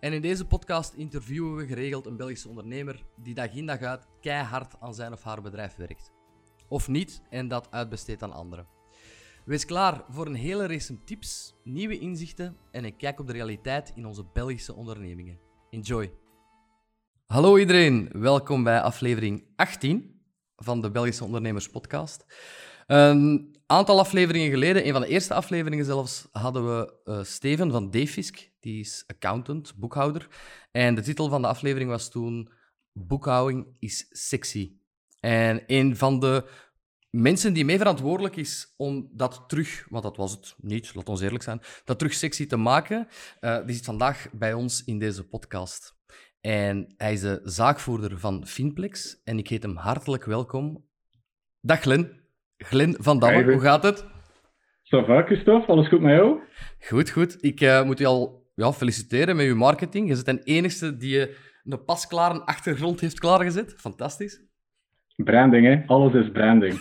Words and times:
En 0.00 0.12
in 0.12 0.20
deze 0.22 0.46
podcast 0.46 0.94
interviewen 0.94 1.56
we 1.56 1.66
geregeld 1.66 2.06
een 2.06 2.16
Belgische 2.16 2.48
ondernemer 2.48 3.04
die 3.16 3.34
dag 3.34 3.54
in 3.54 3.66
dag 3.66 3.80
uit 3.80 4.06
keihard 4.20 4.74
aan 4.80 4.94
zijn 4.94 5.12
of 5.12 5.22
haar 5.22 5.42
bedrijf 5.42 5.76
werkt. 5.76 6.12
Of 6.68 6.88
niet 6.88 7.22
en 7.30 7.48
dat 7.48 7.70
uitbesteedt 7.70 8.22
aan 8.22 8.32
anderen. 8.32 8.66
Wees 9.44 9.64
klaar 9.64 10.04
voor 10.08 10.26
een 10.26 10.34
hele 10.34 10.66
race 10.66 11.04
tips, 11.04 11.54
nieuwe 11.64 11.98
inzichten 11.98 12.56
en 12.70 12.84
een 12.84 12.96
kijk 12.96 13.20
op 13.20 13.26
de 13.26 13.32
realiteit 13.32 13.92
in 13.94 14.06
onze 14.06 14.24
Belgische 14.32 14.74
ondernemingen. 14.74 15.38
Enjoy! 15.70 16.12
Hallo 17.26 17.58
iedereen, 17.58 18.08
welkom 18.12 18.62
bij 18.62 18.80
aflevering 18.80 19.44
18 19.56 20.20
van 20.56 20.80
de 20.80 20.90
Belgische 20.90 21.24
Ondernemers 21.24 21.68
Podcast. 21.68 22.26
Een 22.86 23.56
aantal 23.70 23.98
afleveringen 23.98 24.50
geleden, 24.50 24.86
een 24.86 24.92
van 24.92 25.00
de 25.00 25.08
eerste 25.08 25.34
afleveringen 25.34 25.84
zelfs, 25.84 26.28
hadden 26.32 26.66
we 26.66 26.94
uh, 27.04 27.22
Steven 27.22 27.70
van 27.70 27.90
Defisk. 27.90 28.50
Die 28.60 28.80
is 28.80 29.04
accountant, 29.06 29.74
boekhouder. 29.76 30.28
En 30.70 30.94
de 30.94 31.02
titel 31.02 31.28
van 31.28 31.42
de 31.42 31.48
aflevering 31.48 31.90
was 31.90 32.10
toen 32.10 32.52
Boekhouding 32.92 33.76
is 33.78 34.06
sexy. 34.10 34.72
En 35.20 35.62
een 35.66 35.96
van 35.96 36.20
de 36.20 36.50
mensen 37.10 37.52
die 37.52 37.64
mee 37.64 37.78
verantwoordelijk 37.78 38.36
is 38.36 38.74
om 38.76 39.08
dat 39.12 39.44
terug, 39.46 39.86
want 39.88 40.02
dat 40.02 40.16
was 40.16 40.32
het 40.32 40.54
niet, 40.56 40.94
laat 40.94 41.08
ons 41.08 41.20
eerlijk 41.20 41.44
zijn, 41.44 41.60
dat 41.84 41.98
terug 41.98 42.14
sexy 42.14 42.46
te 42.46 42.56
maken, 42.56 43.08
uh, 43.40 43.66
die 43.66 43.74
zit 43.74 43.84
vandaag 43.84 44.28
bij 44.32 44.52
ons 44.52 44.84
in 44.84 44.98
deze 44.98 45.28
podcast. 45.28 45.98
En 46.40 46.94
hij 46.96 47.12
is 47.12 47.20
de 47.20 47.40
zaakvoerder 47.44 48.18
van 48.18 48.46
Finplex 48.46 49.20
en 49.24 49.38
ik 49.38 49.48
heet 49.48 49.62
hem 49.62 49.76
hartelijk 49.76 50.24
welkom. 50.24 50.88
Dag 51.60 51.80
Glen. 51.80 52.19
Glen 52.64 52.94
van 52.98 53.18
Damme, 53.18 53.52
hoe 53.52 53.60
gaat 53.60 53.82
het? 53.82 54.04
Ça 54.84 55.06
va, 55.06 55.22
Christophe? 55.22 55.72
Alles 55.72 55.88
goed 55.88 56.00
met 56.00 56.16
jou? 56.16 56.40
Goed, 56.80 57.10
goed. 57.10 57.36
Ik 57.40 57.60
uh, 57.60 57.82
moet 57.82 57.98
je 57.98 58.06
al 58.06 58.46
ja, 58.54 58.72
feliciteren 58.72 59.36
met 59.36 59.46
je 59.46 59.54
marketing. 59.54 60.08
Je 60.08 60.22
bent 60.24 60.44
de 60.44 60.52
enige 60.52 60.96
die 60.96 61.10
je 61.10 61.36
een 61.64 61.84
pasklare 61.84 62.40
achtergrond 62.44 63.00
heeft 63.00 63.18
klaargezet. 63.18 63.74
Fantastisch. 63.76 64.40
Branding, 65.16 65.66
hè? 65.66 65.82
Alles 65.86 66.14
is 66.14 66.30
branding. 66.30 66.80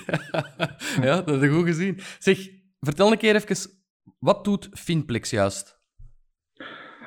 ja, 1.08 1.22
dat 1.22 1.30
heb 1.30 1.42
ik 1.42 1.52
goed 1.52 1.66
gezien. 1.66 1.96
Zeg, 2.20 2.50
vertel 2.80 3.12
een 3.12 3.18
keer 3.18 3.36
even, 3.36 3.72
wat 4.20 4.44
doet 4.44 4.70
Finplex 4.72 5.30
juist? 5.30 5.79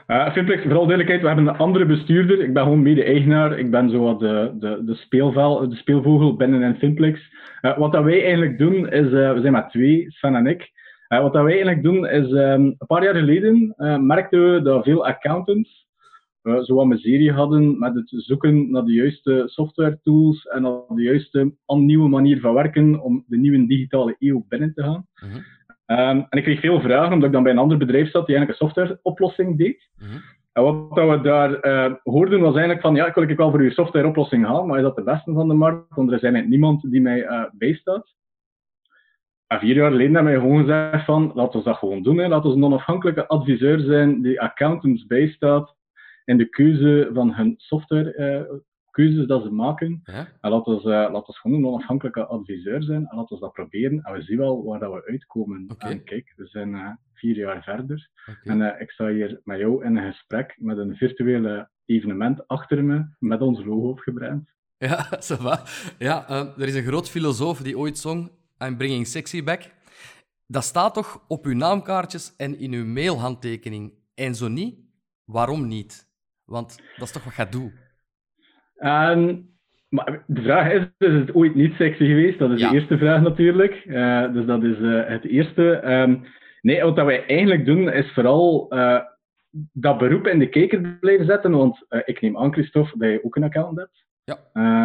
Uh, 0.06 0.32
Finplex, 0.32 0.62
vooral 0.62 0.86
duidelijkheid, 0.86 1.20
we 1.20 1.26
hebben 1.26 1.46
een 1.46 1.56
andere 1.56 1.86
bestuurder. 1.86 2.40
Ik 2.40 2.52
ben 2.52 2.62
gewoon 2.62 2.82
mede-eigenaar. 2.82 3.58
Ik 3.58 3.70
ben 3.70 3.90
zo 3.90 4.16
de, 4.16 4.52
de, 4.58 4.82
de, 4.84 4.94
speelvel, 4.94 5.68
de 5.68 5.76
speelvogel 5.76 6.36
binnen 6.36 6.62
in 6.62 6.76
Finplex. 6.76 7.20
Uh, 7.62 7.78
wat 7.78 7.92
wij 7.92 8.20
eigenlijk 8.22 8.58
doen, 8.58 8.88
is... 8.88 9.04
Uh, 9.04 9.32
we 9.32 9.40
zijn 9.40 9.52
met 9.52 9.70
twee, 9.70 10.04
Sven 10.08 10.34
en 10.34 10.46
ik. 10.46 10.70
wat 11.08 11.32
wij 11.32 11.44
eigenlijk 11.44 11.82
doen, 11.82 12.06
is... 12.06 12.30
Um, 12.30 12.64
een 12.64 12.86
paar 12.86 13.04
jaar 13.04 13.14
geleden 13.14 13.74
merkten 14.06 14.52
we 14.52 14.62
dat 14.62 14.84
veel 14.84 15.06
accountants 15.06 15.82
zo 16.42 16.74
wat 16.74 16.86
miserie 16.86 17.32
hadden 17.32 17.78
met 17.78 17.94
het 17.94 18.08
zoeken 18.08 18.70
naar 18.70 18.84
de 18.84 18.92
juiste 18.92 19.42
software 19.46 19.98
tools 20.02 20.46
en 20.46 20.62
naar 20.62 20.80
de 20.88 21.02
juiste 21.02 21.54
nieuwe 21.66 22.08
manier 22.08 22.40
van 22.40 22.54
werken 22.54 23.00
om 23.00 23.24
de 23.26 23.36
nieuwe 23.36 23.66
digitale 23.66 24.16
eeuw 24.18 24.44
binnen 24.48 24.74
te 24.74 24.82
gaan. 24.82 25.06
-huh. 25.14 25.34
Um, 25.86 25.98
en 25.98 26.38
ik 26.38 26.42
kreeg 26.42 26.60
veel 26.60 26.80
vragen, 26.80 27.12
omdat 27.12 27.26
ik 27.26 27.32
dan 27.32 27.42
bij 27.42 27.52
een 27.52 27.58
ander 27.58 27.78
bedrijf 27.78 28.10
zat 28.10 28.26
die 28.26 28.36
eigenlijk 28.36 28.60
een 28.60 28.68
softwareoplossing 28.68 29.58
deed. 29.58 29.88
Mm 29.98 30.08
-hmm. 30.08 30.20
En 30.52 30.62
wat 30.62 30.94
dat 30.94 31.10
we 31.10 31.20
daar 31.20 31.66
uh, 31.66 31.94
hoorden 32.02 32.40
was 32.40 32.52
eigenlijk 32.52 32.80
van, 32.80 32.94
ja, 32.94 33.06
ik 33.06 33.14
wil 33.14 33.28
ik 33.28 33.36
wel 33.36 33.50
voor 33.50 33.60
uw 33.60 33.70
softwareoplossing 33.70 34.46
gaan, 34.46 34.66
maar 34.66 34.76
is 34.76 34.82
dat 34.82 34.96
de 34.96 35.02
beste 35.02 35.32
van 35.32 35.48
de 35.48 35.54
markt? 35.54 35.94
Want 35.94 36.08
er 36.08 36.14
is 36.14 36.22
eigenlijk 36.22 36.52
niemand 36.52 36.90
die 36.90 37.00
mij 37.00 37.22
uh, 37.22 37.44
bijstaat. 37.52 38.14
En 39.46 39.58
vier 39.58 39.74
jaar 39.74 39.90
geleden 39.90 40.14
hebben 40.14 40.32
wij 40.32 40.40
gewoon 40.40 40.60
gezegd 40.60 41.04
van, 41.04 41.32
laten 41.34 41.58
we 41.58 41.64
dat 41.64 41.76
gewoon 41.76 42.02
doen. 42.02 42.18
Hè. 42.18 42.28
Laten 42.28 42.50
we 42.50 42.56
een 42.56 42.64
onafhankelijke 42.64 43.26
adviseur 43.26 43.80
zijn 43.80 44.22
die 44.22 44.40
accountants 44.40 45.06
bijstaat 45.06 45.76
in 46.24 46.36
de 46.36 46.48
keuze 46.48 47.10
van 47.12 47.34
hun 47.34 47.54
software 47.56 48.14
uh, 48.16 48.58
keuzes 48.92 49.26
dat 49.26 49.42
ze 49.42 49.50
maken. 49.50 50.00
Ja? 50.04 50.28
En 50.40 50.50
laten 50.50 50.82
we, 50.82 50.90
uh, 50.90 51.20
gewoon 51.24 51.58
een 51.58 51.66
onafhankelijke 51.66 52.26
adviseur 52.26 52.82
zijn 52.82 53.06
en 53.06 53.16
laten 53.16 53.36
we 53.36 53.42
dat 53.42 53.52
proberen. 53.52 54.02
En 54.02 54.12
we 54.12 54.22
zien 54.22 54.38
wel 54.38 54.64
waar 54.64 54.78
dat 54.78 54.92
we 54.92 55.06
uitkomen. 55.06 55.64
Okay. 55.68 55.90
En 55.90 56.04
kijk, 56.04 56.32
we 56.36 56.46
zijn 56.46 56.68
uh, 56.68 56.90
vier 57.14 57.36
jaar 57.36 57.62
verder. 57.62 58.10
Okay. 58.30 58.54
En 58.54 58.60
uh, 58.60 58.80
ik 58.80 58.90
sta 58.90 59.08
hier 59.08 59.40
met 59.44 59.58
jou 59.58 59.84
in 59.84 59.96
een 59.96 60.12
gesprek 60.12 60.56
met 60.58 60.78
een 60.78 60.96
virtuele 60.96 61.68
evenement 61.86 62.48
achter 62.48 62.84
me 62.84 63.06
met 63.18 63.40
ons 63.40 63.64
logo 63.64 63.88
opgebrand. 63.88 64.50
Ja, 64.82 65.06
ça. 65.20 65.62
Ja, 65.98 66.28
er 66.58 66.68
is 66.68 66.74
een 66.74 66.82
groot 66.82 67.08
filosoof 67.08 67.62
die 67.62 67.78
ooit 67.78 67.98
zong 67.98 68.30
I'm 68.58 68.76
bringing 68.76 69.06
sexy 69.06 69.44
back. 69.44 69.70
Dat 70.46 70.64
staat 70.64 70.94
toch 70.94 71.24
op 71.28 71.44
uw 71.46 71.54
naamkaartjes 71.54 72.34
en 72.36 72.58
in 72.58 72.72
uw 72.72 72.84
mailhandtekening. 72.84 73.92
En 74.14 74.34
zo 74.34 74.48
niet, 74.48 74.78
waarom 75.24 75.68
niet? 75.68 76.06
Want 76.44 76.76
dat 76.96 77.06
is 77.06 77.12
toch 77.12 77.24
wat 77.24 77.34
je 77.34 77.48
doet. 77.48 77.81
Um, 78.84 79.50
maar 79.88 80.22
de 80.26 80.42
vraag 80.42 80.72
is, 80.72 80.82
is 80.98 81.14
het 81.14 81.34
ooit 81.34 81.54
niet 81.54 81.74
sexy 81.74 82.04
geweest? 82.06 82.38
Dat 82.38 82.50
is 82.50 82.60
ja. 82.60 82.68
de 82.68 82.74
eerste 82.74 82.98
vraag 82.98 83.22
natuurlijk. 83.22 83.84
Uh, 83.86 84.32
dus 84.32 84.46
dat 84.46 84.62
is 84.62 84.78
uh, 84.78 85.02
het 85.06 85.24
eerste. 85.24 85.92
Um, 85.92 86.22
nee, 86.60 86.82
wat 86.82 86.94
wij 86.94 87.26
eigenlijk 87.26 87.64
doen, 87.64 87.92
is 87.92 88.12
vooral 88.12 88.66
uh, 88.70 88.98
dat 89.72 89.98
beroep 89.98 90.26
in 90.26 90.38
de 90.38 90.48
kijker 90.48 90.96
blijven 91.00 91.26
zetten. 91.26 91.50
Want 91.50 91.86
ik 92.04 92.20
neem 92.20 92.38
aan, 92.38 92.52
Christophe, 92.52 92.98
dat 92.98 93.10
je 93.10 93.24
ook 93.24 93.36
een 93.36 93.44
account 93.44 93.78
hebt. 93.78 94.04
Ja. 94.24 94.38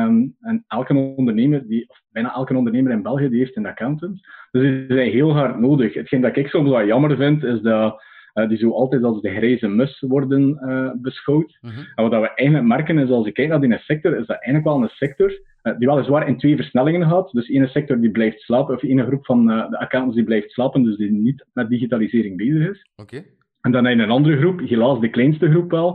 Um, 0.06 0.36
en 0.42 0.64
elke 0.68 0.94
ondernemer, 0.94 1.68
die, 1.68 1.90
of 1.90 2.02
bijna 2.12 2.34
elke 2.34 2.58
ondernemer 2.58 2.92
in 2.92 3.02
België, 3.02 3.30
die 3.30 3.40
heeft 3.40 3.58
een 3.58 3.66
accountant. 3.66 4.28
Dus 4.52 4.62
die 4.62 4.86
zijn 4.88 5.12
heel 5.12 5.34
hard 5.34 5.60
nodig. 5.60 5.94
Hetgeen 5.94 6.22
dat 6.22 6.38
ik 6.38 6.48
soms 6.48 6.70
wat 6.70 6.86
jammer 6.86 7.16
vind, 7.16 7.44
is 7.44 7.62
dat 7.62 8.04
uh, 8.38 8.50
die 8.50 8.58
zo 8.58 8.72
altijd 8.72 9.04
als 9.04 9.22
de 9.22 9.30
grijze 9.30 9.68
mus 9.68 10.00
worden 10.08 10.60
uh, 10.62 10.92
beschouwd. 11.02 11.58
-huh. 11.62 11.72
En 11.96 12.10
wat 12.10 12.22
we 12.22 12.34
eigenlijk 12.34 12.68
merken 12.68 12.98
is, 12.98 13.10
als 13.10 13.26
je 13.26 13.32
kijkt 13.32 13.52
naar 13.52 13.62
die 13.62 13.78
sector, 13.78 14.12
is 14.12 14.26
dat 14.26 14.36
eigenlijk 14.36 14.64
wel 14.64 14.82
een 14.82 14.90
sector 14.90 15.30
uh, 15.64 15.78
die 15.78 15.88
weliswaar 15.88 16.28
in 16.28 16.38
twee 16.38 16.56
versnellingen 16.56 17.10
gaat. 17.10 17.32
Dus 17.32 17.50
één 17.50 17.68
sector 17.68 18.00
die 18.00 18.12
blijft 18.12 18.40
slapen, 18.40 18.76
of 18.76 18.84
één 18.84 19.06
groep 19.06 19.26
van 19.26 19.46
de 19.46 19.80
accountants 19.80 20.16
die 20.16 20.26
blijft 20.26 20.52
slapen, 20.52 20.84
dus 20.84 20.98
die 20.98 21.12
niet 21.12 21.46
met 21.54 21.70
digitalisering 21.70 22.38
bezig 22.38 22.70
is. 22.70 22.90
Okay. 22.96 23.26
En 23.62 23.72
dan 23.72 23.86
heb 23.86 23.98
je 23.98 24.04
een 24.04 24.10
andere 24.10 24.38
groep, 24.38 24.60
helaas 24.60 25.00
de 25.00 25.10
kleinste 25.10 25.50
groep 25.50 25.72
wel, 25.72 25.94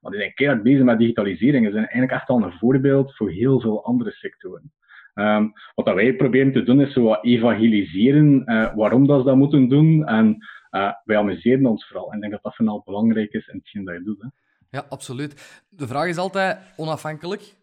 maar 0.00 0.10
die 0.12 0.20
zijn 0.20 0.34
keihard 0.34 0.62
bezig 0.62 0.84
met 0.84 0.98
digitalisering. 0.98 1.66
Ze 1.66 1.72
zijn 1.72 1.86
eigenlijk 1.86 2.12
echt 2.12 2.28
al 2.28 2.42
een 2.42 2.52
voorbeeld 2.52 3.16
voor 3.16 3.30
heel 3.30 3.60
veel 3.60 3.84
andere 3.84 4.10
sectoren. 4.10 4.72
Um, 5.14 5.52
wat 5.74 5.86
dat 5.86 5.94
wij 5.94 6.16
proberen 6.16 6.52
te 6.52 6.62
doen, 6.62 6.80
is 6.80 6.92
zo 6.92 7.02
wat 7.02 7.24
evangeliseren 7.24 8.44
waarom 8.74 9.06
dat 9.06 9.18
ze 9.18 9.26
dat 9.26 9.36
moeten 9.36 9.68
doen. 9.68 10.06
En 10.06 10.38
uh, 10.78 10.92
wij 11.04 11.16
amuseren 11.16 11.66
ons 11.66 11.86
vooral. 11.86 12.08
En 12.08 12.14
ik 12.14 12.20
denk 12.20 12.32
dat 12.32 12.42
dat 12.42 12.54
vooral 12.54 12.82
belangrijk 12.84 13.32
is 13.32 13.46
in 13.46 13.56
hetgeen 13.56 13.84
dat 13.84 13.94
je 13.94 14.02
doet. 14.02 14.22
Hè. 14.22 14.28
Ja, 14.70 14.86
absoluut. 14.88 15.62
De 15.68 15.86
vraag 15.86 16.06
is 16.06 16.16
altijd 16.16 16.58
onafhankelijk. 16.76 17.56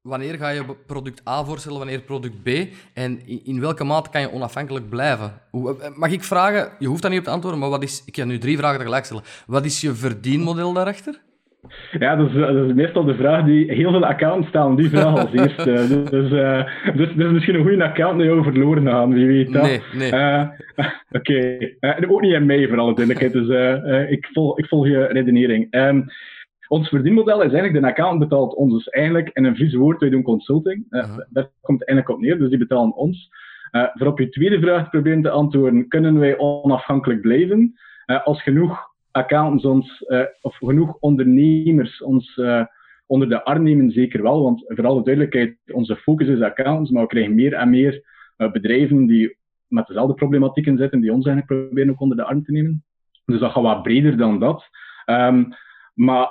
Wanneer 0.00 0.34
ga 0.34 0.48
je 0.48 0.76
product 0.86 1.28
A 1.28 1.44
voorstellen, 1.44 1.78
wanneer 1.78 2.00
product 2.00 2.42
B? 2.42 2.48
En 2.94 3.26
in 3.26 3.60
welke 3.60 3.84
mate 3.84 4.10
kan 4.10 4.20
je 4.20 4.32
onafhankelijk 4.32 4.88
blijven? 4.88 5.42
Mag 5.94 6.10
ik 6.10 6.24
vragen, 6.24 6.72
je 6.78 6.86
hoeft 6.86 7.02
daar 7.02 7.10
niet 7.10 7.20
op 7.20 7.26
te 7.26 7.30
antwoorden, 7.30 7.60
maar 7.60 7.70
wat 7.70 7.82
is, 7.82 8.02
ik 8.04 8.16
ga 8.16 8.24
nu 8.24 8.38
drie 8.38 8.56
vragen 8.56 8.78
tegelijk 8.78 9.04
stellen. 9.04 9.22
Wat 9.46 9.64
is 9.64 9.80
je 9.80 9.94
verdienmodel 9.94 10.72
daarachter? 10.72 11.20
Ja, 11.98 12.16
dat 12.16 12.28
is, 12.28 12.34
dat 12.34 12.66
is, 12.66 12.72
meestal 12.72 13.04
de 13.04 13.14
vraag 13.14 13.44
die 13.44 13.72
heel 13.72 13.90
veel 13.90 14.06
accounts 14.06 14.48
stellen, 14.48 14.76
die 14.76 14.88
vraag 14.88 15.18
als 15.18 15.32
eerste. 15.32 15.72
dus, 16.10 16.30
uh, 16.30 16.64
dus, 16.96 17.14
dus 17.14 17.30
misschien 17.30 17.54
een 17.54 17.62
goede 17.62 17.84
account 17.84 18.18
die 18.18 18.26
jou 18.26 18.42
verloren 18.42 18.86
gaan, 18.86 19.12
wie 19.12 19.26
weet 19.26 19.52
dat. 19.52 19.62
Nee, 19.62 19.80
nee. 19.92 20.12
Uh, 20.12 20.42
Oké, 21.10 21.32
okay. 21.78 22.00
uh, 22.00 22.10
ook 22.10 22.20
niet 22.20 22.32
in 22.32 22.46
mij 22.46 22.68
voor 22.68 22.78
alle 22.78 22.94
duidelijkheid, 22.94 23.32
dus 23.32 24.08
ik, 24.10 24.28
volg, 24.32 24.58
ik 24.58 24.66
volg 24.66 24.86
je 24.86 25.06
redenering. 25.06 25.66
Um, 25.70 26.04
ons 26.68 26.88
verdienmodel 26.88 27.42
is 27.42 27.52
eigenlijk, 27.52 27.80
de 27.80 27.90
account 27.90 28.18
betaalt 28.18 28.54
ons 28.54 28.72
dus 28.72 28.88
eigenlijk, 28.88 29.30
in 29.32 29.44
een 29.44 29.56
vieze 29.56 29.78
woord, 29.78 30.00
wij 30.00 30.10
doen 30.10 30.22
consulting. 30.22 30.86
-huh. 30.90 31.18
Daar 31.28 31.48
komt 31.60 31.78
het 31.78 31.88
eigenlijk 31.88 32.08
op 32.18 32.20
neer, 32.20 32.38
dus 32.38 32.48
die 32.48 32.58
betalen 32.58 32.96
ons. 32.96 33.28
voor 33.70 34.06
op 34.06 34.18
je 34.18 34.28
tweede 34.28 34.60
vraag 34.60 34.82
te 34.82 34.90
proberen 34.90 35.22
te 35.22 35.30
antwoorden, 35.30 35.88
kunnen 35.88 36.18
wij 36.18 36.38
onafhankelijk 36.38 37.20
blijven? 37.20 37.74
als 38.24 38.42
genoeg 38.42 38.94
accountants 39.16 39.64
ons, 39.64 40.04
uh, 40.08 40.24
of 40.40 40.56
genoeg 40.56 40.96
ondernemers 41.00 42.02
ons 42.02 42.36
uh, 42.36 42.64
onder 43.06 43.28
de 43.28 43.44
arm 43.44 43.62
nemen, 43.62 43.90
zeker 43.90 44.22
wel. 44.22 44.42
Want 44.42 44.64
voor 44.66 44.86
alle 44.86 45.02
duidelijkheid, 45.02 45.56
onze 45.72 45.96
focus 45.96 46.28
is 46.28 46.40
accountants, 46.40 46.90
maar 46.90 47.02
we 47.02 47.08
krijgen 47.08 47.34
meer 47.34 47.52
en 47.54 47.70
meer 47.70 48.02
uh, 48.38 48.52
bedrijven 48.52 49.06
die 49.06 49.36
met 49.66 49.86
dezelfde 49.86 50.14
problematieken 50.14 50.78
zitten, 50.78 51.00
die 51.00 51.12
ons 51.12 51.26
eigenlijk 51.26 51.66
proberen 51.66 51.90
ook 51.90 52.00
onder 52.00 52.16
de 52.16 52.24
arm 52.24 52.44
te 52.44 52.52
nemen. 52.52 52.84
Dus 53.24 53.40
dat 53.40 53.52
gaat 53.52 53.62
wat 53.62 53.82
breder 53.82 54.16
dan 54.16 54.38
dat. 54.38 54.68
Um, 55.06 55.48
maar 55.94 56.28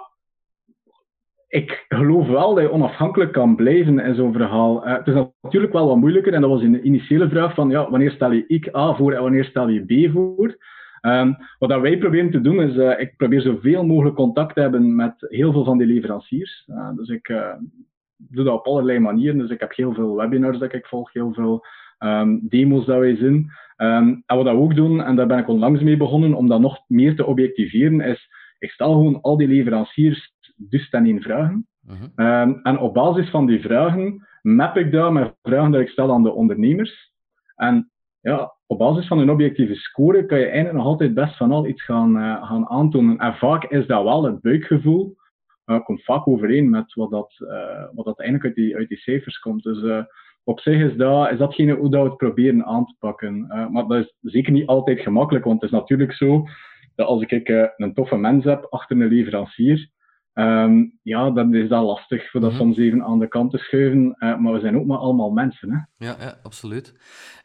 ik 1.47 1.85
geloof 1.87 2.27
wel 2.27 2.53
dat 2.53 2.63
je 2.63 2.71
onafhankelijk 2.71 3.31
kan 3.31 3.55
blijven 3.55 3.99
in 3.99 4.15
zo'n 4.15 4.33
verhaal. 4.33 4.85
het 4.85 5.07
is 5.07 5.13
natuurlijk 5.41 5.73
wel 5.73 5.87
wat 5.87 5.97
moeilijker, 5.97 6.33
en 6.33 6.41
dat 6.41 6.49
was 6.49 6.61
in 6.61 6.71
de 6.71 6.81
initiële 6.81 7.29
vraag 7.29 7.53
van 7.53 7.69
ja, 7.69 7.89
wanneer 7.89 8.11
stel 8.11 8.31
je 8.31 8.47
ik 8.47 8.75
A 8.75 8.95
voor 8.95 9.13
en 9.13 9.21
wanneer 9.21 9.45
stel 9.45 9.67
je 9.67 10.07
B 10.07 10.11
voor. 10.11 10.57
Ehm, 11.05 11.33
wat 11.59 11.69
dat 11.69 11.81
wij 11.81 11.97
proberen 11.97 12.31
te 12.31 12.41
doen 12.41 12.61
is, 12.61 12.75
uh, 12.75 12.99
ik 12.99 13.17
probeer 13.17 13.41
zoveel 13.41 13.85
mogelijk 13.85 14.15
contact 14.15 14.53
te 14.53 14.61
hebben 14.61 14.95
met 14.95 15.13
heel 15.19 15.51
veel 15.51 15.63
van 15.63 15.77
die 15.77 15.87
leveranciers. 15.87 16.63
Uh, 16.67 16.89
dus 16.95 17.09
ik 17.09 17.29
uh, 17.29 17.53
doe 18.17 18.43
dat 18.43 18.53
op 18.53 18.65
allerlei 18.65 18.99
manieren. 18.99 19.37
Dus 19.37 19.49
ik 19.49 19.59
heb 19.59 19.75
heel 19.75 19.93
veel 19.93 20.15
webinars 20.15 20.57
dat 20.57 20.73
ik 20.73 20.85
volg, 20.85 21.13
heel 21.13 21.33
veel 21.33 21.65
um, 21.99 22.39
demos 22.47 22.85
dat 22.85 22.99
wij 22.99 23.15
zien. 23.15 23.51
Um, 23.77 24.23
en 24.25 24.35
wat 24.35 24.43
we 24.43 24.49
ook 24.49 24.75
doen, 24.75 25.01
en 25.01 25.15
daar 25.15 25.27
ben 25.27 25.37
ik 25.37 25.47
onlangs 25.47 25.81
mee 25.81 25.97
begonnen, 25.97 26.33
om 26.33 26.47
dat 26.47 26.59
nog 26.59 26.79
meer 26.87 27.15
te 27.15 27.25
objectiveren, 27.25 28.01
is 28.01 28.29
ik 28.59 28.69
stel 28.69 28.91
gewoon 28.91 29.21
al 29.21 29.37
die 29.37 29.47
leveranciers 29.47 30.33
dus 30.55 30.89
ten 30.89 31.05
één 31.05 31.21
vragen. 31.21 31.67
-huh. 32.15 32.57
en 32.63 32.77
op 32.79 32.93
basis 32.93 33.29
van 33.29 33.45
die 33.45 33.59
vragen 33.59 34.27
map 34.41 34.77
ik 34.77 34.91
dat 34.91 35.11
met 35.11 35.35
vragen 35.41 35.71
die 35.71 35.81
ik 35.81 35.89
stel 35.89 36.11
aan 36.11 36.23
de 36.23 36.33
ondernemers. 36.33 37.13
En 37.55 37.91
ja, 38.25 38.53
op 38.67 38.77
basis 38.77 39.07
van 39.07 39.19
een 39.19 39.29
objectieve 39.29 39.75
score 39.75 40.25
kan 40.25 40.39
je 40.39 40.45
eigenlijk 40.45 40.75
nog 40.75 40.85
altijd 40.85 41.13
best 41.13 41.37
van 41.37 41.51
al 41.51 41.67
iets 41.67 41.83
gaan, 41.83 42.17
uh, 42.17 42.47
gaan 42.47 42.69
aantonen. 42.69 43.17
En 43.17 43.35
vaak 43.35 43.63
is 43.63 43.87
dat 43.87 44.03
wel 44.03 44.23
het 44.23 44.41
buikgevoel. 44.41 45.15
Uh, 45.65 45.83
komt 45.83 46.03
vaak 46.03 46.27
overeen 46.27 46.69
met 46.69 46.93
wat 46.93 47.11
dat, 47.11 47.35
uh, 47.39 47.83
wat 47.93 48.05
dat 48.05 48.19
eigenlijk 48.19 48.47
uit 48.47 48.55
die, 48.55 48.75
uit 48.75 48.89
die 48.89 48.97
cijfers 48.97 49.39
komt. 49.39 49.63
Dus 49.63 50.05
op 50.43 50.59
zich 50.59 50.91
is 50.91 50.95
dat, 50.95 51.31
is 51.31 51.37
datgene 51.37 51.75
hoe 51.75 51.89
dat 51.89 52.01
we 52.01 52.07
het 52.07 52.17
proberen 52.17 52.65
aan 52.65 52.85
te 52.85 52.95
pakken. 52.99 53.47
maar 53.71 53.87
dat 53.87 54.03
is 54.03 54.15
zeker 54.21 54.51
niet 54.51 54.67
altijd 54.67 54.99
gemakkelijk, 54.99 55.45
want 55.45 55.61
het 55.61 55.71
is 55.71 55.77
natuurlijk 55.77 56.13
zo 56.13 56.43
dat 56.95 57.07
als 57.07 57.21
ik 57.21 57.49
een 57.77 57.93
toffe 57.93 58.17
mens 58.17 58.43
heb 58.43 58.67
achter 58.69 59.01
een 59.01 59.07
leverancier, 59.07 59.89
Um, 60.35 60.99
ja, 61.01 61.31
dan 61.31 61.53
is 61.53 61.69
dat 61.69 61.83
lastig 61.83 62.29
voor 62.29 62.41
dat 62.41 62.51
mm 62.51 62.57
-hmm. 62.57 62.65
soms 62.65 62.77
even 62.77 63.03
aan 63.03 63.19
de 63.19 63.27
kant 63.27 63.51
te 63.51 63.57
schuiven. 63.57 64.15
Uh, 64.19 64.37
maar 64.37 64.53
we 64.53 64.59
zijn 64.59 64.77
ook 64.77 64.85
maar 64.85 64.97
allemaal 64.97 65.29
mensen. 65.29 65.71
Hè? 65.71 66.05
Ja, 66.05 66.15
ja, 66.19 66.37
absoluut. 66.43 66.93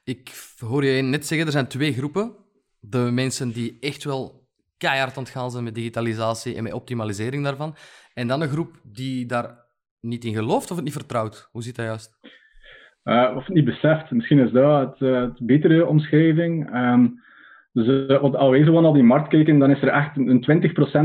Ik 0.04 0.31
hoor 0.58 0.84
je 0.84 1.02
net 1.02 1.26
zeggen, 1.26 1.46
er 1.46 1.52
zijn 1.52 1.66
twee 1.66 1.92
groepen. 1.92 2.32
De 2.81 3.10
mensen 3.12 3.52
die 3.52 3.76
echt 3.81 4.04
wel 4.04 4.48
keihard 4.76 5.16
aan 5.16 5.22
het 5.22 5.32
gaan 5.32 5.50
zijn 5.50 5.64
met 5.64 5.75
digitalisatie 5.75 6.56
en 6.56 6.62
met 6.62 6.72
optimalisering 6.72 7.44
daarvan. 7.44 7.75
En 8.14 8.28
dan 8.28 8.40
een 8.40 8.48
groep 8.48 8.81
die 8.82 9.26
daar 9.26 9.64
niet 10.00 10.25
in 10.25 10.34
gelooft 10.34 10.70
of 10.70 10.76
het 10.76 10.84
niet 10.84 10.94
vertrouwt. 10.94 11.48
Hoe 11.52 11.62
zit 11.62 11.76
dat 11.76 11.86
juist? 11.86 12.19
Uh, 13.04 13.32
of 13.36 13.46
het 13.46 13.54
niet 13.54 13.64
beseft. 13.64 14.10
Misschien 14.10 14.38
is 14.38 14.52
dat 14.52 14.88
het, 14.88 15.00
uh, 15.00 15.20
het 15.20 15.46
betere 15.46 15.86
omschrijving. 15.86 16.75
Um, 16.75 17.20
dus 17.72 18.08
als 18.08 18.64
zo 18.64 18.76
aan 18.76 18.84
al 18.84 18.93
die 18.93 19.02
markt 19.02 19.28
kijken, 19.28 19.58
dan 19.58 19.70
is 19.70 19.82
er 19.82 19.88
echt 19.88 20.16
een 20.16 20.44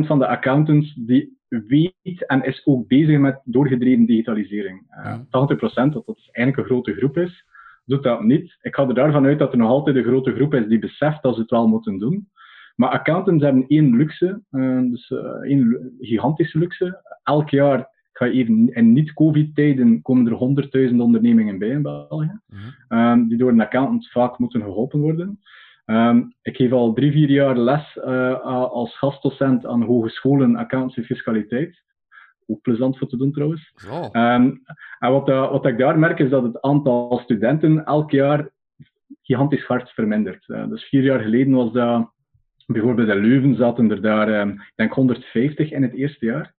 20% 0.04 0.08
van 0.08 0.20
de 0.20 0.28
accountants 0.28 0.94
die 0.94 1.35
weet 1.48 2.26
en 2.26 2.44
is 2.44 2.66
ook 2.66 2.88
bezig 2.88 3.20
met 3.20 3.42
doorgedreven 3.44 4.06
digitalisering. 4.06 4.82
Uh, 4.90 5.18
80%, 5.18 5.24
wat 5.30 6.06
dat 6.06 6.30
eigenlijk 6.32 6.58
een 6.58 6.64
grote 6.64 6.94
groep 6.94 7.18
is, 7.18 7.46
doet 7.86 8.04
dat 8.04 8.24
niet. 8.24 8.58
Ik 8.62 8.76
ga 8.76 8.88
er 8.88 8.94
daarvan 8.94 9.26
uit 9.26 9.40
dat 9.40 9.52
er 9.52 9.58
nog 9.58 9.70
altijd 9.70 9.96
een 9.96 10.04
grote 10.04 10.34
groep 10.34 10.54
is 10.54 10.68
die 10.68 10.80
beseft 10.80 11.24
dat 11.24 11.36
ze 11.36 11.42
het 11.42 11.50
wel 11.50 11.68
moeten 11.68 11.98
doen. 11.98 12.30
Maar 12.76 12.90
accountants 12.90 13.44
hebben 13.44 13.68
één 13.68 13.96
luxe, 13.96 14.42
uh, 14.52 14.82
dus 14.82 15.10
uh, 15.10 15.20
één 15.20 15.94
gigantische 16.00 16.60
luxe. 16.60 17.18
Elk 17.24 17.50
jaar, 17.50 17.90
ga 18.12 18.26
je 18.26 18.32
even 18.32 18.74
in 18.74 18.94
niet-covid-tijden, 18.94 20.02
komen 20.02 20.28
er 20.28 20.90
100.000 20.90 20.96
ondernemingen 20.98 21.58
bij 21.58 21.70
in 21.70 21.82
België, 21.82 22.40
uh, 22.90 23.18
die 23.28 23.38
door 23.38 23.52
een 23.52 23.62
accountant 23.62 24.12
vaak 24.12 24.38
moeten 24.40 24.62
geholpen 24.62 25.00
worden. 25.00 25.40
Um, 25.86 26.34
ik 26.42 26.56
geef 26.56 26.72
al 26.72 26.94
drie, 26.94 27.12
vier 27.12 27.30
jaar 27.30 27.58
les 27.58 27.96
uh, 27.96 28.42
als 28.72 28.98
gastdocent 28.98 29.66
aan 29.66 29.84
hogescholen 29.84 30.56
accountancy 30.56 31.04
fiscaliteit. 31.04 31.84
Ook 32.48 32.62
plezant 32.62 32.98
voor 32.98 33.08
te 33.08 33.18
doen 33.18 33.32
trouwens. 33.32 33.74
Um, 34.12 34.64
en 35.00 35.12
wat, 35.12 35.30
uh, 35.30 35.52
wat 35.52 35.66
ik 35.66 35.78
daar 35.78 36.00
merk 36.00 36.20
is 36.20 36.30
dat 36.30 36.44
het 36.44 36.62
aantal 36.62 37.22
studenten 37.24 37.86
elk 37.86 38.12
jaar 38.12 38.50
gigantisch 39.22 39.66
hard 39.66 39.90
vermindert. 39.90 40.48
Uh, 40.48 40.68
dus 40.68 40.84
vier 40.84 41.04
jaar 41.04 41.20
geleden 41.20 41.54
was 41.54 41.72
dat 41.72 42.12
bijvoorbeeld 42.66 43.10
in 43.10 43.22
Leuven 43.22 43.56
zaten 43.56 43.92
er 43.92 44.02
daar, 44.02 44.42
um, 44.42 44.52
ik 44.52 44.74
denk 44.76 44.94
150 44.94 45.72
in 45.72 45.82
het 45.82 45.94
eerste 45.94 46.26
jaar. 46.26 46.55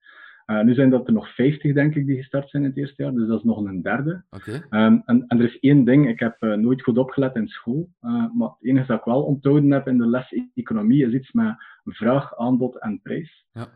Uh, 0.47 0.63
nu 0.63 0.75
zijn 0.75 0.91
dat 0.91 1.07
er 1.07 1.13
nog 1.13 1.35
50, 1.35 1.75
denk 1.75 1.95
ik, 1.95 2.07
die 2.07 2.17
gestart 2.17 2.51
zijn 2.51 2.63
in 2.63 2.69
het 2.69 2.79
eerste 2.79 3.03
jaar. 3.03 3.13
Dus 3.13 3.27
dat 3.27 3.39
is 3.39 3.45
nog 3.45 3.65
een 3.65 3.83
derde. 3.83 4.25
Okay. 4.31 4.55
Um, 4.55 5.03
en, 5.07 5.25
en, 5.27 5.39
er 5.39 5.45
is 5.45 5.59
één 5.59 5.85
ding, 5.85 6.09
ik 6.09 6.21
heb 6.21 6.37
uh, 6.41 6.55
nooit 6.55 6.83
goed 6.83 6.99
opgelet 6.99 7.35
in 7.35 7.49
school. 7.49 7.89
Uh, 8.03 8.11
maar 8.35 8.49
het 8.49 8.57
enige 8.61 8.87
dat 8.87 8.99
ik 8.99 9.05
wel 9.05 9.23
onthouden 9.23 9.71
heb 9.71 9.89
in 9.89 9.99
de 9.99 10.07
les 10.07 10.35
economie 10.55 11.07
is 11.07 11.13
iets 11.13 11.33
met 11.33 11.55
vraag, 11.85 12.37
aanbod 12.37 12.79
en 12.79 13.01
prijs. 13.03 13.47
Ja. 13.53 13.67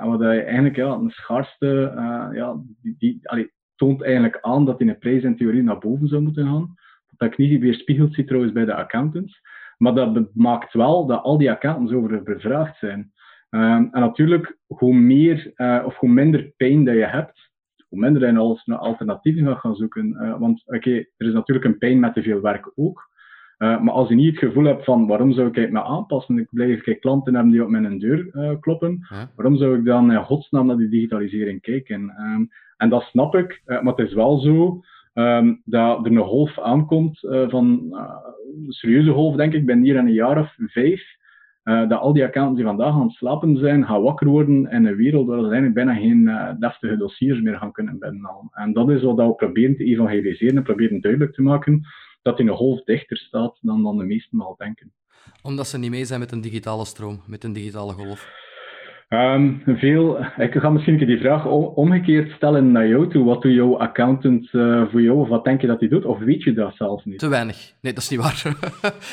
en 0.00 0.08
wat 0.08 0.20
je 0.20 0.26
eigenlijk 0.26 0.76
ja, 0.76 0.92
een 0.92 1.10
schaarste, 1.10 1.92
ja, 2.34 2.60
die, 2.82 2.94
die 2.98 3.20
allee, 3.22 3.52
toont 3.76 4.02
eigenlijk 4.02 4.38
aan 4.40 4.64
dat 4.64 4.78
die 4.78 4.88
een 4.88 4.98
prijs 4.98 5.22
in 5.22 5.36
theorie 5.36 5.62
naar 5.62 5.78
boven 5.78 6.08
zou 6.08 6.22
moeten 6.22 6.46
gaan. 6.46 6.74
Dat 7.16 7.32
ik 7.32 7.38
niet 7.38 7.60
weerspiegeld 7.60 8.14
zie 8.14 8.24
trouwens 8.24 8.52
bij 8.52 8.64
de 8.64 8.74
accountants. 8.74 9.40
Maar 9.78 9.94
dat 9.94 10.34
maakt 10.34 10.72
wel 10.72 11.06
dat 11.06 11.22
al 11.22 11.38
die 11.38 11.50
accountants 11.50 11.92
over 11.92 12.22
bevraagd 12.22 12.78
zijn. 12.78 13.12
Um, 13.50 13.88
en 13.92 14.00
natuurlijk, 14.00 14.58
hoe 14.66 14.94
meer 14.94 15.52
uh, 15.56 15.82
of 15.86 15.96
hoe 15.96 16.08
minder 16.08 16.52
pijn 16.56 16.84
dat 16.84 16.94
je 16.94 17.06
hebt, 17.06 17.50
hoe 17.88 17.98
minder 17.98 18.32
je 18.32 18.38
alles 18.38 18.64
naar 18.64 18.78
alternatieven 18.78 19.46
gaat 19.46 19.58
gaan 19.58 19.74
zoeken. 19.74 20.16
Uh, 20.20 20.38
want 20.38 20.62
oké, 20.66 20.76
okay, 20.76 21.10
er 21.16 21.26
is 21.26 21.32
natuurlijk 21.32 21.66
een 21.66 21.78
pijn 21.78 22.00
met 22.00 22.14
te 22.14 22.22
veel 22.22 22.40
werk 22.40 22.72
ook. 22.74 23.08
Uh, 23.58 23.80
maar 23.80 23.94
als 23.94 24.08
je 24.08 24.14
niet 24.14 24.30
het 24.30 24.38
gevoel 24.38 24.64
hebt 24.64 24.84
van 24.84 25.06
waarom 25.06 25.32
zou 25.32 25.48
ik 25.50 25.72
me 25.72 25.82
aanpassen, 25.82 26.38
ik 26.38 26.48
blijf 26.50 26.82
geen 26.82 27.00
klanten 27.00 27.34
hebben 27.34 27.52
die 27.52 27.62
op 27.62 27.68
mijn 27.68 27.98
deur 27.98 28.58
kloppen, 28.60 29.06
waarom 29.36 29.56
zou 29.56 29.78
ik 29.78 29.84
dan 29.84 30.12
in 30.12 30.24
godsnaam 30.24 30.66
naar 30.66 30.76
die 30.76 30.88
digitalisering 30.88 31.60
kijken? 31.60 32.00
Um, 32.00 32.48
en 32.76 32.88
dat 32.88 33.02
snap 33.02 33.34
ik, 33.34 33.62
maar 33.64 33.94
het 33.94 34.06
is 34.08 34.14
wel 34.14 34.38
zo 34.38 34.80
um, 35.14 35.62
dat 35.64 36.06
er 36.06 36.12
een 36.12 36.18
golf 36.18 36.58
aankomt 36.58 37.18
van 37.48 37.64
een 37.64 38.72
serieuze 38.72 39.12
golf, 39.12 39.36
denk 39.36 39.52
ik, 39.52 39.66
ben 39.66 39.82
hier 39.82 39.96
in 39.96 40.06
een 40.06 40.12
jaar 40.12 40.38
of 40.38 40.54
vijf. 40.56 41.18
Uh, 41.64 41.88
dat 41.88 42.00
al 42.00 42.12
die 42.12 42.24
accountants 42.24 42.58
die 42.58 42.68
vandaag 42.68 42.94
aan 42.94 43.02
het 43.02 43.12
slapen 43.12 43.56
zijn, 43.56 43.86
gaan 43.86 44.02
wakker 44.02 44.28
worden 44.28 44.70
in 44.70 44.86
een 44.86 44.96
wereld 44.96 45.26
waar 45.26 45.38
ze 45.38 45.44
eigenlijk 45.44 45.74
bijna 45.74 45.94
geen 45.94 46.20
uh, 46.20 46.50
deftige 46.58 46.96
dossiers 46.96 47.40
meer 47.40 47.58
gaan 47.58 47.72
kunnen 47.72 47.98
binnenhalen. 47.98 48.48
En 48.52 48.72
dat 48.72 48.90
is 48.90 49.02
wat 49.02 49.16
we 49.16 49.34
proberen 49.34 49.76
te 49.76 49.84
evangeliseren 49.84 50.56
en 50.56 50.62
proberen 50.62 51.00
duidelijk 51.00 51.34
te 51.34 51.42
maken 51.42 51.82
dat 52.22 52.36
die 52.36 52.48
een 52.48 52.56
golf 52.56 52.82
dichter 52.84 53.16
staat 53.16 53.58
dan, 53.60 53.82
dan 53.82 53.98
de 53.98 54.04
meesten 54.04 54.40
al 54.40 54.54
denken. 54.58 54.92
Omdat 55.42 55.66
ze 55.66 55.78
niet 55.78 55.90
mee 55.90 56.04
zijn 56.04 56.20
met 56.20 56.32
een 56.32 56.40
digitale 56.40 56.84
stroom, 56.84 57.20
met 57.26 57.44
een 57.44 57.52
digitale 57.52 57.92
golf. 57.92 58.49
Um, 59.14 59.62
veel, 59.66 60.18
ik 60.36 60.52
ga 60.52 60.70
misschien 60.70 60.98
die 60.98 61.18
vraag 61.18 61.46
omgekeerd 61.74 62.30
stellen 62.30 62.72
naar 62.72 62.88
jou 62.88 63.10
toe. 63.10 63.24
Wat 63.24 63.42
doet 63.42 63.52
jouw 63.52 63.78
accountant 63.78 64.52
uh, 64.52 64.90
voor 64.90 65.02
jou? 65.02 65.18
Of 65.18 65.28
wat 65.28 65.44
denk 65.44 65.60
je 65.60 65.66
dat 65.66 65.80
hij 65.80 65.88
doet? 65.88 66.04
Of 66.04 66.18
weet 66.18 66.42
je 66.42 66.52
dat 66.52 66.74
zelfs 66.76 67.04
niet? 67.04 67.18
Te 67.18 67.28
weinig. 67.28 67.74
Nee, 67.80 67.92
dat 67.92 68.02
is 68.02 68.08
niet 68.08 68.20
waar. 68.20 68.42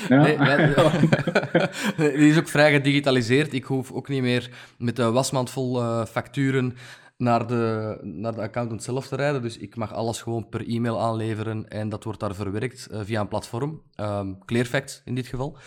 Ja? 0.09 0.17
Nee, 1.97 2.17
die 2.17 2.29
is 2.29 2.37
ook 2.37 2.47
vrij 2.47 2.71
gedigitaliseerd. 2.71 3.53
Ik 3.53 3.63
hoef 3.63 3.91
ook 3.91 4.07
niet 4.07 4.21
meer 4.21 4.49
met 4.77 4.95
de 4.95 5.11
wasmand 5.11 5.49
vol 5.49 5.81
uh, 5.81 6.05
facturen 6.05 6.73
naar 7.17 7.47
de, 7.47 7.97
naar 8.01 8.35
de 8.35 8.41
accountant 8.41 8.83
zelf 8.83 9.07
te 9.07 9.15
rijden. 9.15 9.41
Dus 9.41 9.57
ik 9.57 9.75
mag 9.75 9.93
alles 9.93 10.21
gewoon 10.21 10.49
per 10.49 10.67
e-mail 10.67 11.01
aanleveren 11.01 11.67
en 11.67 11.89
dat 11.89 12.03
wordt 12.03 12.19
daar 12.19 12.35
verwerkt 12.35 12.89
uh, 12.91 12.99
via 13.03 13.21
een 13.21 13.27
platform. 13.27 13.81
Um, 13.99 14.45
Clearfact 14.45 15.01
in 15.05 15.15
dit 15.15 15.27
geval. 15.27 15.57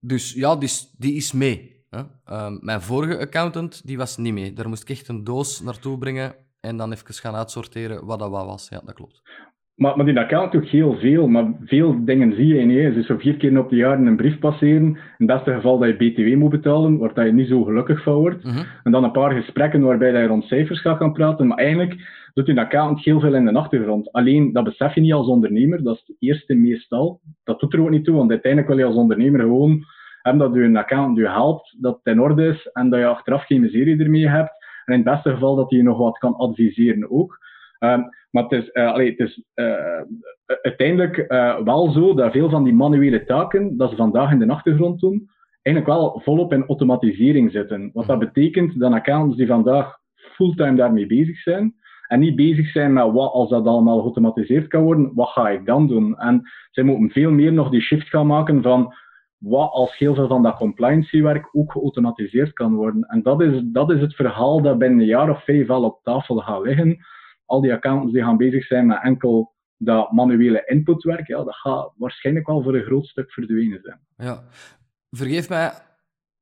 Dus 0.00 0.32
ja, 0.32 0.54
die 0.54 0.68
is, 0.68 0.94
die 0.98 1.14
is 1.14 1.32
mee. 1.32 1.75
Um, 1.90 2.58
mijn 2.60 2.80
vorige 2.80 3.18
accountant 3.18 3.86
die 3.86 3.96
was 3.96 4.16
niet 4.16 4.32
mee. 4.32 4.52
Daar 4.52 4.68
moest 4.68 4.82
ik 4.82 4.88
echt 4.88 5.08
een 5.08 5.24
doos 5.24 5.60
naartoe 5.60 5.98
brengen 5.98 6.34
en 6.60 6.76
dan 6.76 6.92
even 6.92 7.14
gaan 7.14 7.34
uitsorteren 7.34 8.06
wat 8.06 8.18
dat 8.18 8.30
wat 8.30 8.46
was. 8.46 8.68
Ja, 8.68 8.80
dat 8.84 8.94
klopt. 8.94 9.22
Maar, 9.74 9.96
maar 9.96 10.06
die 10.06 10.18
account 10.18 10.52
doet 10.52 10.68
heel 10.68 10.98
veel, 10.98 11.28
maar 11.28 11.52
veel 11.64 12.04
dingen 12.04 12.34
zie 12.34 12.46
je 12.46 12.64
niet. 12.64 12.94
Dus 12.94 13.06
zo 13.06 13.16
vier 13.16 13.36
keer 13.36 13.58
op 13.58 13.70
de 13.70 13.76
jaar 13.76 13.98
een 13.98 14.16
brief 14.16 14.38
passeren. 14.38 14.86
In 14.86 14.98
het 15.16 15.26
beste 15.26 15.52
geval 15.52 15.78
dat 15.78 15.88
je 15.88 16.10
BTW 16.10 16.36
moet 16.36 16.50
betalen, 16.50 16.98
waar 16.98 17.26
je 17.26 17.32
niet 17.32 17.48
zo 17.48 17.64
gelukkig 17.64 18.02
van 18.02 18.14
wordt. 18.14 18.42
-hmm. 18.42 18.64
En 18.82 18.92
dan 18.92 19.04
een 19.04 19.12
paar 19.12 19.32
gesprekken 19.32 19.80
waarbij 19.80 20.20
je 20.20 20.26
rond 20.26 20.44
cijfers 20.44 20.80
gaat 20.80 20.96
gaan 20.96 21.12
praten. 21.12 21.46
Maar 21.46 21.58
eigenlijk 21.58 21.94
doet 22.34 22.46
die 22.46 22.60
account 22.60 23.04
heel 23.04 23.20
veel 23.20 23.34
in 23.34 23.44
de 23.44 23.52
achtergrond. 23.52 24.12
Alleen, 24.12 24.52
dat 24.52 24.64
besef 24.64 24.94
je 24.94 25.00
niet 25.00 25.12
als 25.12 25.26
ondernemer. 25.26 25.82
Dat 25.82 25.94
is 25.94 26.02
het 26.06 26.16
eerste 26.18 26.54
meestal. 26.54 27.20
Dat 27.44 27.60
doet 27.60 27.72
er 27.72 27.80
ook 27.80 27.90
niet 27.90 28.04
toe, 28.04 28.16
want 28.16 28.30
uiteindelijk 28.30 28.72
wil 28.72 28.80
je 28.80 28.86
als 28.88 29.02
ondernemer 29.02 29.40
gewoon 29.40 29.84
hebben 30.26 30.48
dat 30.48 30.54
je 30.54 30.62
een 30.62 30.76
account 30.76 31.16
je 31.16 31.28
helpt, 31.28 31.76
dat 31.80 32.00
het 32.02 32.14
in 32.14 32.20
orde 32.20 32.46
is 32.46 32.68
en 32.72 32.90
dat 32.90 32.98
je 32.98 33.06
achteraf 33.06 33.44
geen 33.44 33.60
miserie 33.60 33.98
ermee 33.98 34.28
hebt. 34.28 34.64
En 34.84 34.94
in 34.94 35.00
het 35.00 35.14
beste 35.14 35.30
geval 35.30 35.54
dat 35.54 35.70
hij 35.70 35.78
je 35.78 35.84
nog 35.84 35.98
wat 35.98 36.18
kan 36.18 36.36
adviseren 36.36 37.10
ook. 37.10 37.38
Um, 37.80 38.08
maar 38.30 38.42
het 38.42 38.52
is, 38.52 38.70
uh, 38.72 38.96
het 38.96 39.18
is 39.18 39.44
uh, 39.54 40.00
uiteindelijk 40.62 41.24
uh, 41.28 41.58
wel 41.58 41.90
zo 41.90 42.14
dat 42.14 42.32
veel 42.32 42.50
van 42.50 42.64
die 42.64 42.74
manuele 42.74 43.24
taken, 43.24 43.76
dat 43.76 43.90
ze 43.90 43.96
vandaag 43.96 44.30
in 44.30 44.38
de 44.38 44.48
achtergrond 44.48 45.00
doen, 45.00 45.28
eigenlijk 45.62 45.96
wel 45.96 46.20
volop 46.24 46.52
in 46.52 46.66
automatisering 46.66 47.50
zitten. 47.50 47.90
Wat 47.92 48.06
dat 48.06 48.18
betekent 48.18 48.80
dat 48.80 48.92
accountants 48.92 49.36
die 49.36 49.46
vandaag 49.46 49.98
fulltime 50.14 50.76
daarmee 50.76 51.06
bezig 51.06 51.38
zijn, 51.38 51.74
en 52.06 52.20
niet 52.20 52.36
bezig 52.36 52.70
zijn 52.70 52.92
met 52.92 53.12
wat 53.12 53.32
als 53.32 53.50
dat 53.50 53.66
allemaal 53.66 53.98
geautomatiseerd 53.98 54.66
kan 54.66 54.82
worden, 54.82 55.10
wat 55.14 55.28
ga 55.28 55.48
ik 55.48 55.66
dan 55.66 55.86
doen? 55.86 56.18
En 56.18 56.42
zij 56.70 56.84
moeten 56.84 57.10
veel 57.10 57.30
meer 57.30 57.52
nog 57.52 57.70
die 57.70 57.80
shift 57.80 58.08
gaan 58.08 58.26
maken 58.26 58.62
van 58.62 58.94
wat 59.38 59.70
als 59.70 59.98
heel 59.98 60.14
veel 60.14 60.28
van 60.28 60.42
dat 60.42 60.56
compliancy-werk 60.56 61.48
ook 61.52 61.72
geautomatiseerd 61.72 62.52
kan 62.52 62.74
worden. 62.74 63.02
En 63.02 63.22
dat 63.22 63.40
is, 63.40 63.62
dat 63.64 63.90
is 63.90 64.00
het 64.00 64.14
verhaal 64.14 64.62
dat 64.62 64.78
binnen 64.78 65.00
een 65.00 65.06
jaar 65.06 65.30
of 65.30 65.44
vijf 65.44 65.70
al 65.70 65.84
op 65.84 66.00
tafel 66.02 66.36
gaat 66.36 66.62
liggen. 66.62 66.98
Al 67.44 67.60
die 67.60 67.72
accountants 67.72 68.12
die 68.12 68.22
gaan 68.22 68.36
bezig 68.36 68.64
zijn 68.64 68.86
met 68.86 69.02
enkel 69.02 69.54
dat 69.76 70.12
manuele 70.12 70.62
inputwerk, 70.66 71.26
ja, 71.26 71.44
dat 71.44 71.54
gaat 71.54 71.92
waarschijnlijk 71.96 72.46
wel 72.46 72.62
voor 72.62 72.74
een 72.74 72.84
groot 72.84 73.06
stuk 73.06 73.32
verdwenen 73.32 73.80
zijn. 73.82 74.00
Ja. 74.16 74.42
Vergeef 75.10 75.48
mij 75.48 75.72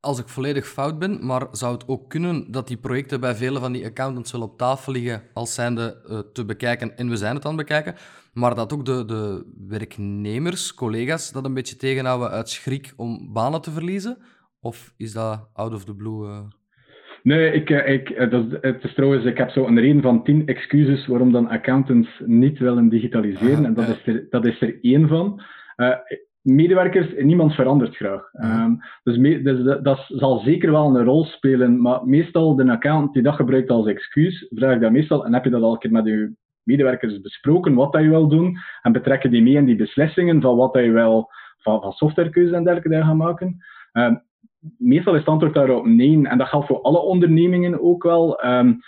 als 0.04 0.18
ik 0.18 0.28
volledig 0.28 0.66
fout 0.66 0.98
ben, 0.98 1.26
maar 1.26 1.46
zou 1.50 1.72
het 1.72 1.88
ook 1.88 2.08
kunnen 2.08 2.50
dat 2.50 2.68
die 2.68 2.76
projecten 2.76 3.20
bij 3.20 3.34
vele 3.34 3.58
van 3.58 3.72
die 3.72 3.84
accountants 3.84 4.32
wel 4.32 4.42
op 4.42 4.58
tafel 4.58 4.92
liggen 4.92 5.22
als 5.32 5.54
zijnde 5.54 6.04
uh, 6.10 6.18
te 6.32 6.44
bekijken, 6.44 6.96
en 6.96 7.08
we 7.08 7.16
zijn 7.16 7.34
het 7.34 7.44
aan 7.44 7.56
het 7.56 7.66
bekijken, 7.66 7.94
maar 8.32 8.54
dat 8.54 8.72
ook 8.72 8.84
de, 8.84 9.04
de 9.04 9.52
werknemers, 9.68 10.74
collega's, 10.74 11.32
dat 11.32 11.44
een 11.44 11.54
beetje 11.54 11.76
tegenhouden 11.76 12.30
uit 12.30 12.48
schrik 12.48 12.92
om 12.96 13.32
banen 13.32 13.60
te 13.60 13.70
verliezen? 13.70 14.18
Of 14.60 14.94
is 14.96 15.12
dat 15.12 15.48
out 15.52 15.74
of 15.74 15.84
the 15.84 15.94
blue? 15.94 16.26
Uh... 16.26 16.38
Nee, 17.22 17.52
ik, 17.52 17.70
eh, 17.70 17.92
ik, 17.92 18.30
dat, 18.30 18.44
het 18.60 18.84
is 18.84 18.94
trouwens, 18.94 19.24
ik 19.24 19.38
heb 19.38 19.50
zo 19.50 19.66
een 19.66 19.80
reden 19.80 20.02
van 20.02 20.24
tien 20.24 20.46
excuses 20.46 21.06
waarom 21.06 21.32
dan 21.32 21.48
accountants 21.48 22.08
niet 22.26 22.58
willen 22.58 22.88
digitaliseren. 22.88 23.58
Ah, 23.58 23.64
en 23.64 23.74
dat, 23.74 23.88
is 23.88 24.06
er, 24.06 24.26
dat 24.30 24.46
is 24.46 24.60
er 24.60 24.78
één 24.80 25.08
van. 25.08 25.42
Uh, 25.76 25.88
medewerkers, 26.44 27.14
niemand 27.16 27.54
verandert 27.54 27.96
graag. 27.96 28.32
Um, 28.32 28.78
dus, 29.02 29.16
me, 29.16 29.42
dus 29.42 29.64
dat, 29.64 29.84
dat, 29.84 30.04
zal 30.08 30.38
zeker 30.38 30.70
wel 30.70 30.96
een 30.96 31.04
rol 31.04 31.24
spelen, 31.24 31.80
maar 31.80 32.06
meestal 32.06 32.56
de 32.56 32.70
accountant 32.70 33.12
die 33.12 33.22
dat 33.22 33.34
gebruikt 33.34 33.70
als 33.70 33.86
excuus, 33.86 34.46
vraag 34.50 34.74
ik 34.74 34.80
dat 34.80 34.92
meestal, 34.92 35.24
en 35.24 35.34
heb 35.34 35.44
je 35.44 35.50
dat 35.50 35.62
al 35.62 35.72
een 35.72 35.78
keer 35.78 35.90
met 35.90 36.06
je 36.06 36.32
medewerkers 36.62 37.20
besproken, 37.20 37.74
wat 37.74 37.92
dat 37.92 38.02
je 38.02 38.08
wil 38.08 38.28
doen, 38.28 38.56
en 38.82 38.92
betrekken 38.92 39.30
die 39.30 39.42
mee 39.42 39.54
in 39.54 39.64
die 39.64 39.76
beslissingen 39.76 40.40
van 40.40 40.56
wat 40.56 40.72
dat 40.72 40.84
je 40.84 40.90
wel 40.90 41.30
van, 41.58 41.80
van 41.80 41.92
softwarekeuzes 41.92 42.54
en 42.54 42.64
dergelijke 42.64 42.88
daar 42.96 43.04
gaan 43.04 43.16
maken. 43.16 43.56
Um, 43.92 44.22
meestal 44.78 45.12
is 45.12 45.18
het 45.18 45.28
antwoord 45.28 45.54
daarop 45.54 45.86
nee, 45.86 46.28
en 46.28 46.38
dat 46.38 46.48
geldt 46.48 46.66
voor 46.66 46.82
alle 46.82 47.00
ondernemingen 47.00 47.82
ook 47.82 48.02
wel. 48.02 48.44
Um, 48.44 48.78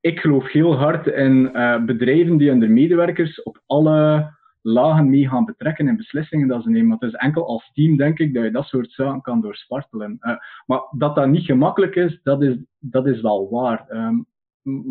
ik 0.00 0.20
geloof 0.20 0.52
heel 0.52 0.76
hard 0.76 1.06
in 1.06 1.50
uh, 1.52 1.84
bedrijven 1.84 2.36
die 2.36 2.50
hun 2.50 2.72
medewerkers 2.72 3.42
op 3.42 3.62
alle 3.66 4.30
lagen 4.66 5.10
mee 5.10 5.28
gaan 5.28 5.44
betrekken 5.44 5.88
in 5.88 5.96
beslissingen 5.96 6.48
dat 6.48 6.62
ze 6.62 6.70
nemen. 6.70 6.88
Want 6.88 7.00
het 7.00 7.12
is 7.12 7.18
enkel 7.18 7.46
als 7.46 7.70
team, 7.74 7.96
denk 7.96 8.18
ik, 8.18 8.34
dat 8.34 8.44
je 8.44 8.50
dat 8.50 8.66
soort 8.66 8.92
zaken 8.92 9.22
kan 9.22 9.40
doorspartelen. 9.40 10.18
Uh, 10.20 10.36
maar 10.66 10.80
dat 10.90 11.14
dat 11.14 11.28
niet 11.28 11.44
gemakkelijk 11.44 11.94
is, 11.94 12.20
dat 12.22 12.42
is, 12.42 12.56
dat 12.78 13.06
is 13.06 13.20
wel 13.20 13.50
waar. 13.50 13.86
Um, 13.90 14.26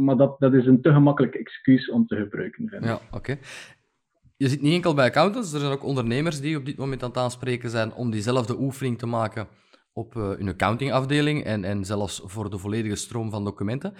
maar 0.05 0.17
dat, 0.17 0.39
dat 0.39 0.53
is 0.53 0.65
een 0.65 0.81
te 0.81 0.93
gemakkelijk 0.93 1.35
excuus 1.35 1.89
om 1.89 2.07
te 2.07 2.15
gebruiken. 2.15 2.69
Vind 2.69 2.83
ik. 2.83 2.89
Ja, 2.89 2.99
oké. 3.11 3.37
Je 4.37 4.49
zit 4.49 4.61
niet 4.61 4.73
enkel 4.73 4.93
bij 4.93 5.05
accountants, 5.05 5.53
er 5.53 5.59
zijn 5.59 5.71
ook 5.71 5.83
ondernemers 5.83 6.41
die 6.41 6.57
op 6.57 6.65
dit 6.65 6.77
moment 6.77 7.03
aan 7.03 7.09
het 7.09 7.17
aanspreken 7.17 7.69
zijn 7.69 7.93
om 7.93 8.11
diezelfde 8.11 8.59
oefening 8.59 8.97
te 8.97 9.05
maken 9.05 9.47
op 9.93 10.15
uh, 10.15 10.29
hun 10.29 10.49
accountingafdeling 10.49 11.43
en, 11.43 11.63
en 11.63 11.85
zelfs 11.85 12.21
voor 12.23 12.49
de 12.49 12.57
volledige 12.57 12.95
stroom 12.95 13.31
van 13.31 13.43
documenten. 13.43 13.93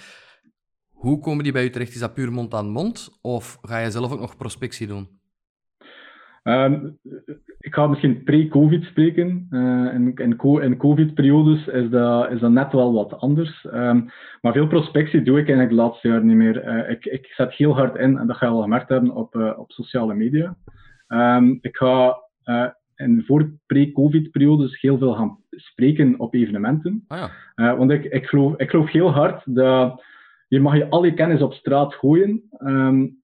Hoe 0.89 1.19
komen 1.19 1.43
die 1.43 1.53
bij 1.53 1.63
u 1.63 1.69
terecht? 1.69 1.93
Is 1.93 1.99
dat 1.99 2.13
puur 2.13 2.31
mond 2.31 2.53
aan 2.53 2.69
mond? 2.69 3.17
Of 3.21 3.57
ga 3.61 3.77
je 3.77 3.91
zelf 3.91 4.11
ook 4.11 4.19
nog 4.19 4.37
prospectie 4.37 4.87
doen? 4.87 5.23
Um, 6.47 6.97
ik 7.59 7.73
ga 7.73 7.87
misschien 7.87 8.23
pre-COVID 8.23 8.83
spreken. 8.83 9.47
Uh, 9.49 9.93
in, 9.93 10.11
in, 10.15 10.37
in 10.61 10.77
COVID-periodes 10.77 11.67
is 11.67 11.89
dat, 11.89 12.31
is 12.31 12.39
dat 12.39 12.51
net 12.51 12.71
wel 12.71 12.93
wat 12.93 13.19
anders. 13.19 13.65
Um, 13.73 14.09
maar 14.41 14.53
veel 14.53 14.67
prospectie 14.67 15.21
doe 15.21 15.39
ik 15.39 15.47
eigenlijk 15.47 15.69
de 15.69 15.75
laatste 15.75 16.07
jaar 16.07 16.23
niet 16.23 16.35
meer. 16.35 16.67
Uh, 16.67 16.89
ik, 16.89 17.05
ik 17.05 17.25
zet 17.25 17.53
heel 17.53 17.75
hard 17.75 17.95
in, 17.95 18.17
en 18.17 18.27
dat 18.27 18.37
ga 18.37 18.45
je 18.45 18.51
al 18.51 18.61
gemerkt 18.61 18.89
hebben, 18.89 19.11
op, 19.11 19.35
uh, 19.35 19.59
op 19.59 19.71
sociale 19.71 20.13
media. 20.13 20.57
Um, 21.07 21.57
ik 21.61 21.77
ga 21.77 22.17
in 22.95 23.23
voor 23.25 23.53
pre-COVID-periodes 23.65 24.81
heel 24.81 24.97
veel 24.97 25.13
gaan 25.13 25.37
spreken 25.49 26.19
op 26.19 26.33
evenementen. 26.33 27.03
Ah, 27.07 27.29
ja. 27.55 27.77
want 27.77 27.91
ik, 27.91 28.03
ik, 28.03 28.25
geloof, 28.25 28.55
ik 28.57 28.69
geloof 28.69 28.91
heel 28.91 29.11
hard 29.11 29.41
dat 29.45 30.03
je 30.47 30.59
mag 30.59 30.75
je 30.75 30.89
al 30.89 31.05
je 31.05 31.13
kennis 31.13 31.41
op 31.41 31.53
straat 31.53 31.93
gooien. 31.93 32.43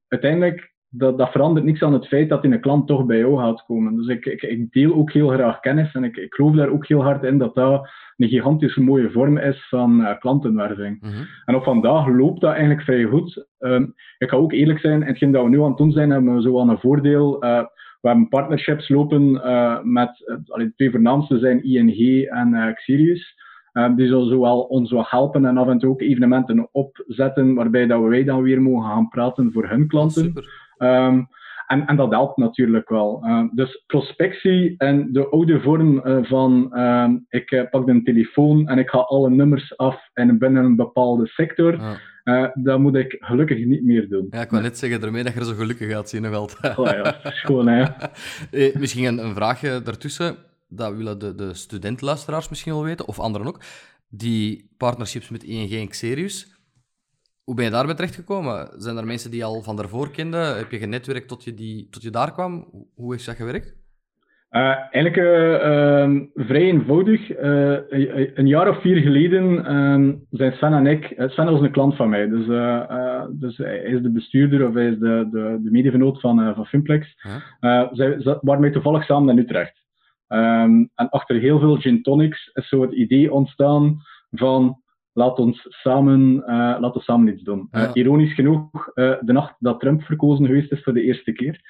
uiteindelijk 0.08 0.71
dat, 0.94 1.18
dat 1.18 1.32
verandert 1.32 1.66
niks 1.66 1.82
aan 1.82 1.94
het 1.94 2.08
feit 2.08 2.30
dat 2.30 2.44
een 2.44 2.60
klant 2.60 2.88
toch 2.88 3.06
bij 3.06 3.18
jou 3.18 3.38
gaat 3.38 3.66
komen. 3.66 3.96
Dus 3.96 4.08
ik, 4.08 4.26
ik, 4.26 4.42
ik 4.42 4.72
deel 4.72 4.94
ook 4.94 5.12
heel 5.12 5.28
graag 5.28 5.60
kennis 5.60 5.94
en 5.94 6.04
ik, 6.04 6.18
ik 6.18 6.34
geloof 6.34 6.56
daar 6.56 6.70
ook 6.70 6.88
heel 6.88 7.04
hard 7.04 7.24
in 7.24 7.38
dat 7.38 7.56
dat 7.56 7.90
een 8.18 8.28
gigantische 8.28 8.82
mooie 8.82 9.12
vorm 9.12 9.38
is 9.38 9.68
van 9.70 10.00
uh, 10.00 10.20
klantenwerving. 10.20 11.02
Mhm. 11.02 11.24
En 11.46 11.56
op 11.56 11.64
vandaag 11.64 12.08
loopt 12.08 12.42
dat 12.42 12.52
eigenlijk 12.52 12.82
vrij 12.82 13.04
goed. 13.04 13.46
Uh, 13.60 13.80
ik 14.18 14.30
ga 14.30 14.36
ook 14.36 14.52
eerlijk 14.52 14.80
zijn, 14.80 15.02
in 15.02 15.08
hetgeen 15.08 15.32
dat 15.32 15.44
we 15.44 15.50
nu 15.50 15.62
aan 15.62 15.68
het 15.68 15.78
doen 15.78 15.92
zijn, 15.92 16.10
hebben 16.10 16.36
we 16.36 16.42
zo 16.42 16.60
aan 16.60 16.70
een 16.70 16.80
voordeel. 16.80 17.44
Uh, 17.44 17.64
we 18.02 18.08
hebben 18.08 18.28
partnerships 18.28 18.90
lopen 18.90 19.32
uh, 19.34 19.82
met, 19.84 20.40
uh, 20.56 20.66
twee 20.76 20.92
voornaamste 20.92 21.40
zijn 21.40 21.64
ING 21.64 22.28
en 22.28 22.74
Xerius. 22.74 23.36
die 23.96 24.08
zullen 24.08 24.28
zowel 24.28 24.62
ons 24.62 24.92
wat 24.92 25.10
helpen 25.10 25.46
en 25.46 25.58
af 25.58 25.68
en 25.68 25.80
toe 25.80 25.90
ook 25.90 26.02
evenementen 26.02 26.70
opzetten 26.72 27.54
waarbij 27.54 27.88
dat 27.88 28.02
wij 28.02 28.24
dan 28.24 28.42
weer 28.42 28.62
mogen 28.62 28.90
gaan 28.90 29.08
praten 29.08 29.52
voor 29.52 29.70
hun 29.70 29.88
klanten. 29.88 30.24
Super. 30.24 30.62
Um, 30.84 31.28
en, 31.72 31.86
en, 31.86 31.96
dat 31.96 32.12
helpt 32.12 32.38
natuurlijk 32.38 32.90
wel. 32.90 33.22
Uh, 33.24 33.44
dus 33.52 33.84
prospectie 33.88 34.76
en 34.78 35.14
de 35.14 35.30
oude 35.30 35.62
vorm 35.62 36.02
uh, 36.06 36.24
van 36.24 36.72
uh, 36.74 37.10
ik 37.30 37.52
uh, 37.52 37.70
pak 37.70 37.88
een 37.88 38.04
telefoon 38.04 38.68
en 38.68 38.78
ik 38.78 38.90
ga 38.90 38.98
alle 38.98 39.30
nummers 39.30 39.78
af 39.78 40.10
en 40.14 40.38
binnen 40.38 40.64
een 40.64 40.76
bepaalde 40.76 41.28
sector, 41.28 41.80
ja. 42.24 42.52
dat 42.54 42.80
moet 42.80 42.96
ik 42.96 43.16
gelukkig 43.20 43.66
niet 43.66 43.84
meer 43.84 44.10
doen. 44.10 44.28
Ja, 44.30 44.42
ik 44.42 44.50
wou 44.50 44.64
net 44.64 44.78
zeggen, 44.78 45.02
daarmee 45.02 45.24
dat 45.24 45.34
je 45.34 45.40
er 45.40 45.46
zo 45.46 45.54
gelukkig 45.54 45.92
gaat 45.92 46.10
zien 46.10 46.26
altijd. 46.26 46.78
Oh 46.78 46.86
ja, 46.86 47.16
schoon 47.24 47.68
hè. 47.68 47.86
Eh, 48.52 48.76
misschien 48.76 49.06
een, 49.06 49.18
een, 49.18 49.36
vraagje 49.36 49.82
daartussen, 49.82 50.36
dat 50.68 50.96
willen 50.96 51.20
de, 51.20 51.36
de 51.36 51.54
studentluisteraars 51.54 52.50
misschien 52.50 52.74
wel 52.74 52.84
weten, 52.84 53.08
of 53.08 53.20
anderen 53.20 53.48
ook. 53.48 53.60
Die 54.10 54.74
partnerships 54.78 55.30
met 55.30 55.44
ING 55.44 55.72
en 55.72 55.88
Xerius, 55.88 56.61
hoe 57.52 57.60
ben 57.60 57.70
je 57.70 57.76
daarbij 57.76 57.96
terechtgekomen? 57.96 58.70
Zijn 58.78 58.98
er 58.98 59.06
mensen 59.06 59.32
die 59.32 59.46
al 59.46 59.62
van 59.62 59.76
daarvoor 59.76 60.12
kenden? 60.12 60.58
Heb 60.58 60.72
je 60.72 60.78
genetwerkt 60.78 61.28
tot 61.28 61.44
je, 61.44 61.54
die, 61.54 61.88
tot 61.90 62.02
je 62.02 62.10
daar 62.10 62.32
kwam? 62.32 62.66
Hoe 62.96 63.12
heeft 63.12 63.26
dat 63.26 63.36
gewerkt? 63.36 63.76
Uh, 64.52 64.76
eigenlijk 64.92 65.18
uh, 65.18 66.46
vrij 66.48 66.62
eenvoudig. 66.62 67.30
Uh, 67.30 67.78
een 68.34 68.48
jaar 68.48 68.70
of 68.70 68.82
vier 68.82 69.02
geleden 69.02 69.54
uh, 69.54 70.14
zijn 70.30 70.54
Sven 70.54 70.74
en 70.74 70.88
ik... 70.88 71.14
Sven 71.18 71.52
was 71.52 71.62
een 71.62 71.72
klant 71.72 71.96
van 71.96 72.10
mij. 72.10 72.30
Dus, 72.30 72.46
dus 73.40 73.58
hij 73.58 73.78
is 73.78 74.02
de 74.02 74.12
bestuurder 74.12 74.68
of 74.68 74.74
hij 74.74 74.88
is 74.88 74.98
de, 74.98 75.28
de, 75.32 75.60
de 75.64 75.72
medevenoot 75.72 76.20
van, 76.20 76.56
van 76.56 76.66
Fimplex. 76.66 77.16
Huh? 77.60 77.88
zij 77.92 78.18
waren 78.42 78.62
mij 78.62 78.72
toevallig 78.72 79.04
samen 79.04 79.38
in 79.38 79.44
Utrecht. 79.44 79.84
Um, 80.28 80.90
en 80.96 81.10
achter 81.10 81.40
heel 81.40 81.60
veel 81.60 81.76
gin 81.76 82.02
tonics 82.02 82.50
is 82.54 82.68
zo 82.68 82.82
het 82.82 82.94
idee 82.94 83.34
ontstaan 83.34 84.02
van 84.32 84.81
laat 85.14 85.40
ons 85.40 85.66
samen, 85.70 86.44
uh, 86.48 86.76
laat 86.80 86.96
ons 86.96 87.06
samen 87.06 87.34
iets 87.34 87.44
doen. 87.44 87.68
Uh, 87.72 87.90
ironisch 87.94 88.34
genoeg, 88.34 88.70
uh, 88.96 89.14
de 89.22 89.34
nacht 89.34 89.56
dat 89.60 89.80
Trump 89.80 90.02
verkozen 90.02 90.46
geweest 90.46 90.72
is 90.72 90.84
voor 90.84 90.94
de 90.94 91.04
eerste 91.04 91.32
keer. 91.32 91.62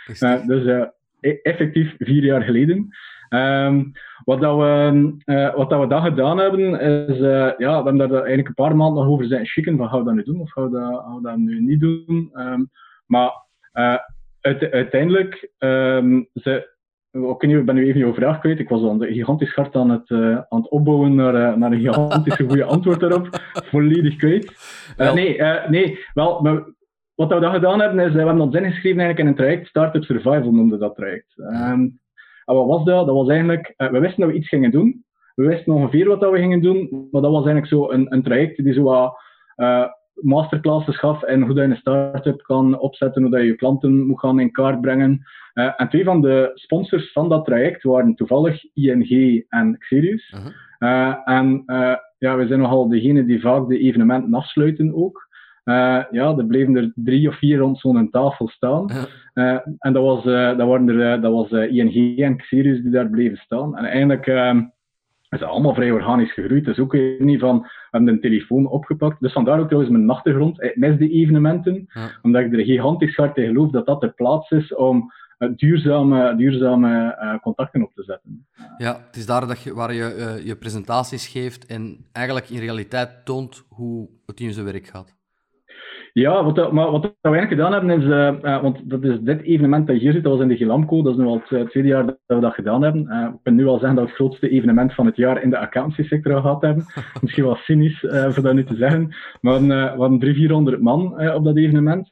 dus 0.47 0.89
e 1.19 1.39
effectief 1.41 1.95
vier 1.97 2.23
jaar 2.23 2.41
geleden. 2.41 2.89
Um, 3.29 3.91
wat, 4.23 4.41
dat 4.41 4.57
we, 4.57 5.51
wat 5.55 5.69
dat 5.69 5.79
we 5.79 5.87
dan 5.87 6.03
gedaan 6.03 6.37
hebben, 6.37 6.79
is, 6.79 7.17
ja, 7.17 7.55
we 7.57 7.65
hebben 7.65 7.97
daar 7.97 8.11
eigenlijk 8.11 8.47
een 8.47 8.53
paar 8.53 8.75
maanden 8.75 9.03
nog 9.03 9.13
over 9.13 9.25
zijn 9.25 9.45
schikken 9.45 9.77
van 9.77 9.89
gaan 9.89 9.99
we 9.99 10.05
dat 10.05 10.13
nu 10.13 10.23
doen 10.23 10.41
of 10.41 10.51
gaan 10.51 10.71
we 10.71 10.79
dat, 10.79 11.03
gaan 11.03 11.15
we 11.15 11.21
dat 11.21 11.37
nu 11.37 11.61
niet 11.61 11.79
doen. 11.79 12.31
Um, 12.33 12.69
maar 13.05 13.31
uiteindelijk, 14.41 15.51
um, 15.59 16.27
ze, 16.33 16.69
ik 17.11 17.65
ben 17.65 17.75
nu 17.75 17.87
even 17.87 17.99
jouw 17.99 18.13
vraag 18.13 18.39
kwijt. 18.39 18.59
Ik 18.59 18.69
was 18.69 18.81
al 18.81 18.97
gigantisch 18.99 19.53
hard 19.53 19.75
aan 19.75 19.89
het, 19.89 20.09
uh, 20.09 20.35
aan 20.35 20.59
het 20.61 20.69
opbouwen 20.69 21.15
naar, 21.15 21.35
uh, 21.35 21.55
naar 21.55 21.71
een 21.71 21.79
gigantische 21.79 22.47
goede 22.47 22.63
antwoord 22.63 22.99
daarop. 22.99 23.29
Volledig 23.71 24.15
kwijt. 24.15 24.51
Uh, 24.97 25.13
nee, 25.13 25.41
nee, 25.67 25.99
wel, 26.13 26.41
maar 26.41 26.63
wat 27.15 27.29
we 27.33 27.39
dan 27.39 27.53
gedaan 27.53 27.79
hebben, 27.79 28.05
is 28.05 28.11
we 28.11 28.17
hebben 28.17 28.41
ons 28.41 28.55
ingeschreven 28.55 28.99
eigenlijk 28.99 29.19
in 29.19 29.27
een 29.27 29.35
traject. 29.35 29.67
Startup 29.67 30.03
Survival 30.03 30.51
noemde 30.51 30.77
dat 30.77 30.95
traject. 30.95 31.33
Um, 31.37 31.99
en 32.45 32.55
wat 32.55 32.67
was 32.67 32.83
dat? 32.83 33.05
Dat 33.05 33.15
was 33.15 33.29
eigenlijk, 33.29 33.73
we 33.77 33.99
wisten 33.99 34.21
dat 34.21 34.29
we 34.29 34.37
iets 34.37 34.47
gingen 34.47 34.71
doen. 34.71 35.05
We 35.35 35.47
wisten 35.47 35.73
ongeveer 35.73 36.07
wat 36.07 36.19
dat 36.19 36.31
we 36.31 36.37
gingen 36.37 36.61
doen, 36.61 37.07
maar 37.11 37.21
dat 37.21 37.31
was 37.31 37.45
eigenlijk 37.45 37.67
zo 37.67 37.91
een, 37.91 38.13
een 38.13 38.23
traject 38.23 38.63
die 38.63 38.73
zo 38.73 38.83
wat 38.83 39.15
masterclasses 40.21 40.97
gaf 40.97 41.23
en 41.23 41.41
hoe 41.41 41.53
dat 41.53 41.63
je 41.63 41.69
een 41.69 41.77
start-up 41.77 42.41
kan 42.41 42.79
opzetten, 42.79 43.21
hoe 43.21 43.31
dat 43.31 43.39
je 43.39 43.45
je 43.45 43.55
klanten 43.55 44.05
moet 44.05 44.19
gaan 44.19 44.39
in 44.39 44.51
kaart 44.51 44.81
brengen. 44.81 45.21
Uh, 45.53 45.73
en 45.77 45.89
twee 45.89 46.03
van 46.03 46.21
de 46.21 46.51
sponsors 46.53 47.11
van 47.11 47.29
dat 47.29 47.45
traject 47.45 47.83
waren 47.83 48.15
toevallig 48.15 48.63
ING 48.73 49.45
en 49.49 49.77
Xerius. 49.77 50.33
Uh 50.35 50.39
-huh. 50.39 50.51
uh, 50.79 51.15
en 51.25 51.63
uh, 51.65 51.95
ja, 52.17 52.35
we 52.35 52.47
zijn 52.47 52.59
nogal 52.59 52.89
degene 52.89 53.25
die 53.25 53.41
vaak 53.41 53.67
de 53.67 53.79
evenementen 53.79 54.33
afsluiten 54.33 54.95
ook. 54.95 55.29
ja, 56.11 56.37
er 56.37 56.45
bleven 56.45 56.75
er 56.75 56.91
drie 56.95 57.27
of 57.27 57.37
vier 57.37 57.57
rond 57.57 57.79
zo'n 57.79 58.09
tafel 58.09 58.47
staan. 58.47 58.89
en 59.79 59.93
dat 59.93 60.03
was, 60.03 60.23
dat 60.57 60.67
waren 60.67 60.89
er, 60.89 61.21
dat 61.21 61.31
was 61.31 61.51
ING 61.51 62.19
en 62.19 62.37
Xerius 62.37 62.81
die 62.81 62.91
daar 62.91 63.09
bleven 63.09 63.37
staan. 63.37 63.77
En 63.77 63.85
eigenlijk 63.85 64.27
ehm, 64.27 64.61
is 65.39 65.41
allemaal 65.41 65.73
vrij 65.73 65.91
organisch 65.91 66.33
gegroeid. 66.33 66.65
Dus 66.65 66.79
ook 66.79 66.93
niet 67.19 67.39
van, 67.39 67.59
we 67.61 67.67
hebben 67.89 68.13
een 68.13 68.21
telefoon 68.21 68.67
opgepakt. 68.67 69.19
Dus 69.19 69.33
vandaar 69.33 69.59
ook 69.59 69.67
trouwens 69.67 69.91
mijn 69.93 70.09
achtergrond. 70.09 70.61
Ik 70.61 70.75
mis 70.75 70.97
de 70.97 71.09
evenementen, 71.09 71.87
ja. 71.93 72.09
omdat 72.21 72.41
ik 72.41 72.53
er 72.53 72.65
gigantisch 72.65 73.15
hard 73.15 73.37
in 73.37 73.47
geloof 73.47 73.71
dat 73.71 73.85
dat 73.85 74.01
de 74.01 74.09
plaats 74.09 74.51
is 74.51 74.75
om 74.75 75.11
duurzame, 75.55 76.35
duurzame 76.35 77.39
contacten 77.41 77.83
op 77.83 77.93
te 77.93 78.03
zetten. 78.03 78.47
Ja, 78.77 79.03
het 79.05 79.15
is 79.15 79.25
daar 79.25 79.47
dat 79.47 79.61
je, 79.61 79.73
waar 79.73 79.93
je 79.93 80.41
je 80.43 80.55
presentaties 80.55 81.27
geeft 81.27 81.65
en 81.65 82.05
eigenlijk 82.11 82.49
in 82.49 82.59
realiteit 82.59 83.25
toont 83.25 83.63
hoe 83.69 84.09
het 84.25 84.39
in 84.39 84.53
zijn 84.53 84.65
werk 84.65 84.87
gaat. 84.87 85.19
Ja, 86.13 86.43
wat, 86.43 86.71
maar 86.71 86.91
wat 86.91 87.01
we 87.01 87.13
eigenlijk 87.21 87.61
gedaan 87.61 87.71
hebben 87.71 88.01
is, 88.01 88.05
uh, 88.43 88.61
want 88.61 88.89
dat 88.89 89.03
is 89.03 89.19
dit 89.19 89.41
evenement 89.41 89.87
dat 89.87 89.97
hier 89.97 90.11
zit, 90.11 90.23
dat 90.23 90.31
was 90.31 90.41
in 90.41 90.47
de 90.47 90.55
Gilamco, 90.55 91.01
dat 91.01 91.13
is 91.13 91.19
nu 91.19 91.25
al 91.25 91.41
het 91.47 91.69
tweede 91.69 91.89
jaar 91.89 92.05
dat 92.05 92.17
we 92.25 92.39
dat 92.39 92.53
gedaan 92.53 92.83
hebben. 92.83 93.05
Uh, 93.09 93.27
ik 93.33 93.39
kan 93.43 93.55
nu 93.55 93.67
al 93.67 93.79
zeggen 93.79 93.95
dat 93.95 94.03
we 94.03 94.09
het 94.09 94.19
grootste 94.19 94.49
evenement 94.49 94.93
van 94.93 95.05
het 95.05 95.15
jaar 95.15 95.43
in 95.43 95.49
de 95.49 95.57
accountancy 95.57 96.03
sector 96.03 96.41
gehad 96.41 96.61
hebben. 96.61 96.85
Misschien 97.21 97.43
wel 97.43 97.55
cynisch 97.55 97.99
voor 97.99 98.43
dat 98.43 98.53
nu 98.53 98.63
te 98.63 98.75
zeggen, 98.75 99.15
maar 99.41 99.61
we 99.61 99.73
hadden 99.73 100.19
300, 100.19 100.35
400 100.35 100.81
man 100.81 101.33
op 101.33 101.43
dat 101.43 101.57
evenement. 101.57 102.11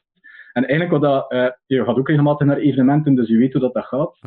En 0.52 0.66
eigenlijk 0.66 1.02
wat 1.02 1.28
dat, 1.28 1.54
je 1.66 1.84
gaat 1.84 1.96
ook 1.96 2.08
regelmatig 2.08 2.46
naar 2.46 2.56
evenementen, 2.56 3.14
dus 3.14 3.28
je 3.28 3.36
weet 3.36 3.52
hoe 3.52 3.62
dat, 3.62 3.74
dat 3.74 3.84
gaat. 3.84 4.18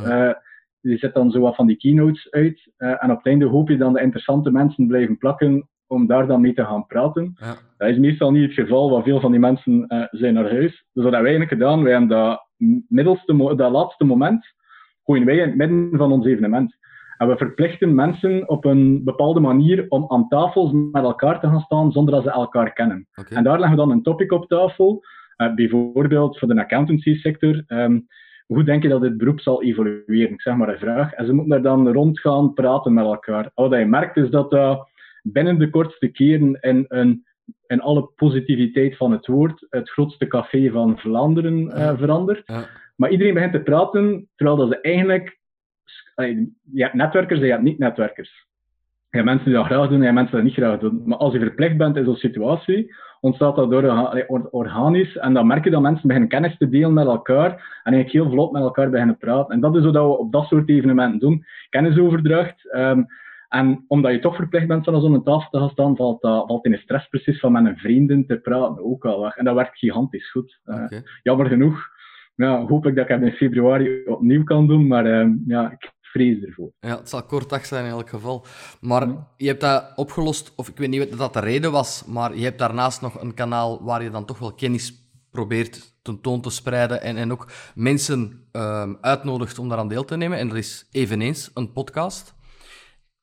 je 0.80 0.98
zet 0.98 1.14
dan 1.14 1.32
zo 1.32 1.40
wat 1.40 1.56
van 1.56 1.68
die 1.68 1.78
keynotes 1.78 2.32
uit 2.32 2.72
en 2.78 3.12
op 3.12 3.18
het 3.18 3.26
einde 3.26 3.46
hoop 3.46 3.70
je 3.70 3.78
dan 3.78 3.94
de 3.94 4.02
interessante 4.02 4.52
mensen 4.52 4.88
blijven 4.88 5.18
plakken 5.18 5.68
om 5.94 6.08
daar 6.08 6.28
dan 6.28 6.42
mee 6.42 6.54
te 6.54 6.66
gaan 6.66 6.86
praten. 6.86 7.34
Ja. 7.36 7.56
Dat 7.78 7.90
is 7.90 7.98
meestal 7.98 8.32
niet 8.32 8.44
het 8.44 8.54
geval, 8.54 8.90
want 8.90 9.04
veel 9.04 9.20
van 9.20 9.32
die 9.32 9.40
mensen 9.40 9.86
uh, 9.88 10.04
zijn 10.10 10.34
naar 10.34 10.52
huis. 10.52 10.86
Dus 10.94 11.04
wat 11.04 11.14
hebben 11.14 11.22
wij 11.22 11.38
eigenlijk 11.38 11.52
gedaan? 11.52 11.84
Wij 11.84 11.92
hebben 11.92 12.10
dat, 12.10 12.48
middelste, 12.88 13.56
dat 13.56 13.72
laatste 13.72 14.04
moment, 14.04 14.54
gooien 15.04 15.26
wij 15.26 15.38
in 15.38 15.48
het 15.48 15.56
midden 15.56 15.90
van 15.98 16.12
ons 16.12 16.26
evenement. 16.26 16.78
En 17.18 17.28
we 17.28 17.38
verplichten 17.38 17.96
mensen 17.96 18.50
op 18.50 18.66
een 18.66 19.04
bepaalde 19.04 19.40
manier 19.40 19.86
om 19.90 20.06
aan 20.08 20.28
tafels 20.28 20.72
met 20.72 21.04
elkaar 21.04 21.40
te 21.40 21.48
gaan 21.48 21.60
staan 21.60 21.92
zonder 21.92 22.14
dat 22.14 22.24
ze 22.24 22.32
elkaar 22.32 22.74
kennen. 22.74 23.08
En 23.30 23.44
daar 23.44 23.60
leggen 23.60 23.78
we 23.78 23.84
dan 23.84 23.92
een 23.92 24.04
topic 24.04 24.32
op 24.32 24.48
tafel. 24.48 25.04
Uh, 25.38 25.54
bijvoorbeeld 25.54 26.40
voor 26.40 26.48
de 26.48 26.62
accountancy 26.62 27.16
sector. 27.16 27.64
Um, 27.68 28.08
hoe 28.46 28.64
denk 28.64 28.84
je 28.84 28.90
dat 28.90 29.02
dit 29.02 29.18
beroep 29.18 29.40
zal 29.40 29.64
evolueren? 29.64 30.34
Ik 30.34 30.42
zeg 30.42 30.56
maar 30.56 30.70
een 30.70 30.78
vraag. 30.78 31.14
En 31.14 31.26
ze 31.26 31.34
moeten 31.34 31.52
daar 31.52 31.62
dan 31.62 31.94
rond 31.94 32.20
gaan 32.20 32.54
praten 32.54 32.94
met 32.94 33.06
elkaar. 33.06 33.52
Wat 33.54 33.72
je 33.72 33.86
merkt 33.86 34.18
is 34.18 34.30
dat 34.30 34.52
dat 34.52 34.90
binnen 35.24 35.60
de 35.60 35.70
kortste 35.70 36.08
keren 36.08 36.58
in, 36.62 36.86
een, 36.88 37.26
in 37.68 37.82
alle 37.82 38.10
positiviteit 38.16 38.98
van 38.98 39.12
het 39.12 39.28
woord 39.28 39.66
het 39.70 39.90
grootste 39.90 40.28
café 40.28 40.70
van 40.72 40.98
Vlaanderen 40.98 41.64
uh, 41.64 41.98
verandert. 41.98 42.42
Ja. 42.46 42.66
Maar 42.96 43.10
iedereen 43.10 43.34
begint 43.34 43.54
te 43.54 43.62
praten, 43.62 44.30
terwijl 44.36 44.58
dat 44.58 44.70
ze 44.70 44.82
eigenlijk... 44.82 45.42
Je 46.16 46.84
hebt 46.84 46.94
netwerkers 46.94 47.40
en 47.40 47.46
je 47.46 47.52
hebt 47.52 47.64
niet-netwerkers. 47.64 48.48
Je 49.10 49.20
hebt 49.20 49.26
mensen 49.26 49.46
die 49.46 49.54
dat 49.54 49.66
graag 49.66 49.88
doen 49.88 49.94
en 49.94 50.00
je 50.00 50.04
hebt 50.04 50.16
mensen 50.16 50.36
die 50.36 50.44
dat 50.44 50.58
niet 50.58 50.66
graag 50.66 50.80
doen. 50.80 51.02
Maar 51.06 51.18
als 51.18 51.34
je 51.34 51.40
verplicht 51.40 51.78
bent 51.78 51.96
in 51.96 52.06
zo'n 52.06 52.16
situatie, 52.16 52.96
ontstaat 53.20 53.56
dat 53.56 53.72
door 53.72 54.48
organisch. 54.52 55.18
En 55.18 55.34
dan 55.34 55.48
merk 55.48 55.64
je 55.64 55.70
dat 55.70 55.82
mensen 55.82 56.08
beginnen 56.08 56.30
kennis 56.30 56.58
te 56.58 56.70
delen 56.70 56.94
met 56.94 57.06
elkaar 57.06 57.52
en 57.84 57.94
eigenlijk 57.94 58.12
heel 58.12 58.30
vlot 58.30 58.52
met 58.52 58.62
elkaar 58.62 58.90
beginnen 58.90 59.18
praten. 59.18 59.54
En 59.54 59.60
dat 59.60 59.76
is 59.76 59.84
wat 59.84 59.94
we 59.94 60.00
op 60.02 60.32
dat 60.32 60.46
soort 60.46 60.70
evenementen 60.70 61.20
doen. 61.20 61.46
Kennisoverdracht. 61.70 62.76
Um, 62.76 63.06
en 63.54 63.86
omdat 63.88 64.12
je 64.12 64.20
toch 64.20 64.36
verplicht 64.36 64.68
bent 64.68 64.84
van 64.84 65.02
zo'n 65.02 65.24
tafel 65.24 65.50
te 65.50 65.58
gaan 65.58 65.70
staan, 65.70 65.96
valt, 65.96 66.22
dat, 66.22 66.48
valt 66.48 66.66
in 66.66 66.74
een 66.74 66.80
stressproces 66.80 67.40
van 67.40 67.52
met 67.52 67.66
een 67.66 67.78
vrienden 67.78 68.26
te 68.26 68.38
praten 68.38 68.86
ook 68.86 69.04
wel 69.04 69.22
weg. 69.22 69.36
En 69.36 69.46
dat 69.46 69.56
werkt 69.56 69.78
gigantisch 69.78 70.32
goed. 70.32 70.60
Uh, 70.66 70.86
jammer 71.24 71.48
genoeg 71.48 71.92
ja, 72.36 72.66
hoop 72.66 72.86
ik 72.86 72.96
dat 72.96 73.10
ik 73.10 73.12
het 73.12 73.22
in 73.22 73.32
februari 73.32 74.04
opnieuw 74.06 74.44
kan 74.44 74.68
doen, 74.68 74.88
maar 74.88 75.06
uh, 75.06 75.34
ja, 75.48 75.72
ik 75.72 75.92
vrees 76.02 76.44
ervoor. 76.44 76.72
Ja, 76.80 76.98
het 76.98 77.10
zal 77.10 77.24
kort 77.24 77.50
dag 77.50 77.66
zijn 77.66 77.86
in 77.86 77.92
elk 77.92 78.10
geval. 78.10 78.46
Maar 78.82 79.08
je 79.38 79.48
hebt 79.48 79.62
dat 79.62 79.94
opgelost, 79.96 80.54
of 80.56 80.68
ik 80.68 80.78
weet 80.78 80.90
niet 80.90 81.10
wat 81.10 81.20
dat 81.20 81.34
de 81.34 81.40
reden 81.40 81.72
was, 81.72 82.06
maar 82.06 82.36
je 82.36 82.44
hebt 82.44 82.60
daarnaast 82.60 83.02
nog 83.02 83.22
een 83.22 83.34
kanaal 83.34 83.84
waar 83.84 84.04
je 84.04 84.10
dan 84.10 84.26
toch 84.26 84.40
wel 84.40 84.54
kennis 84.54 84.94
probeert 85.32 86.02
tentoon 86.02 86.42
te 86.42 86.50
spreiden 86.50 87.02
en, 87.02 87.18
en 87.18 87.32
ook 87.32 87.52
mensen 87.76 88.48
uh, 88.54 88.94
uitnodigt 89.02 89.60
om 89.60 89.68
daaraan 89.68 89.88
deel 89.88 90.06
te 90.06 90.18
nemen. 90.18 90.38
En 90.38 90.48
dat 90.48 90.58
is 90.58 90.88
eveneens 90.92 91.52
een 91.54 91.72
podcast. 91.72 92.34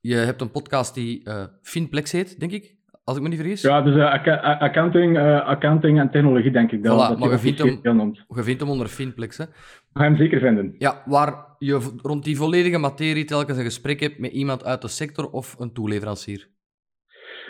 Je 0.00 0.14
hebt 0.14 0.40
een 0.40 0.50
podcast 0.50 0.94
die 0.94 1.20
uh, 1.24 1.44
Finplex 1.62 2.12
heet, 2.12 2.40
denk 2.40 2.52
ik, 2.52 2.74
als 3.04 3.16
ik 3.16 3.22
me 3.22 3.28
niet 3.28 3.38
vergis. 3.38 3.62
Ja, 3.62 3.82
dus 3.82 3.96
uh, 3.96 4.60
accounting, 4.60 5.16
uh, 5.16 5.46
accounting 5.46 5.98
en 5.98 6.10
technologie, 6.10 6.50
denk 6.50 6.72
ik. 6.72 6.82
Dat, 6.82 7.16
voilà, 7.16 7.18
maar 7.18 7.30
je 7.30 7.38
vindt, 7.38 7.58
hem, 7.58 8.14
je 8.28 8.42
vindt 8.42 8.60
hem 8.60 8.70
onder 8.70 8.86
Finplex, 8.86 9.36
hè? 9.38 9.44
Ga 9.92 10.02
hem 10.02 10.16
zeker 10.16 10.40
vinden. 10.40 10.74
Ja, 10.78 11.02
waar 11.06 11.34
je 11.58 11.98
rond 12.02 12.24
die 12.24 12.36
volledige 12.36 12.78
materie 12.78 13.24
telkens 13.24 13.58
een 13.58 13.64
gesprek 13.64 14.00
hebt 14.00 14.18
met 14.18 14.32
iemand 14.32 14.64
uit 14.64 14.82
de 14.82 14.88
sector 14.88 15.30
of 15.30 15.58
een 15.58 15.72
toeleverancier. 15.72 16.48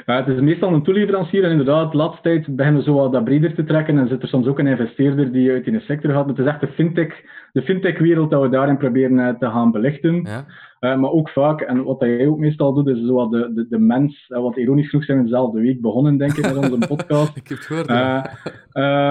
Ja, 0.07 0.17
het 0.17 0.29
is 0.29 0.41
meestal 0.41 0.73
een 0.73 0.83
toeleverancier 0.83 1.45
en 1.45 1.51
inderdaad, 1.51 1.91
de 1.91 1.97
laatste 1.97 2.23
tijd 2.23 2.57
beginnen 2.57 2.83
we 2.83 2.89
zo 2.89 2.95
wat 2.95 3.13
dat 3.13 3.25
breder 3.25 3.55
te 3.55 3.65
trekken 3.65 3.99
en 3.99 4.09
zit 4.09 4.23
er 4.23 4.29
soms 4.29 4.47
ook 4.47 4.59
een 4.59 4.67
investeerder 4.67 5.33
die 5.33 5.51
uit 5.51 5.67
in 5.67 5.73
de 5.73 5.81
sector 5.81 6.13
gaat. 6.13 6.27
Het 6.27 6.39
is 6.39 6.47
echt 6.47 6.61
de 6.61 6.69
fintech, 6.69 7.15
de 7.53 7.63
fintech-wereld 7.63 8.31
dat 8.31 8.43
we 8.43 8.49
daarin 8.49 8.77
proberen 8.77 9.39
te 9.39 9.47
gaan 9.47 9.71
belichten. 9.71 10.23
Ja. 10.23 10.45
Uh, 10.81 10.97
maar 10.97 11.11
ook 11.11 11.31
vaak, 11.31 11.61
en 11.61 11.85
wat 11.85 12.01
jij 12.01 12.27
ook 12.27 12.39
meestal 12.39 12.75
doet, 12.75 12.87
is 12.87 13.07
zo 13.07 13.29
de, 13.29 13.53
de, 13.55 13.67
de 13.69 13.79
mens, 13.79 14.29
uh, 14.29 14.41
wat 14.41 14.57
ironisch 14.57 14.89
genoeg 14.89 15.05
zijn 15.05 15.19
we 15.19 15.25
dezelfde 15.25 15.61
week 15.61 15.81
begonnen, 15.81 16.17
denk 16.17 16.33
ik, 16.33 16.43
met 16.43 16.57
onze 16.57 16.87
podcast. 16.97 17.37
ik 17.37 17.49
heb 17.49 17.59
het 17.59 17.67
gehoord, 17.67 17.91
uh, 17.91 18.25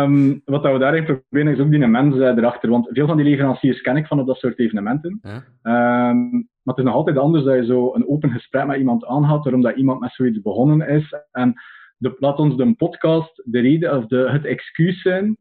um, 0.03 0.41
Wat 0.45 0.63
dat 0.63 0.73
we 0.73 0.79
daarin 0.79 1.03
proberen, 1.03 1.53
is 1.53 1.59
ook 1.59 1.71
die 1.71 1.87
mens 1.87 2.15
erachter. 2.15 2.69
Want 2.69 2.89
veel 2.91 3.07
van 3.07 3.17
die 3.17 3.25
leveranciers 3.25 3.81
ken 3.81 3.97
ik 3.97 4.07
van 4.07 4.19
op 4.19 4.27
dat 4.27 4.37
soort 4.37 4.59
evenementen. 4.59 5.19
Ja. 5.21 6.09
Um, 6.09 6.29
maar 6.31 6.75
het 6.75 6.77
is 6.77 6.83
nog 6.83 6.93
altijd 6.93 7.17
anders 7.17 7.43
dat 7.43 7.55
je 7.55 7.65
zo 7.65 7.93
een 7.93 8.07
open 8.07 8.29
gesprek 8.29 8.65
met 8.65 8.77
iemand 8.77 9.05
aanhoudt, 9.05 9.43
waarom 9.43 9.61
dat 9.61 9.75
iemand 9.75 9.99
met 9.99 10.13
zoiets 10.13 10.41
begonnen 10.41 10.87
is. 10.87 11.13
En 11.31 11.53
de, 11.97 12.15
laat 12.19 12.39
ons 12.39 12.57
de 12.57 12.73
podcast 12.75 13.41
de 13.45 13.59
reden 13.59 13.97
of 13.97 14.05
de, 14.05 14.29
het 14.29 14.45
excuus 14.45 15.01
zijn 15.01 15.37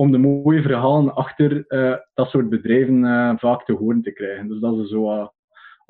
om 0.00 0.12
de 0.12 0.18
mooie 0.18 0.62
verhalen 0.62 1.14
achter 1.14 1.64
dat 2.14 2.30
soort 2.30 2.48
bedrijven 2.48 3.02
vaak 3.38 3.64
te 3.64 3.72
horen 3.72 4.02
te 4.02 4.12
krijgen. 4.12 4.48
Dus 4.48 4.60
dat 4.60 4.78
is 4.78 4.88
zo 4.88 5.30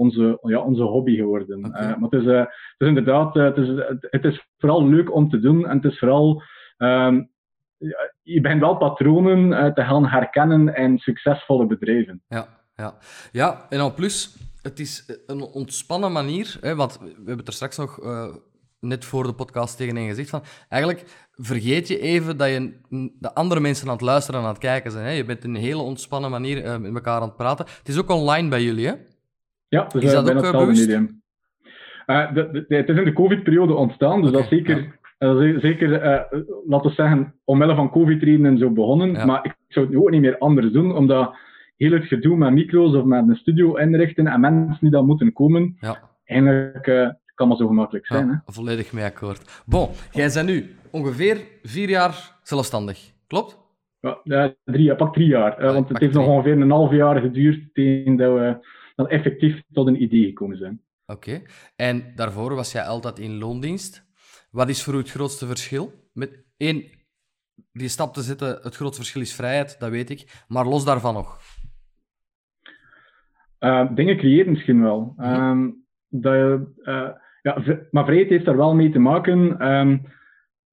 onze, 0.01 0.39
ja, 0.43 0.61
onze 0.61 0.83
hobby 0.83 1.17
geworden. 1.17 1.65
Okay. 1.67 1.83
Eh, 1.83 1.97
maar 1.97 2.11
het 2.11 2.21
is, 2.21 2.27
het 2.27 2.79
is 2.79 2.89
inderdaad, 2.89 3.35
het, 3.35 3.57
is, 3.57 3.69
het 4.01 4.25
is 4.25 4.47
vooral 4.59 4.89
leuk 4.89 5.15
om 5.15 5.31
te 5.31 5.41
doen 5.41 5.67
en 5.67 5.77
het 5.77 5.93
is 5.93 5.99
vooral, 5.99 6.43
um, 6.79 7.31
je 8.23 8.41
bent 8.41 8.61
wel 8.61 8.77
patronen 8.77 9.75
te 9.75 9.83
gaan 9.83 10.07
herkennen 10.07 10.75
in 10.75 10.99
succesvolle 10.99 11.67
bedrijven. 11.67 12.23
Ja, 12.29 12.47
ja. 12.77 12.95
ja 13.33 13.67
en 13.69 13.81
al 13.81 13.95
plus, 13.95 14.37
het 14.63 14.79
is 14.79 15.23
een 15.27 15.43
ontspannen 15.43 16.13
manier, 16.13 16.57
hè, 16.61 16.75
want 16.75 16.99
we 16.99 17.07
hebben 17.17 17.37
het 17.37 17.49
er 17.49 17.53
straks 17.53 17.77
nog 17.77 17.99
net 18.81 19.05
voor 19.05 19.23
de 19.23 19.33
podcast 19.33 19.77
tegen 19.77 19.97
een 19.97 20.09
gezegd 20.09 20.31
van, 20.31 20.43
eigenlijk 20.69 21.29
vergeet 21.33 21.89
je 21.89 21.99
even 21.99 22.37
dat 22.37 22.49
je 22.49 22.73
de 23.19 23.35
andere 23.35 23.61
mensen 23.61 23.87
aan 23.87 23.93
het 23.93 24.03
luisteren 24.03 24.41
en 24.41 24.47
aan 24.47 24.53
het 24.53 24.63
kijken 24.63 24.91
zijn. 24.91 25.05
Hè? 25.05 25.11
Je 25.11 25.25
bent 25.25 25.45
in 25.45 25.55
een 25.55 25.61
hele 25.61 25.83
ontspannen 25.83 26.31
manier 26.31 26.81
met 26.81 26.95
elkaar 26.95 27.21
aan 27.21 27.29
het 27.29 27.37
praten. 27.37 27.67
Het 27.79 27.89
is 27.89 27.99
ook 27.99 28.11
online 28.11 28.49
bij 28.49 28.63
jullie, 28.63 28.87
hè? 28.87 28.95
Ja, 29.69 29.85
dus 29.85 30.03
is 30.03 30.13
dat 30.13 30.31
ook 30.31 30.37
hetzelfde 30.37 30.81
medium. 30.81 31.23
Uh, 32.07 32.35
de, 32.35 32.65
de, 32.69 32.77
het 32.77 32.89
is 32.89 32.97
in 32.97 33.05
de 33.05 33.13
COVID-periode 33.13 33.75
ontstaan, 33.75 34.23
dus 34.23 34.31
dat 34.31 34.41
is 34.41 34.49
zeker, 34.49 34.99
uh, 35.19 35.59
zeker 35.59 35.91
laten 36.67 36.89
we 36.89 36.95
zeggen, 36.95 37.35
omwille 37.45 37.75
van 37.75 37.91
COVID-redenen 37.91 38.59
zo 38.59 38.71
begonnen. 38.71 39.27
Maar 39.27 39.45
ik 39.45 39.55
zou 39.69 39.87
het 39.87 39.95
nu 39.95 40.01
ook 40.01 40.11
niet 40.11 40.21
meer 40.21 40.39
anders 40.39 40.73
doen, 40.73 40.97
omdat 40.97 41.35
heel 41.77 41.93
het 41.93 42.05
gedoe 42.05 42.37
met 42.37 42.53
micro's 42.53 42.95
of 42.95 43.05
met 43.05 43.29
een 43.29 43.37
studio 43.37 43.75
inrichten 43.75 44.27
en 44.27 44.41
mensen 44.41 44.79
die 44.81 44.91
dan 44.91 45.07
moeten 45.07 45.33
komen, 45.33 45.77
ja. 45.81 46.11
eigenlijk 46.25 47.15
kan 47.41 47.49
maar 47.49 47.57
zo 47.57 47.67
gemakkelijk 47.67 48.07
zijn. 48.07 48.27
Ja, 48.27 48.43
hè? 48.47 48.53
Volledig 48.53 48.93
mee 48.93 49.05
akkoord. 49.05 49.63
Bon, 49.67 49.89
jij 50.13 50.31
bent 50.35 50.47
nu 50.47 50.77
ongeveer 50.91 51.47
vier 51.63 51.89
jaar 51.89 52.39
zelfstandig, 52.43 53.13
klopt? 53.27 53.59
Ja, 54.25 54.55
drie, 54.65 54.95
pak 54.95 55.15
drie 55.15 55.27
jaar. 55.27 55.73
want 55.73 55.89
het 55.89 55.99
heeft 55.99 56.15
nog 56.15 56.27
ongeveer 56.27 56.53
een 56.53 56.71
half 56.71 56.93
jaar 56.93 57.21
geduurd 57.21 57.75
tegen 57.75 58.17
dat 58.17 58.33
we 58.33 58.67
dan 58.95 59.09
effectief 59.09 59.63
tot 59.73 59.87
een 59.87 60.03
idee 60.03 60.25
gekomen 60.25 60.57
zijn. 60.57 60.81
Oké. 61.07 61.43
En 61.77 62.13
daarvoor 62.15 62.55
was 62.55 62.73
jij 62.73 62.83
altijd 62.83 63.19
in 63.19 63.39
loondienst. 63.39 64.09
Wat 64.51 64.69
is 64.69 64.83
voor 64.83 64.95
u 64.95 64.97
het 64.97 65.11
grootste 65.11 65.47
verschil? 65.47 65.93
Met 66.13 66.45
één, 66.57 66.85
die 67.73 67.89
stap 67.89 68.15
te 68.15 68.23
zetten, 68.23 68.59
het 68.63 68.77
grootste 68.77 69.01
verschil 69.01 69.23
is 69.23 69.35
vrijheid, 69.35 69.81
dat 69.81 69.91
weet 69.91 70.11
ik. 70.11 70.45
Maar 70.49 70.67
los 70.67 70.85
daarvan 70.85 71.15
nog? 71.15 71.39
Uh, 73.61 73.95
dingen 73.95 74.17
creëren 74.17 74.53
misschien 74.53 74.83
wel. 74.83 75.15
Mhm. 75.17 75.29
Ehm, 75.29 75.71
dat, 76.09 76.61
uh, 76.83 77.09
ja, 77.43 77.63
maar 77.91 78.05
vrijheid 78.05 78.29
heeft 78.29 78.45
daar 78.45 78.57
wel 78.57 78.75
mee 78.75 78.91
te 78.91 78.99
maken. 78.99 79.69
Um, 79.73 80.03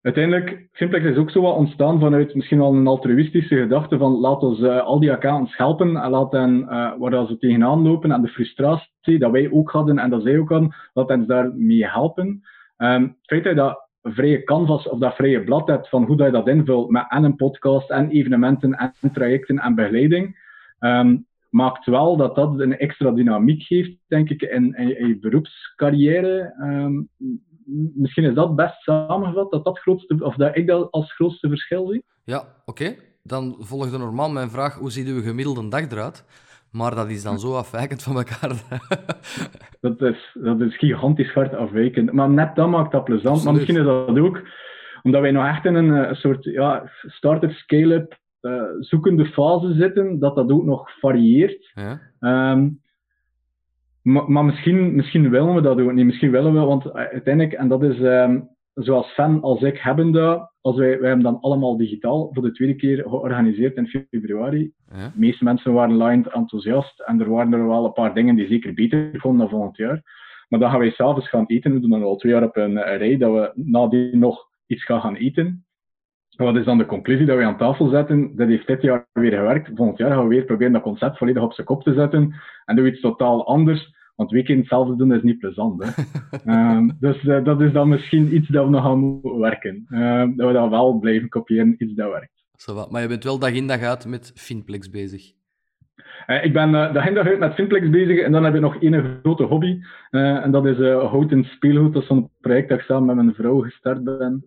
uiteindelijk, 0.02 0.68
Simplex 0.72 1.06
is 1.06 1.18
ook 1.18 1.32
zo 1.32 1.42
wat 1.42 1.56
ontstaan 1.56 2.00
vanuit 2.00 2.36
misschien 2.36 2.58
wel 2.58 2.74
een 2.74 2.88
altruïstische 2.88 3.56
gedachte 3.56 3.98
van 3.98 4.12
laat 4.12 4.42
ons 4.42 4.60
uh, 4.60 4.82
al 4.82 5.00
die 5.00 5.12
accountants 5.12 5.58
helpen 5.58 5.98
en 5.98 6.10
laat 6.10 6.32
hen, 6.32 6.60
uh, 6.60 6.94
waar 6.98 7.28
ze 7.28 7.38
tegenaan 7.38 7.82
lopen 7.82 8.12
en 8.12 8.22
de 8.22 8.28
frustratie 8.28 9.20
dat 9.20 9.32
wij 9.32 9.52
ook 9.52 9.72
hadden 9.72 10.00
en 10.00 10.10
dat 10.10 10.24
zij 10.24 10.40
ook 10.40 10.50
hadden, 10.50 10.74
laat 10.94 11.10
hen 11.10 11.28
daarmee 11.28 11.86
helpen. 11.86 12.42
Um, 12.78 13.02
het 13.02 13.16
feit 13.22 13.44
dat 13.44 13.54
je 13.54 13.60
dat 13.60 13.86
vrije 14.02 14.44
canvas 14.44 14.90
of 14.90 15.00
dat 15.00 15.16
vrije 15.16 15.44
blad 15.44 15.68
hebt 15.68 15.90
van 15.90 16.04
hoe 16.04 16.18
dat 16.18 16.26
je 16.26 16.32
dat 16.32 16.48
invult 16.48 16.90
met 16.90 17.06
en 17.08 17.24
een 17.24 17.36
podcast 17.36 17.90
en 17.90 18.10
evenementen 18.10 18.74
en 18.74 19.12
trajecten 19.14 19.60
en 19.60 19.76
begeleiding, 19.76 20.40
um, 20.80 21.26
maakt 21.58 21.86
wel 21.86 22.18
dat 22.18 22.36
dat 22.36 22.60
een 22.60 22.78
extra 22.78 23.12
dynamiek 23.12 23.64
geeft, 23.64 23.92
denk 24.08 24.30
ik, 24.30 24.42
in, 24.42 24.74
in, 24.76 25.00
in 25.00 25.08
je 25.08 25.20
beroepscarrière. 25.20 26.56
Um, 26.62 27.10
misschien 27.96 28.24
is 28.24 28.34
dat 28.34 28.56
best 28.56 28.82
samengevat, 28.82 29.52
dat, 29.52 29.66
dat, 29.66 29.80
grootste, 29.80 30.16
of 30.20 30.36
dat 30.36 30.58
ik 30.58 30.68
dat 30.68 30.92
als 30.92 31.14
grootste 31.14 31.48
verschil 31.48 31.88
zie. 31.88 32.04
Ja, 32.24 32.44
oké. 32.66 32.96
Dan 33.24 33.56
volgde 33.60 33.98
normaal 33.98 34.30
mijn 34.30 34.50
vraag, 34.50 34.76
hoe 34.76 34.92
ziet 34.92 35.08
uw 35.08 35.22
gemiddelde 35.22 35.68
dag 35.68 35.92
eruit? 35.92 36.26
Maar 36.72 36.96
dat 36.96 37.10
is 37.10 37.24
dan 37.24 37.40
zo 37.40 37.56
afwijkend 37.56 38.04
van 38.04 38.16
elkaar. 38.16 38.52
dat, 39.86 40.02
is, 40.02 40.38
dat 40.42 40.62
is 40.62 40.78
gigantisch 40.78 41.34
hard 41.34 41.56
afwijkend. 41.56 42.12
Maar 42.12 42.30
net 42.30 42.56
dat 42.56 42.70
maakt 42.70 42.92
dat 42.92 43.04
plezant. 43.04 43.44
Maar 43.44 43.54
misschien 43.54 43.78
is 43.78 43.84
dat 43.84 44.20
ook 44.20 44.42
omdat 45.04 45.22
wij 45.22 45.32
nog 45.32 45.46
echt 45.46 45.66
in 45.66 45.76
een, 45.76 45.90
een 45.90 46.16
soort 46.16 46.44
ja, 46.44 46.92
start-up, 47.02 47.52
scale-up 47.52 48.18
zoekende 48.80 49.26
fase 49.26 49.74
zitten, 49.74 50.20
dat 50.20 50.36
dat 50.36 50.52
ook 50.52 50.66
nog 50.66 50.92
varieert. 51.00 51.72
Ja. 51.74 52.02
Ehm, 52.20 52.70
maar, 54.02 54.32
maar, 54.32 54.46
misschien, 54.46 54.96
misschien 54.96 55.30
willen 55.30 55.56
we 55.56 55.62
dat 55.62 55.80
ook 55.80 55.94
niet. 55.94 56.06
Misschien 56.06 56.32
willen 56.32 56.54
we, 56.54 56.60
want 56.60 56.94
uiteindelijk, 56.94 57.54
en 57.54 57.68
dat 57.68 57.84
is 57.84 58.00
um, 58.00 58.50
zoals 58.74 59.14
fan 59.14 59.42
als 59.42 59.62
ik 59.62 59.78
hebben 59.78 60.12
dat, 60.12 60.52
als 60.62 60.78
wij, 60.78 61.00
wij 61.00 61.08
hebben 61.08 61.26
dan 61.26 61.42
allemaal 61.42 61.78
digitaal 61.78 62.30
voor 62.34 62.44
de 62.44 62.52
tweede 62.52 62.76
keer 62.76 63.04
georganiseerd 63.08 63.76
in 63.76 64.08
februari. 64.10 64.72
Ja. 64.92 65.08
De 65.08 65.20
meeste 65.20 65.44
mensen 65.44 65.74
waren 65.74 66.04
live 66.04 66.32
enthousiast 66.32 67.00
en 67.00 67.22
er 67.22 67.30
waren 67.30 67.54
er 67.54 67.68
wel 67.68 67.86
een 67.86 67.94
paar 67.94 68.14
dingen 68.14 68.36
die 68.36 68.48
zeker 68.48 68.74
beter 68.74 69.10
vonden 69.14 69.40
dan 69.40 69.50
volgend 69.50 69.78
jaar. 69.78 70.02
Maar 70.48 70.60
dan 70.60 70.70
gaan 70.70 70.80
wij 70.80 70.92
s'avonds 70.92 71.30
gaan 71.30 71.46
eten. 71.46 71.74
We 71.74 71.80
doen 71.80 71.90
dan 71.90 72.04
al 72.04 72.16
twee 72.16 72.32
jaar 72.32 72.44
op 72.44 72.56
een 72.56 72.82
rij 72.82 73.18
dat 73.18 73.32
we 73.32 73.52
nadien 73.56 74.20
nog 74.20 74.48
iets 74.68 74.84
gaan 74.84 75.02
gaan 75.02 75.16
eten. 75.16 75.66
Wat 76.38 76.56
is 76.56 76.66
dan 76.66 76.78
de 76.78 76.86
conclusie 76.86 77.26
dat 77.26 77.38
we 77.38 77.44
aan 77.44 77.58
tafel 77.58 77.90
zetten? 77.90 78.36
Dat 78.36 78.48
heeft 78.48 78.68
dit 78.68 78.82
jaar 78.82 79.08
weer 79.14 79.32
gewerkt. 79.32 79.72
Volgend 79.76 79.98
jaar 79.98 80.12
gaan 80.12 80.24
we 80.24 80.36
weer 80.36 80.46
proberen 80.46 80.74
dat 80.74 80.82
concept 80.82 81.18
volledig 81.18 81.44
op 81.44 81.54
zijn 81.54 81.68
kop 81.68 81.84
te 81.84 81.94
zetten. 81.94 82.36
En 82.66 82.76
doen 82.76 82.86
we 82.86 82.92
iets 82.92 83.02
totaal 83.02 83.48
anders. 83.48 83.96
Want 84.16 84.32
weekend 84.32 84.60
hetzelfde 84.60 84.96
doen 84.96 85.14
is 85.14 85.22
niet 85.22 85.40
plezant. 85.40 85.84
Hè? 85.84 85.90
um, 86.76 86.96
dus 87.00 87.24
uh, 87.24 87.44
dat 87.44 87.62
is 87.62 87.72
dan 87.72 87.90
misschien 87.90 88.36
iets 88.36 88.48
dat 88.48 88.66
we 88.66 88.72
nog 88.72 88.84
gaan 88.84 89.00
moeten 89.00 89.40
werken. 89.40 89.86
Um, 89.90 90.36
dat 90.36 90.48
we 90.48 90.54
dan 90.54 90.70
wel 90.70 91.00
blijven 91.00 91.30
kopiëren, 91.30 91.76
iets 91.78 91.94
dat 91.94 92.12
werkt. 92.12 92.44
Zo 92.56 92.88
maar 92.90 93.02
je 93.02 93.08
bent 93.08 93.24
wel 93.24 93.40
dag 93.40 93.52
in 93.52 93.68
dag 93.68 93.82
uit 93.82 94.06
met 94.06 94.32
Finplex 94.36 94.90
bezig. 94.90 95.32
Uh, 96.28 96.44
ik 96.44 96.54
ben 96.54 96.70
uh, 96.70 96.94
dag 96.94 97.08
in 97.08 97.14
dag 97.14 97.28
uit 97.28 97.40
met 97.40 97.54
Finplex 97.54 97.90
bezig 97.90 98.20
en 98.20 98.32
dan 98.32 98.44
heb 98.44 98.56
ik 98.56 98.62
nog 98.62 98.82
één 98.82 99.20
grote 99.24 99.44
hobby. 99.44 99.80
Uh, 100.12 100.44
en 100.44 100.52
dat 100.52 100.66
is 100.66 100.78
houten 100.78 101.44
speelgoed. 101.44 101.94
Dat 101.94 102.02
is 102.02 102.08
zo'n 102.08 102.30
project 102.42 102.70
dat 102.70 102.78
ik 102.78 102.84
samen 102.84 103.06
met 103.06 103.16
mijn 103.16 103.36
vrouw 103.36 103.62
gestart 103.62 104.04
ben. 104.04 104.46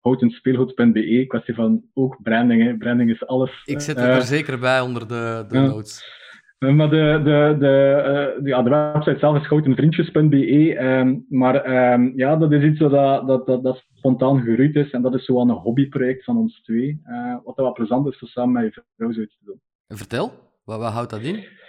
houtenspeelgoed.be. 0.00 1.24
Kwestie 1.28 1.54
van 1.54 1.82
ook 1.94 2.18
branding. 2.22 2.62
Hè. 2.62 2.76
Branding 2.76 3.10
is 3.10 3.26
alles. 3.26 3.62
Ik 3.64 3.80
zet 3.80 3.96
het 3.96 4.06
er 4.06 4.22
zeker 4.22 4.58
bij 4.58 4.80
onder 4.80 5.08
de, 5.08 5.44
de 5.48 5.58
notes. 5.58 6.18
Maar 6.58 6.90
de, 6.90 7.20
de, 7.24 7.56
de, 7.58 8.34
uh, 8.38 8.46
ja, 8.46 8.62
de 8.62 8.70
website 8.70 9.18
zelf 9.18 9.36
is 9.36 9.46
goutenvriendjes.be. 9.46 10.84
Um, 10.84 11.26
maar 11.28 11.92
um, 11.92 12.12
ja, 12.16 12.36
dat 12.36 12.52
is 12.52 12.62
iets 12.62 12.78
dat, 12.78 13.26
dat, 13.26 13.46
dat, 13.46 13.62
dat 13.62 13.84
spontaan 13.94 14.40
gegroeid 14.40 14.76
is. 14.76 14.90
En 14.90 15.02
dat 15.02 15.14
is 15.14 15.24
zo 15.24 15.40
een 15.40 15.50
hobbyproject 15.50 16.24
van 16.24 16.36
ons 16.36 16.62
twee. 16.62 17.02
Uh, 17.06 17.36
wat 17.44 17.56
wel 17.56 17.72
plezant 17.72 18.06
is, 18.06 18.22
om 18.22 18.28
samen 18.28 18.52
met 18.52 18.74
je 18.74 18.82
vrouw 18.96 19.12
zoiets 19.12 19.38
te 19.38 19.44
doen. 19.44 19.60
Vertel. 19.88 20.49
Wat, 20.70 20.78
wat 20.78 20.92
houdt? 20.92 21.59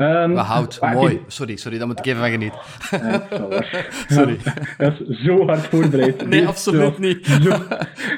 Um, 0.00 0.34
wat 0.34 0.44
houdt? 0.44 0.80
Mooi. 0.92 1.20
Sorry, 1.26 1.56
sorry, 1.56 1.78
daar 1.78 1.86
moet 1.86 1.98
ik 1.98 2.06
even 2.06 2.20
van 2.20 2.30
genieten. 2.30 2.58
sorry. 4.16 4.36
dat 4.78 4.92
is 5.08 5.20
zo 5.22 5.46
hard 5.46 5.66
voorbereid. 5.66 6.26
nee, 6.28 6.46
absoluut 6.46 6.98
niet. 6.98 7.38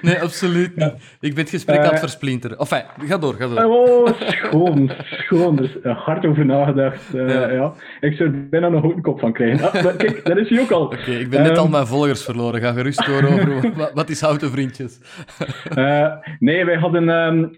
nee, 0.02 0.20
absoluut 0.20 0.76
niet. 0.76 0.94
Ik 1.20 1.34
ben 1.34 1.44
het 1.44 1.50
gesprek 1.50 1.78
aan 1.78 1.84
het 1.84 1.92
eh, 1.92 1.98
versplinteren. 1.98 2.58
Enfin, 2.58 2.82
ga 2.98 3.18
door, 3.18 3.34
ga 3.34 3.48
door. 3.48 3.64
Oh, 3.64 4.06
schoon, 4.18 4.90
schoon. 5.00 5.58
Er 5.58 5.64
is 5.64 5.92
hard 5.96 6.26
over 6.26 6.46
nagedacht. 6.46 7.14
Uh, 7.14 7.28
ja. 7.28 7.50
ja. 7.50 7.72
Ik 8.00 8.16
zou 8.16 8.28
er 8.28 8.48
bijna 8.48 8.68
nog 8.68 8.84
een 8.84 9.02
kop 9.02 9.20
van 9.20 9.32
krijgen. 9.32 9.72
Ah, 9.72 9.96
kijk, 9.96 10.24
dat 10.24 10.36
is 10.36 10.48
hij 10.48 10.60
ook 10.60 10.70
al. 10.70 10.84
Oké, 10.84 11.10
ik 11.10 11.30
ben 11.30 11.42
net 11.42 11.58
al 11.58 11.68
mijn 11.68 11.86
volgers 11.86 12.24
verloren. 12.24 12.60
Ga 12.60 12.72
gerust 12.72 13.06
door 13.06 13.24
over 13.24 13.72
wat, 13.76 13.90
wat 13.94 14.10
is 14.10 14.20
houten 14.20 14.50
vriendjes. 14.50 15.00
uh, 15.78 16.12
nee, 16.38 16.64
wij 16.64 16.76
hadden... 16.76 17.08
Um, 17.08 17.56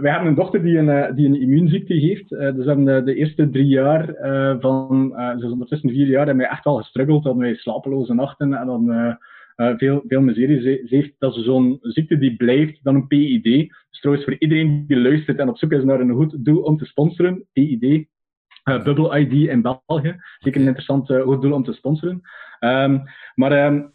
wij 0.00 0.10
hebben 0.10 0.28
een 0.28 0.34
dochter 0.34 0.62
die 0.62 0.78
een, 0.78 1.14
die 1.14 1.26
een 1.26 1.40
immuunziekte 1.40 1.94
heeft. 1.94 2.28
dus 2.28 2.64
we 2.64 2.64
hebben 2.66 3.01
de 3.04 3.14
eerste 3.14 3.50
drie 3.50 3.66
jaar 3.66 4.08
uh, 4.08 4.54
van, 4.60 5.12
uh, 5.16 5.36
dus 5.36 5.50
ondertussen 5.50 5.90
vier 5.90 6.06
jaar, 6.06 6.26
hebben 6.26 6.44
wij 6.44 6.52
echt 6.52 6.64
al 6.64 6.76
gestruggeld. 6.76 7.24
Hadden 7.24 7.42
wij 7.42 7.54
slapeloze 7.54 8.14
nachten 8.14 8.54
en 8.54 8.66
dan 8.66 8.90
uh, 8.90 9.14
veel, 9.76 10.02
veel 10.06 10.20
miserie. 10.20 10.60
Ze, 10.60 10.82
ze 10.86 10.94
heeft, 10.94 11.14
dat 11.18 11.36
is 11.36 11.44
zo'n 11.44 11.78
ziekte 11.80 12.18
die 12.18 12.36
blijft, 12.36 12.78
dan 12.82 12.94
een 12.94 13.06
PID. 13.06 13.42
Dus 13.90 14.00
trouwens 14.00 14.26
voor 14.26 14.36
iedereen 14.38 14.84
die 14.86 15.00
luistert 15.00 15.38
en 15.38 15.48
op 15.48 15.58
zoek 15.58 15.72
is 15.72 15.84
naar 15.84 16.00
een 16.00 16.14
goed 16.14 16.44
doel 16.44 16.62
om 16.62 16.76
te 16.76 16.84
sponsoren, 16.84 17.46
PID. 17.52 18.10
Bubble 18.64 19.18
ID 19.18 19.32
in 19.32 19.62
België. 19.62 20.16
Zeker 20.38 20.60
een 20.60 20.66
interessant 20.66 21.12
goed 21.22 21.42
doel 21.42 21.52
om 21.52 21.64
te 21.64 21.72
sponsoren. 21.72 22.20
Um, 22.60 23.02
maar 23.34 23.66
um, 23.66 23.92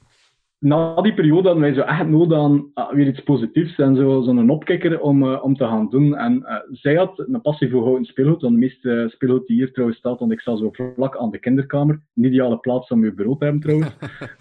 na 0.60 1.02
die 1.02 1.14
periode 1.14 1.48
hadden 1.48 1.64
wij 1.64 1.74
zo 1.74 1.82
echt 1.82 2.08
nodig 2.08 2.38
aan 2.38 2.72
uh, 2.76 2.92
weer 2.92 3.08
iets 3.08 3.24
positiefs 3.24 3.78
en 3.78 3.96
zo'n 3.96 4.24
zo 4.24 4.54
opkikker 4.54 5.00
om, 5.00 5.24
uh, 5.24 5.44
om 5.44 5.56
te 5.56 5.64
gaan 5.64 5.90
doen. 5.90 6.16
En 6.16 6.42
uh, 6.42 6.56
zij 6.72 6.96
had 6.96 7.20
een 7.20 7.42
passie 7.42 7.70
voor 7.70 7.84
houten 7.84 8.06
speelgoed, 8.06 8.42
want 8.42 8.54
de 8.54 8.60
meeste 8.60 9.08
speelgoed 9.14 9.48
die 9.48 9.56
hier 9.56 9.72
trouwens 9.72 10.00
staat, 10.00 10.20
want 10.20 10.32
ik 10.32 10.40
sta 10.40 10.56
zo 10.56 10.72
vlak 10.72 11.18
aan 11.18 11.32
de 11.32 11.40
kinderkamer, 11.40 12.02
een 12.16 12.24
ideale 12.24 12.58
plaats 12.58 12.90
om 12.90 13.04
je 13.04 13.14
bureau 13.14 13.38
te 13.38 13.44
hebben 13.44 13.62
trouwens, 13.62 13.96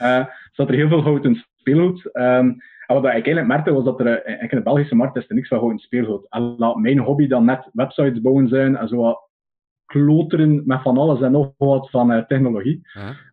zat 0.57 0.69
er 0.69 0.75
heel 0.75 0.89
veel 0.89 1.03
houten 1.03 1.45
speelgoed. 1.57 2.11
Um, 2.13 2.57
en 2.87 2.95
wat 2.95 3.05
ik 3.05 3.11
eigenlijk 3.11 3.47
merkte 3.47 3.73
was 3.73 3.85
dat 3.85 4.01
er 4.01 4.27
in 4.27 4.49
de 4.51 4.63
Belgische 4.63 4.95
markt 4.95 5.17
is 5.17 5.29
er 5.29 5.35
niks 5.35 5.49
van 5.49 5.59
houten 5.59 5.79
speelgoed. 5.79 6.27
En 6.29 6.55
laat 6.59 6.77
mijn 6.77 6.99
hobby 6.99 7.27
dan 7.27 7.45
net 7.45 7.69
websites 7.73 8.21
bouwen 8.21 8.49
zijn 8.49 8.77
en 8.77 8.89
zo 8.89 8.97
wat 8.97 9.29
kloteren 9.87 10.63
met 10.65 10.83
van 10.83 10.99
alles 10.99 11.21
en 11.21 11.33
nog 11.33 11.53
wat 11.59 11.91
van 11.91 12.25
technologie. 12.27 12.81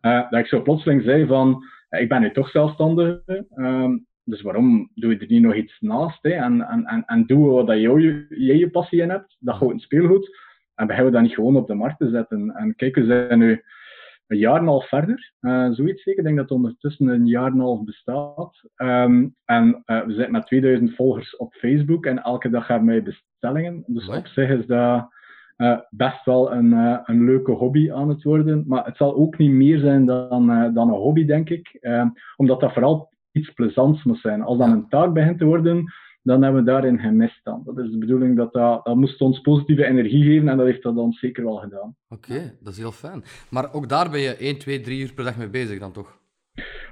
dat 0.00 0.38
ik 0.38 0.46
zo 0.46 0.62
plotseling 0.62 1.02
zei 1.02 1.26
van 1.26 1.64
ik 2.00 2.08
ben 2.08 2.20
nu 2.20 2.30
toch 2.30 2.50
zelfstandig. 2.50 3.20
Um, 3.56 4.06
dus 4.24 4.42
waarom 4.42 4.90
doe 4.94 5.12
je 5.12 5.18
er 5.18 5.26
niet 5.26 5.42
nog 5.42 5.54
iets 5.54 5.76
naast? 5.80 6.22
Hè? 6.22 6.30
En, 6.30 6.60
en, 6.60 6.84
en, 6.84 7.04
en 7.06 7.26
doe 7.26 7.50
wat 7.50 7.66
jij 7.66 7.80
je, 7.80 8.56
je 8.58 8.70
passie 8.70 9.02
in 9.02 9.10
hebt, 9.10 9.36
dat 9.38 9.56
gewoon 9.56 9.78
speelgoed. 9.78 10.36
En 10.74 10.86
beginnen 10.86 11.12
we 11.12 11.18
dat 11.18 11.26
niet 11.26 11.34
gewoon 11.34 11.56
op 11.56 11.66
de 11.66 11.74
markt 11.74 11.98
te 11.98 12.08
zetten. 12.08 12.50
En 12.50 12.74
kijk, 12.76 12.94
we 12.94 13.04
zijn 13.04 13.38
nu 13.38 13.62
een 14.26 14.38
jaar 14.38 14.54
en 14.54 14.60
een 14.60 14.68
half 14.68 14.88
verder, 14.88 15.32
uh, 15.40 15.70
zoiets 15.70 16.02
zeker. 16.02 16.20
Ik 16.20 16.24
denk 16.24 16.36
dat 16.36 16.48
het 16.48 16.58
ondertussen 16.58 17.08
een 17.08 17.26
jaar 17.26 17.46
en 17.46 17.52
een 17.52 17.60
half 17.60 17.84
bestaat. 17.84 18.62
Um, 18.76 19.36
en 19.44 19.82
uh, 19.86 20.04
we 20.04 20.12
zitten 20.12 20.32
met 20.32 20.46
2000 20.46 20.94
volgers 20.94 21.36
op 21.36 21.54
Facebook 21.54 22.06
en 22.06 22.22
elke 22.22 22.50
dag 22.50 22.66
hebben 22.66 22.88
wij 22.88 23.02
bestellingen. 23.02 23.84
Dus 23.86 24.08
op 24.08 24.26
zich 24.26 24.48
is 24.48 24.66
dat 24.66 25.08
uh, 25.56 25.78
best 25.90 26.24
wel 26.24 26.52
een, 26.52 26.66
uh, 26.66 26.98
een 27.04 27.24
leuke 27.24 27.52
hobby 27.52 27.92
aan 27.92 28.08
het 28.08 28.22
worden. 28.22 28.64
Maar 28.66 28.84
het 28.84 28.96
zal 28.96 29.14
ook 29.14 29.38
niet 29.38 29.50
meer 29.50 29.78
zijn 29.78 30.06
dan, 30.06 30.50
uh, 30.50 30.74
dan 30.74 30.88
een 30.88 30.94
hobby, 30.94 31.24
denk 31.24 31.50
ik. 31.50 31.78
omdat 32.36 32.60
dat 32.60 32.72
vooral 32.72 33.12
iets 33.32 33.50
plezants 33.50 34.04
moet 34.04 34.18
zijn. 34.18 34.42
Als 34.42 34.58
dat 34.58 34.68
een 34.68 34.88
taak 34.88 35.12
begint 35.12 35.38
te 35.38 35.44
worden, 35.44 35.92
dan 36.22 36.42
hebben 36.42 36.64
we 36.64 36.70
daarin 36.70 36.98
gemist 36.98 37.40
dan. 37.42 37.62
Dat 37.64 37.78
is 37.78 37.90
de 37.90 37.98
bedoeling 37.98 38.36
dat 38.36 38.52
dat, 38.52 38.84
dat 38.84 38.96
moest 38.96 39.20
ons 39.20 39.40
positieve 39.40 39.84
energie 39.84 40.24
geven 40.24 40.48
en 40.48 40.56
dat 40.56 40.66
heeft 40.66 40.82
dat 40.82 40.94
dan 40.94 41.12
zeker 41.12 41.44
wel 41.44 41.56
gedaan. 41.56 41.96
Oké, 42.08 42.54
dat 42.60 42.72
is 42.72 42.78
heel 42.78 42.92
fijn. 42.92 43.22
Maar 43.50 43.72
ook 43.72 43.88
daar 43.88 44.10
ben 44.10 44.20
je 44.20 44.36
1, 44.36 44.58
2, 44.58 44.80
3 44.80 45.00
uur 45.00 45.12
per 45.14 45.24
dag 45.24 45.36
mee 45.36 45.50
bezig 45.50 45.78
dan 45.78 45.92
toch? 45.92 46.22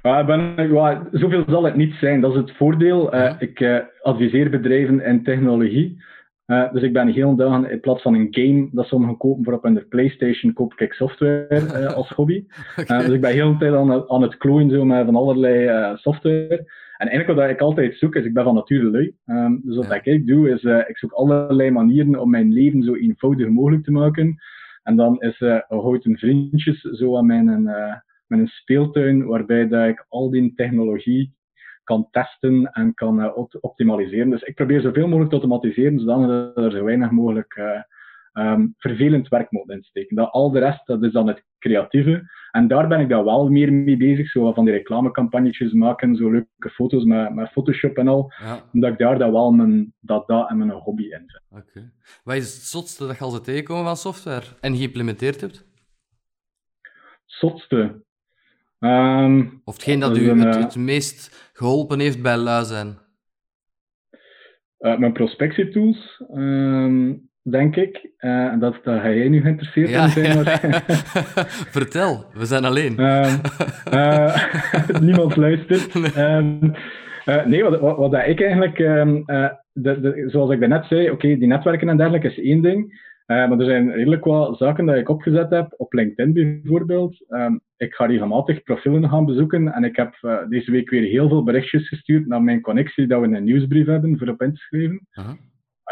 Uh, 0.03 0.25
ben, 0.25 1.09
zoveel 1.11 1.43
zal 1.47 1.63
het 1.63 1.75
niet 1.75 1.93
zijn. 1.93 2.21
Dat 2.21 2.31
is 2.31 2.37
het 2.37 2.55
voordeel. 2.55 3.15
Uh, 3.15 3.35
Ik 3.39 3.85
adviseer 4.01 4.49
bedrijven 4.49 5.05
in 5.05 5.23
technologie. 5.23 6.03
Uh, 6.47 6.71
dus 6.73 6.81
ik 6.81 6.93
ben 6.93 7.07
heel 7.07 7.35
dagen 7.35 7.71
in 7.71 7.79
plaats 7.79 8.01
van 8.01 8.13
een 8.13 8.27
game 8.31 8.69
dat 8.71 8.85
sommigen 8.85 9.17
kopen 9.17 9.43
voor 9.43 9.53
op 9.53 9.63
hun 9.63 9.87
PlayStation, 9.89 10.53
koop 10.53 10.73
ik 10.73 10.93
software 10.93 11.47
uh, 11.49 11.93
als 11.99 12.09
hobby. 12.09 12.45
okay. 12.79 12.99
uh, 12.99 13.05
dus 13.05 13.15
ik 13.15 13.21
ben 13.21 13.31
heel 13.31 13.51
de 13.51 13.57
tijd 13.57 13.73
aan, 13.73 14.09
aan 14.09 14.21
het 14.21 14.37
klooien 14.37 14.69
zo 14.69 14.85
met 14.85 15.05
van 15.05 15.15
allerlei 15.15 15.97
software. 15.97 16.71
En 16.97 17.07
eigenlijk 17.07 17.39
wat 17.39 17.49
ik 17.49 17.59
altijd 17.59 17.97
zoek 17.97 18.15
is, 18.15 18.25
ik 18.25 18.33
ben 18.33 18.43
van 18.43 18.55
nature 18.55 18.91
lui. 18.91 19.15
Um, 19.25 19.61
dus 19.63 19.75
wat 19.75 19.85
ja. 19.85 20.11
ik 20.11 20.27
doe 20.27 20.49
is, 20.49 20.63
ik 20.63 20.97
zoek 20.97 21.11
allerlei 21.11 21.71
manieren 21.71 22.21
om 22.21 22.29
mijn 22.29 22.53
leven 22.53 22.83
zo 22.83 22.95
eenvoudig 22.95 23.49
mogelijk 23.49 23.83
te 23.83 23.91
maken. 23.91 24.35
En 24.83 24.95
dan 24.95 25.21
is 25.21 25.39
uh, 25.39 25.59
houten 25.67 26.17
vriendjes 26.17 26.81
zo 26.81 27.17
aan 27.17 27.25
mijn, 27.25 27.63
mijn 28.27 28.47
speeltuin, 28.47 29.25
waarbij 29.25 29.67
dat 29.67 29.87
ik 29.87 30.05
al 30.09 30.29
die 30.29 30.53
technologie 30.55 31.33
kan 31.83 32.07
testen 32.11 32.71
en 32.71 32.93
kan 32.93 33.19
uh, 33.19 33.37
optimaliseren. 33.59 34.29
Dus 34.29 34.41
ik 34.41 34.55
probeer 34.55 34.81
zoveel 34.81 35.07
mogelijk 35.07 35.29
te 35.29 35.35
automatiseren, 35.35 35.99
zodat 35.99 36.57
er 36.57 36.71
zo 36.71 36.83
weinig 36.83 37.11
mogelijk 37.11 37.55
uh, 37.55 37.81
um, 38.51 38.73
vervelend 38.77 39.27
werk 39.27 39.51
moet 39.51 39.69
insteken. 39.69 40.15
Dat, 40.15 40.31
al 40.31 40.51
de 40.51 40.59
rest, 40.59 40.85
dat 40.85 41.03
is 41.03 41.11
dan 41.11 41.27
het 41.27 41.43
creatieve. 41.59 42.31
En 42.51 42.67
daar 42.67 42.87
ben 42.87 42.99
ik 42.99 43.09
dan 43.09 43.23
wel 43.23 43.49
meer 43.49 43.73
mee 43.73 43.97
bezig, 43.97 44.29
zo 44.29 44.53
van 44.53 44.65
die 44.65 44.73
reclamecampagnetjes 44.73 45.71
maken, 45.73 46.15
zo 46.15 46.31
leuke 46.31 46.69
foto's 46.69 47.03
met, 47.03 47.33
met 47.33 47.51
Photoshop 47.51 47.97
en 47.97 48.07
al. 48.07 48.33
Ja. 48.41 48.63
Omdat 48.73 48.91
ik 48.91 48.97
daar 48.97 49.17
dan 49.17 49.31
wel 49.31 49.51
mijn 49.51 49.93
data 49.99 50.47
en 50.47 50.57
mijn 50.57 50.69
hobby 50.69 51.03
in 51.03 51.09
vind. 51.09 51.41
Oké. 51.49 51.91
Wat 52.23 52.35
is 52.35 52.53
het 52.53 52.63
zotste 52.63 53.07
dat 53.07 53.17
je 53.17 53.23
al 53.23 53.41
tegenkomen 53.41 53.85
van 53.85 53.95
software 53.95 54.45
en 54.59 54.75
geïmplementeerd 54.75 55.41
hebt? 55.41 55.65
Zotste? 57.25 58.03
Um, 58.83 59.61
of 59.65 59.73
hetgeen 59.73 59.99
dat, 59.99 60.17
u 60.17 60.29
het, 60.29 60.55
het, 60.55 60.75
meest 60.75 61.49
geholpen 61.53 61.99
heeft 61.99 62.21
bij 62.21 62.37
lui 62.37 62.65
zijn? 62.65 62.97
Uh, 64.79 64.97
mijn 64.97 65.13
prospectietools, 65.13 66.23
um, 66.35 67.29
denk 67.41 67.75
ik. 67.75 68.11
Uh, 68.19 68.59
dat, 68.59 68.79
dat 68.83 69.01
ga 69.01 69.13
jij 69.13 69.29
nu 69.29 69.41
geïnteresseerd 69.41 69.89
ja, 69.89 70.03
in 70.03 70.09
zijn. 70.09 70.45
Vertel, 71.77 72.25
we 72.33 72.45
zijn 72.45 72.65
alleen. 72.65 72.99
Uh, 72.99 74.35
niemand 75.01 75.35
luistert. 75.35 75.93
Nee, 75.93 77.45
nee 77.45 77.63
wat, 77.63 77.79
wat, 77.79 77.97
wat, 77.97 78.13
ik 78.13 78.41
eigenlijk, 78.41 78.77
de, 78.77 80.01
de, 80.01 80.23
zoals 80.27 80.51
ik 80.51 80.67
net 80.67 80.85
zei, 80.85 81.03
oké, 81.03 81.13
okay, 81.13 81.37
die 81.37 81.47
netwerken 81.47 81.89
en 81.89 81.97
dergelijke 81.97 82.27
is 82.27 82.39
één 82.39 82.61
ding. 82.61 83.11
Maar 83.25 83.59
er 83.59 83.65
zijn 83.65 83.91
redelijk 83.91 84.25
wat 84.25 84.57
zaken 84.57 84.85
dat 84.85 84.95
ik 84.95 85.09
opgezet 85.09 85.49
heb, 85.49 85.73
op 85.77 85.93
LinkedIn 85.93 86.33
bijvoorbeeld. 86.33 87.25
Ehm, 87.27 87.57
ik 87.77 87.93
ga 87.93 88.05
regelmatig 88.05 88.63
profielen 88.63 89.09
gaan 89.09 89.25
bezoeken 89.25 89.73
en 89.73 89.83
ik 89.83 89.95
heb 89.95 90.15
deze 90.49 90.71
week 90.71 90.89
weer 90.89 91.09
heel 91.09 91.27
veel 91.27 91.43
berichtjes 91.43 91.87
gestuurd 91.87 92.27
naar 92.27 92.41
mijn 92.41 92.61
connectie 92.61 93.07
dat 93.07 93.21
we 93.21 93.27
een 93.27 93.43
nieuwsbrief 93.43 93.85
hebben 93.85 94.17
voor 94.17 94.27
op 94.27 94.41
in 94.41 94.53
te 94.53 94.59
schrijven. 94.59 95.07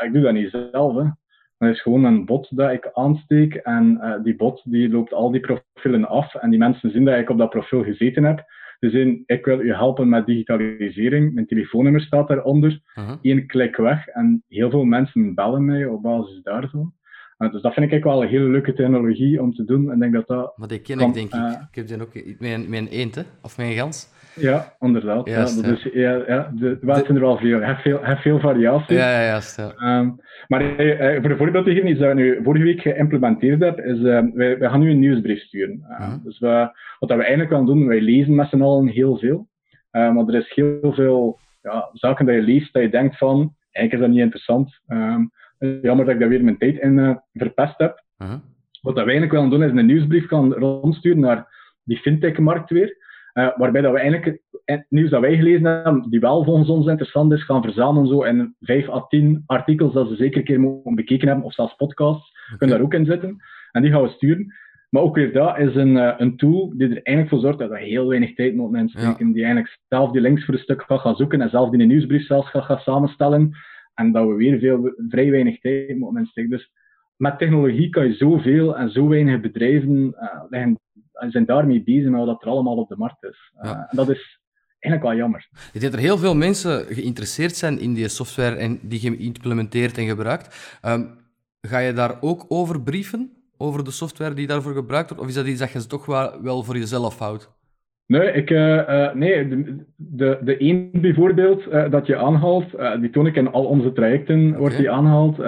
Ik 0.04 0.14
doe 0.14 0.22
dat 0.22 0.34
niet 0.34 0.50
zelf. 0.72 0.96
Hè. 0.96 1.10
Dat 1.58 1.70
is 1.70 1.82
gewoon 1.82 2.04
een 2.04 2.26
bot 2.26 2.58
dat 2.58 2.72
ik 2.72 2.90
aansteek 2.94 3.54
en 3.56 4.00
uh, 4.02 4.24
die 4.24 4.36
bot 4.36 4.62
die 4.64 4.90
loopt 4.90 5.14
al 5.14 5.32
die 5.32 5.40
profielen 5.40 6.08
af 6.08 6.36
en 6.36 6.50
die 6.50 6.60
mensen 6.60 6.92
zien 6.92 7.06
dat 7.06 7.20
ik 7.20 7.30
op 7.30 7.38
dat 7.38 7.50
profiel 7.50 7.84
gezeten 7.84 8.24
heb. 8.24 8.46
Dus 8.80 8.94
in, 8.94 9.24
ik 9.26 9.46
wil 9.46 9.62
u 9.62 9.74
helpen 9.74 10.10
met 10.10 10.26
digitalisering. 10.26 11.34
Mijn 11.34 11.48
telefoonnummer 11.48 12.02
staat 12.02 12.28
daaronder. 12.28 12.80
Eén 13.22 13.48
klik 13.48 13.76
weg 13.76 14.08
en 14.08 14.44
heel 14.48 14.70
veel 14.70 14.84
mensen 14.84 15.36
bellen 15.36 15.66
mij 15.66 15.86
op 15.86 16.02
basis 16.02 16.42
daarvan. 16.44 16.94
Uh, 17.42 17.52
dus 17.52 17.62
dat 17.62 17.74
vind 17.74 17.92
ik 17.92 18.04
wel 18.04 18.22
een 18.22 18.30
hele 18.30 18.50
leuke 18.50 18.74
technologie 18.74 19.42
om 19.42 19.54
te 19.54 19.66
doen. 19.66 19.92
En 19.92 20.00
denk 20.00 20.14
dat 20.14 20.28
dat 20.28 20.54
maar 20.56 20.68
die 20.68 20.82
ken 20.82 21.00
ik, 21.00 21.14
denk 21.14 21.34
ik. 21.34 21.40
Uh, 21.40 21.52
ik 21.70 21.76
heb 21.76 21.88
die 21.88 22.02
ook 22.02 22.40
met 22.40 22.70
mijn 22.70 22.88
eend, 22.88 23.16
hè? 23.16 23.22
of 23.42 23.58
mijn 23.58 23.74
gans. 23.74 24.10
Ja, 24.36 24.76
inderdaad. 24.80 25.28
ja, 25.28 25.44
dus, 25.62 25.84
ja, 25.94 26.24
ja, 26.28 26.52
de, 26.56 26.78
wel 26.82 26.96
zijn 26.96 27.16
er 27.16 27.20
wel 27.20 27.38
veel. 27.38 27.62
Heb 27.62 27.78
veel, 27.78 28.00
heb 28.02 28.18
veel 28.18 28.40
variatie. 28.40 28.96
Ja, 28.96 29.12
ja, 29.12 29.26
juist. 29.26 29.58
Ja. 29.58 30.00
Um, 30.00 30.20
maar 30.48 30.62
uh, 30.62 31.22
voor 31.22 31.32
een 31.32 31.38
voorbeeld 31.38 31.66
te 31.66 31.74
geven, 31.74 31.90
iets 31.90 32.00
dat 32.00 32.08
we 32.08 32.14
nu 32.14 32.40
vorige 32.44 32.64
week 32.64 32.82
geïmplementeerd 32.82 33.62
hebben, 33.62 33.86
is 33.86 33.98
uh, 33.98 34.22
wij, 34.34 34.58
wij 34.58 34.70
gaan 34.70 34.80
nu 34.80 34.92
een 34.92 35.00
nieuwsbrief 35.00 35.40
sturen. 35.40 35.86
Uh, 35.90 36.00
uh-huh. 36.00 36.24
Dus 36.24 36.40
we, 36.40 36.70
wat 37.00 37.10
we 37.10 37.16
eigenlijk 37.16 37.52
gaan 37.52 37.66
doen, 37.66 37.88
wij 37.88 38.02
lezen 38.02 38.36
met 38.36 38.50
z'n 38.50 38.62
allen 38.62 38.88
heel 38.88 39.18
veel. 39.18 39.48
maar 39.92 40.28
er 40.28 40.36
is 40.36 40.52
heel 40.54 40.94
veel 40.94 41.40
ja, 41.62 41.90
zaken 41.94 42.26
dat 42.26 42.36
je 42.36 42.42
leest 42.42 42.74
dat 42.74 42.82
je 42.82 42.90
denkt 42.90 43.18
van, 43.18 43.56
eigenlijk 43.72 43.94
is 43.94 44.00
dat 44.00 44.10
niet 44.10 44.26
interessant. 44.26 44.80
Um, 44.88 45.32
jammer 45.82 46.06
dat 46.06 46.14
ik 46.14 46.20
daar 46.20 46.30
weer 46.30 46.44
mijn 46.44 46.58
tijd 46.58 46.80
in 46.80 47.22
verpest 47.34 47.78
heb. 47.78 48.04
-huh. 48.18 48.34
Wat 48.82 48.94
we 48.94 49.02
eigenlijk 49.02 49.32
willen 49.32 49.50
doen, 49.50 49.64
is 49.64 49.72
een 49.72 49.86
nieuwsbrief 49.86 50.28
gaan 50.28 50.54
rondsturen 50.54 51.20
naar 51.20 51.48
die 51.84 51.98
fintech-markt 51.98 52.70
weer. 52.70 52.98
Uh, 53.34 53.58
waarbij 53.58 53.82
dat 53.82 53.92
we 53.92 54.00
eigenlijk 54.00 54.42
het 54.66 54.86
nieuws 54.90 55.10
dat 55.10 55.22
wij 55.22 55.36
gelezen 55.36 55.66
hebben, 55.66 56.10
die 56.10 56.20
wel 56.20 56.44
volgens 56.44 56.70
ons 56.70 56.88
interessant 56.88 57.32
is, 57.32 57.44
gaan 57.44 57.62
verzamelen 57.62 58.08
zo 58.08 58.24
in 58.24 58.56
5 58.60 58.90
à 58.90 59.02
10 59.08 59.44
artikels 59.46 59.94
dat 59.94 60.08
ze 60.08 60.16
zeker 60.16 60.38
een 60.38 60.44
keer 60.44 60.60
moeten 60.60 60.96
bekeken 60.96 61.28
hebben, 61.28 61.46
of 61.46 61.54
zelfs 61.54 61.76
podcasts, 61.76 62.32
okay. 62.32 62.58
kunnen 62.58 62.78
daar 62.78 62.86
ook 62.86 62.94
in 62.94 63.06
zitten. 63.06 63.38
En 63.72 63.82
die 63.82 63.92
gaan 63.92 64.02
we 64.02 64.10
sturen. 64.10 64.54
Maar 64.90 65.02
ook 65.02 65.16
weer 65.16 65.34
dat 65.34 65.58
is 65.58 65.76
een, 65.76 65.96
uh, 65.96 66.14
een 66.18 66.38
tool 66.38 66.74
die 66.76 66.88
er 66.88 66.94
eigenlijk 67.04 67.30
voor 67.30 67.40
zorgt 67.40 67.60
dat 67.60 67.70
we 67.70 67.80
heel 67.80 68.08
weinig 68.08 68.34
tijd 68.36 68.56
moeten 68.56 68.80
insteken. 68.80 69.28
Ja. 69.28 69.34
Die 69.34 69.44
eigenlijk 69.44 69.78
zelf 69.88 70.12
die 70.12 70.22
links 70.22 70.46
voor 70.46 70.54
een 70.54 70.60
stuk 70.60 70.82
gaat 70.82 71.00
gaan 71.00 71.16
zoeken 71.16 71.42
en 71.42 71.50
zelf 71.50 71.70
die 71.70 71.86
nieuwsbrief 71.86 72.26
zelfs 72.26 72.50
gaat 72.50 72.64
gaan 72.64 72.80
samenstellen. 72.80 73.52
En 74.02 74.12
dat 74.12 74.28
we 74.28 74.34
weer 74.34 74.60
veel, 74.60 74.94
vrij 75.10 75.32
weinig 75.32 75.60
tijd 75.60 75.98
moeten 75.98 76.22
insteken. 76.22 76.50
Dus 76.50 76.72
met 77.16 77.38
technologie 77.38 77.90
kan 77.90 78.08
je 78.08 78.14
zoveel 78.14 78.78
en 78.78 78.92
zo 78.92 79.08
weinig 79.08 79.42
bedrijven 79.42 80.16
uh, 80.52 80.68
zijn 81.30 81.46
daarmee 81.46 81.84
bezig 81.84 82.10
met 82.10 82.26
wat 82.26 82.42
er 82.44 82.50
allemaal 82.50 82.78
op 82.78 82.90
de 82.90 82.98
markt 82.98 83.24
is. 83.24 83.52
Uh, 83.64 83.70
en 83.70 83.96
dat 83.96 84.10
is 84.10 84.40
eigenlijk 84.80 85.04
wel 85.04 85.16
jammer. 85.16 85.48
Je 85.52 85.80
ziet 85.80 85.82
dat 85.82 85.94
er 85.94 86.00
heel 86.00 86.18
veel 86.18 86.36
mensen 86.36 86.86
geïnteresseerd 86.86 87.56
zijn 87.56 87.80
in 87.80 87.94
die 87.94 88.08
software 88.08 88.56
en 88.56 88.80
die 88.82 89.02
je 89.02 89.18
implementeert 89.18 89.98
en 89.98 90.08
gebruikt. 90.08 90.80
Um, 90.86 91.20
ga 91.62 91.78
je 91.78 91.94
daar 91.94 92.22
ook 92.22 92.46
over 92.48 92.82
brieven? 92.82 93.32
Over 93.58 93.84
de 93.84 93.92
software 93.92 94.34
die 94.34 94.48
daarvoor 94.48 94.74
gebruikt 94.74 95.10
wordt? 95.10 95.24
Of 95.24 95.30
is 95.30 95.36
dat 95.36 95.48
iets 95.48 95.60
dat 95.60 95.72
je 95.72 95.88
toch 95.88 96.06
wel, 96.06 96.42
wel 96.42 96.64
voor 96.64 96.78
jezelf 96.78 97.20
houdt? 97.20 97.61
Nee, 98.12 98.32
ik, 98.32 98.50
uh, 98.50 98.76
uh, 98.76 99.14
nee 99.14 99.48
de, 99.48 99.86
de, 99.96 100.40
de 100.44 100.64
een 100.64 100.90
bijvoorbeeld 100.94 101.68
uh, 101.68 101.90
dat 101.90 102.08
je 102.08 102.18
aanhaalt, 102.18 102.66
die 103.00 103.10
toon 103.10 103.28
ik 103.28 103.36
in 103.36 103.52
al 103.52 103.66
onze 103.66 103.92
trajecten, 103.92 104.48
okay. 104.48 104.60
wordt 104.60 104.78
die 104.78 104.92
aangehaald. 104.92 105.42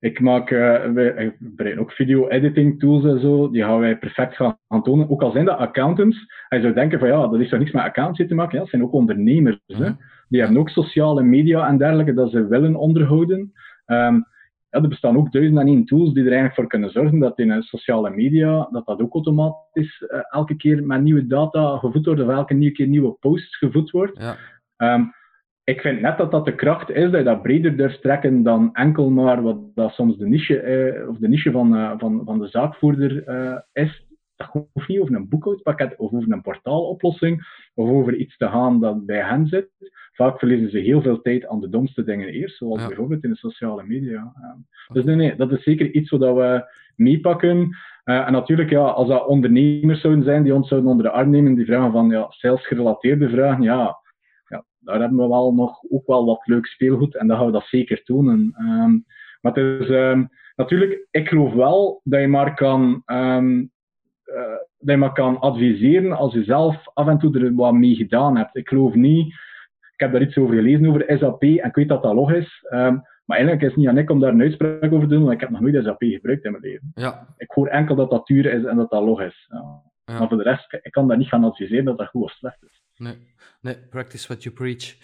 Ik 0.00 0.20
maak 0.20 0.48
wij 0.94 1.78
ook 1.78 1.92
video-editing 1.92 2.80
tools 2.80 3.04
en 3.04 3.20
zo. 3.20 3.50
Die 3.50 3.62
gaan 3.62 3.78
wij 3.78 3.98
perfect 3.98 4.36
gaan, 4.36 4.82
tonen. 4.82 5.10
Ook 5.10 5.22
al 5.22 5.30
zijn 5.30 5.44
dat 5.44 5.58
accountants. 5.58 6.18
Je 6.48 6.60
zou 6.60 6.72
denken 6.72 6.98
van 6.98 7.08
ja, 7.08 7.28
dat 7.28 7.40
is 7.40 7.48
toch 7.48 7.58
niks 7.58 7.72
met 7.72 7.82
accountancy 7.82 8.26
te 8.26 8.34
maken. 8.34 8.52
Ja, 8.52 8.58
dat 8.58 8.68
zijn 8.68 8.82
ook 8.82 8.92
ondernemers. 8.92 9.60
Hè? 9.66 9.88
Mhm. 9.88 9.92
Die 10.28 10.40
hebben 10.40 10.58
ook 10.58 10.68
sociale 10.68 11.22
media 11.22 11.68
en 11.68 11.78
dergelijke 11.78 12.14
dat 12.14 12.30
ze 12.30 12.46
willen 12.46 12.76
onderhouden. 12.76 13.52
Um, 13.86 14.24
ja, 14.74 14.82
er 14.82 14.88
bestaan 14.88 15.16
ook 15.16 15.32
duizend 15.32 15.58
en 15.58 15.66
één 15.66 15.84
tools 15.84 16.12
die 16.12 16.22
er 16.22 16.32
eigenlijk 16.32 16.54
voor 16.54 16.66
kunnen 16.66 16.90
zorgen 16.90 17.18
dat 17.18 17.38
in 17.38 17.62
sociale 17.62 18.10
media, 18.10 18.68
dat 18.70 18.86
dat 18.86 19.00
ook 19.00 19.12
automatisch 19.12 20.00
uh, 20.00 20.18
elke 20.30 20.56
keer 20.56 20.86
met 20.86 21.02
nieuwe 21.02 21.26
data 21.26 21.76
gevoed 21.76 22.06
wordt, 22.06 22.20
of 22.20 22.28
elke 22.28 22.72
keer 22.72 22.86
nieuwe 22.86 23.12
posts 23.12 23.56
gevoed 23.56 23.90
wordt. 23.90 24.18
Ja. 24.18 24.94
Um, 24.94 25.12
ik 25.64 25.80
vind 25.80 26.00
net 26.00 26.18
dat 26.18 26.30
dat 26.30 26.44
de 26.44 26.54
kracht 26.54 26.90
is, 26.90 27.10
dat 27.10 27.18
je 27.18 27.22
dat 27.22 27.42
breder 27.42 27.76
durft 27.76 28.02
trekken 28.02 28.42
dan 28.42 28.74
enkel 28.74 29.10
maar 29.10 29.42
wat 29.42 29.58
dat 29.74 29.92
soms 29.92 30.16
de 30.16 30.26
niche, 30.26 30.60
eh, 30.60 31.08
of 31.08 31.18
de 31.18 31.28
niche 31.28 31.50
van, 31.50 31.76
uh, 31.76 31.92
van, 31.96 32.22
van 32.24 32.38
de 32.38 32.48
zaakvoerder 32.48 33.28
uh, 33.28 33.58
is. 33.72 34.06
Dat 34.36 34.48
hoeft 34.72 34.88
niet 34.88 34.98
over 34.98 35.14
een 35.14 35.28
boekhoudpakket 35.28 35.96
of 35.96 36.12
over 36.12 36.32
een 36.32 36.42
portaaloplossing 36.42 37.46
of 37.74 37.88
over 37.88 38.14
iets 38.14 38.36
te 38.36 38.48
gaan 38.48 38.80
dat 38.80 39.06
bij 39.06 39.22
hen 39.22 39.46
zit. 39.46 39.68
Vaak 40.14 40.38
verliezen 40.38 40.70
ze 40.70 40.78
heel 40.78 41.02
veel 41.02 41.20
tijd 41.20 41.46
aan 41.46 41.60
de 41.60 41.68
domste 41.68 42.04
dingen 42.04 42.28
eerst, 42.28 42.56
zoals 42.56 42.86
bijvoorbeeld 42.86 43.24
in 43.24 43.30
de 43.30 43.36
sociale 43.36 43.82
media. 43.82 44.32
dus 44.92 45.04
nee, 45.04 45.16
nee, 45.16 45.36
dat 45.36 45.52
is 45.52 45.62
zeker 45.62 45.90
iets 45.92 46.10
wat 46.10 46.20
we 46.20 46.64
meepakken. 46.96 47.76
Uh, 48.04 48.26
en 48.26 48.32
natuurlijk, 48.32 48.70
ja, 48.70 48.84
als 48.84 49.08
dat 49.08 49.26
ondernemers 49.26 50.00
zouden 50.00 50.24
zijn 50.24 50.42
die 50.42 50.54
ons 50.54 50.68
zouden 50.68 50.90
onder 50.90 51.06
de 51.06 51.12
arm 51.12 51.30
nemen, 51.30 51.54
die 51.54 51.64
vragen 51.64 51.92
van 51.92 52.08
ja, 52.08 52.26
salesgerelateerde 52.28 53.28
vragen, 53.28 53.62
ja, 53.62 54.02
daar 54.84 55.00
hebben 55.00 55.18
we 55.18 55.28
wel 55.28 55.54
nog 55.54 55.82
ook 55.90 56.06
wel 56.06 56.24
wat 56.24 56.46
leuk 56.46 56.66
speelgoed 56.66 57.16
en 57.16 57.26
dat 57.26 57.36
gaan 57.36 57.46
we 57.46 57.52
dat 57.52 57.66
zeker 57.66 58.02
tonen. 58.02 58.54
Um, 58.58 59.04
maar 59.40 59.52
het 59.52 59.80
is 59.80 59.88
um, 59.88 60.28
natuurlijk, 60.56 61.06
ik 61.10 61.28
geloof 61.28 61.52
wel 61.52 62.00
dat 62.04 62.20
je 62.20 62.26
maar 62.26 62.54
kan, 62.54 63.02
um, 63.06 63.70
uh, 64.26 64.36
dat 64.78 64.94
je 64.94 64.96
maar 64.96 65.12
kan 65.12 65.38
adviseren 65.38 66.12
als 66.12 66.34
je 66.34 66.44
zelf 66.44 66.88
af 66.94 67.06
en 67.06 67.18
toe 67.18 67.38
er 67.38 67.54
wat 67.54 67.72
mee 67.72 67.94
gedaan 67.94 68.36
hebt. 68.36 68.56
Ik 68.56 68.68
geloof 68.68 68.94
niet, 68.94 69.34
ik 69.94 70.00
heb 70.00 70.12
daar 70.12 70.22
iets 70.22 70.36
over 70.36 70.54
gelezen 70.54 70.86
over 70.86 71.18
SAP 71.18 71.42
en 71.42 71.68
ik 71.68 71.74
weet 71.74 71.88
dat 71.88 72.02
dat 72.02 72.14
log 72.14 72.32
is. 72.32 72.66
maar 73.24 73.36
eigenlijk 73.36 73.62
is 73.62 73.68
het 73.68 73.76
niet 73.76 73.88
aan 73.88 73.98
ik 73.98 74.10
om 74.10 74.20
daar 74.20 74.32
een 74.32 74.40
uitspraak 74.40 74.92
over 74.92 75.08
te 75.08 75.14
doen, 75.14 75.22
want 75.22 75.34
ik 75.34 75.40
heb 75.40 75.50
nog 75.50 75.60
nooit 75.60 75.84
SAP 75.84 76.02
gebruikt 76.02 76.44
in 76.44 76.50
mijn 76.50 76.62
leven. 76.62 76.90
Ja. 76.94 77.34
Ik 77.36 77.50
hoor 77.50 77.68
enkel 77.68 77.94
dat 77.94 78.10
dat 78.10 78.26
duur 78.26 78.46
is 78.46 78.64
en 78.64 78.76
dat 78.76 78.90
dat 78.90 79.02
log 79.02 79.20
is. 79.20 79.46
Ja. 79.50 79.82
Ja. 80.04 80.18
Maar 80.18 80.28
voor 80.28 80.36
de 80.36 80.42
rest, 80.42 80.78
ik 80.82 80.92
kan 80.92 81.08
dat 81.08 81.18
niet 81.18 81.28
gaan 81.28 81.44
adviseren 81.44 81.84
dat 81.84 81.98
dat 81.98 82.08
goed 82.08 82.22
of 82.22 82.30
slecht 82.30 82.62
is. 82.62 82.82
Nee, 82.96 83.34
nee 83.60 83.76
practice 83.90 84.26
what 84.26 84.42
you 84.42 84.54
preach. 84.54 84.94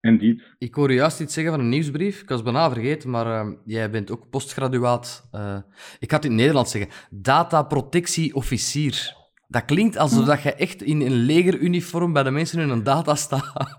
Indeed. 0.00 0.42
Ik 0.58 0.74
hoorde 0.74 0.94
juist 0.94 1.20
iets 1.20 1.34
zeggen 1.34 1.52
van 1.52 1.62
een 1.62 1.68
nieuwsbrief. 1.68 2.22
Ik 2.22 2.28
was 2.28 2.42
bijna 2.42 2.70
vergeten, 2.70 3.10
maar 3.10 3.26
uh, 3.26 3.48
jij 3.64 3.90
bent 3.90 4.10
ook 4.10 4.30
postgraduaat. 4.30 5.28
Uh, 5.34 5.58
ik 5.98 6.10
ga 6.10 6.16
het 6.16 6.24
in 6.24 6.30
het 6.30 6.40
Nederlands 6.40 6.70
zeggen. 6.70 6.90
Dataprotectieofficier. 7.10 9.16
Dat 9.50 9.64
klinkt 9.64 9.96
alsof 9.96 10.24
dat 10.24 10.42
je 10.42 10.54
echt 10.54 10.82
in 10.82 11.00
een 11.00 11.12
legeruniform 11.12 12.12
bij 12.12 12.22
de 12.22 12.30
mensen 12.30 12.60
in 12.60 12.68
een 12.68 12.82
data 12.82 13.14
staat. 13.14 13.76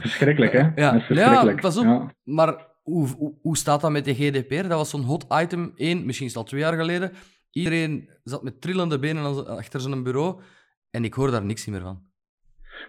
Verschrikkelijk, 0.00 0.52
hè? 0.52 0.68
Ja, 0.74 0.92
dat 0.92 1.02
is 1.08 1.16
ja 1.16 1.54
pas 1.54 1.76
op. 1.76 1.84
Ja. 1.84 2.14
Maar 2.24 2.66
hoe, 2.82 3.08
hoe, 3.08 3.34
hoe, 3.42 3.56
staat 3.56 3.80
dat 3.80 3.90
met 3.90 4.04
de 4.04 4.14
GDPR? 4.14 4.68
Dat 4.68 4.78
was 4.78 4.90
zo'n 4.90 5.02
hot 5.02 5.26
item, 5.42 5.72
één, 5.76 6.06
misschien 6.06 6.26
is 6.26 6.36
al 6.36 6.44
twee 6.44 6.60
jaar 6.60 6.76
geleden. 6.76 7.12
Iedereen 7.50 8.08
zat 8.22 8.42
met 8.42 8.60
trillende 8.60 8.98
benen 8.98 9.46
achter 9.46 9.80
zijn 9.80 10.02
bureau 10.02 10.40
en 10.90 11.04
ik 11.04 11.14
hoor 11.14 11.30
daar 11.30 11.44
niks 11.44 11.66
meer 11.66 11.80
van. 11.80 12.08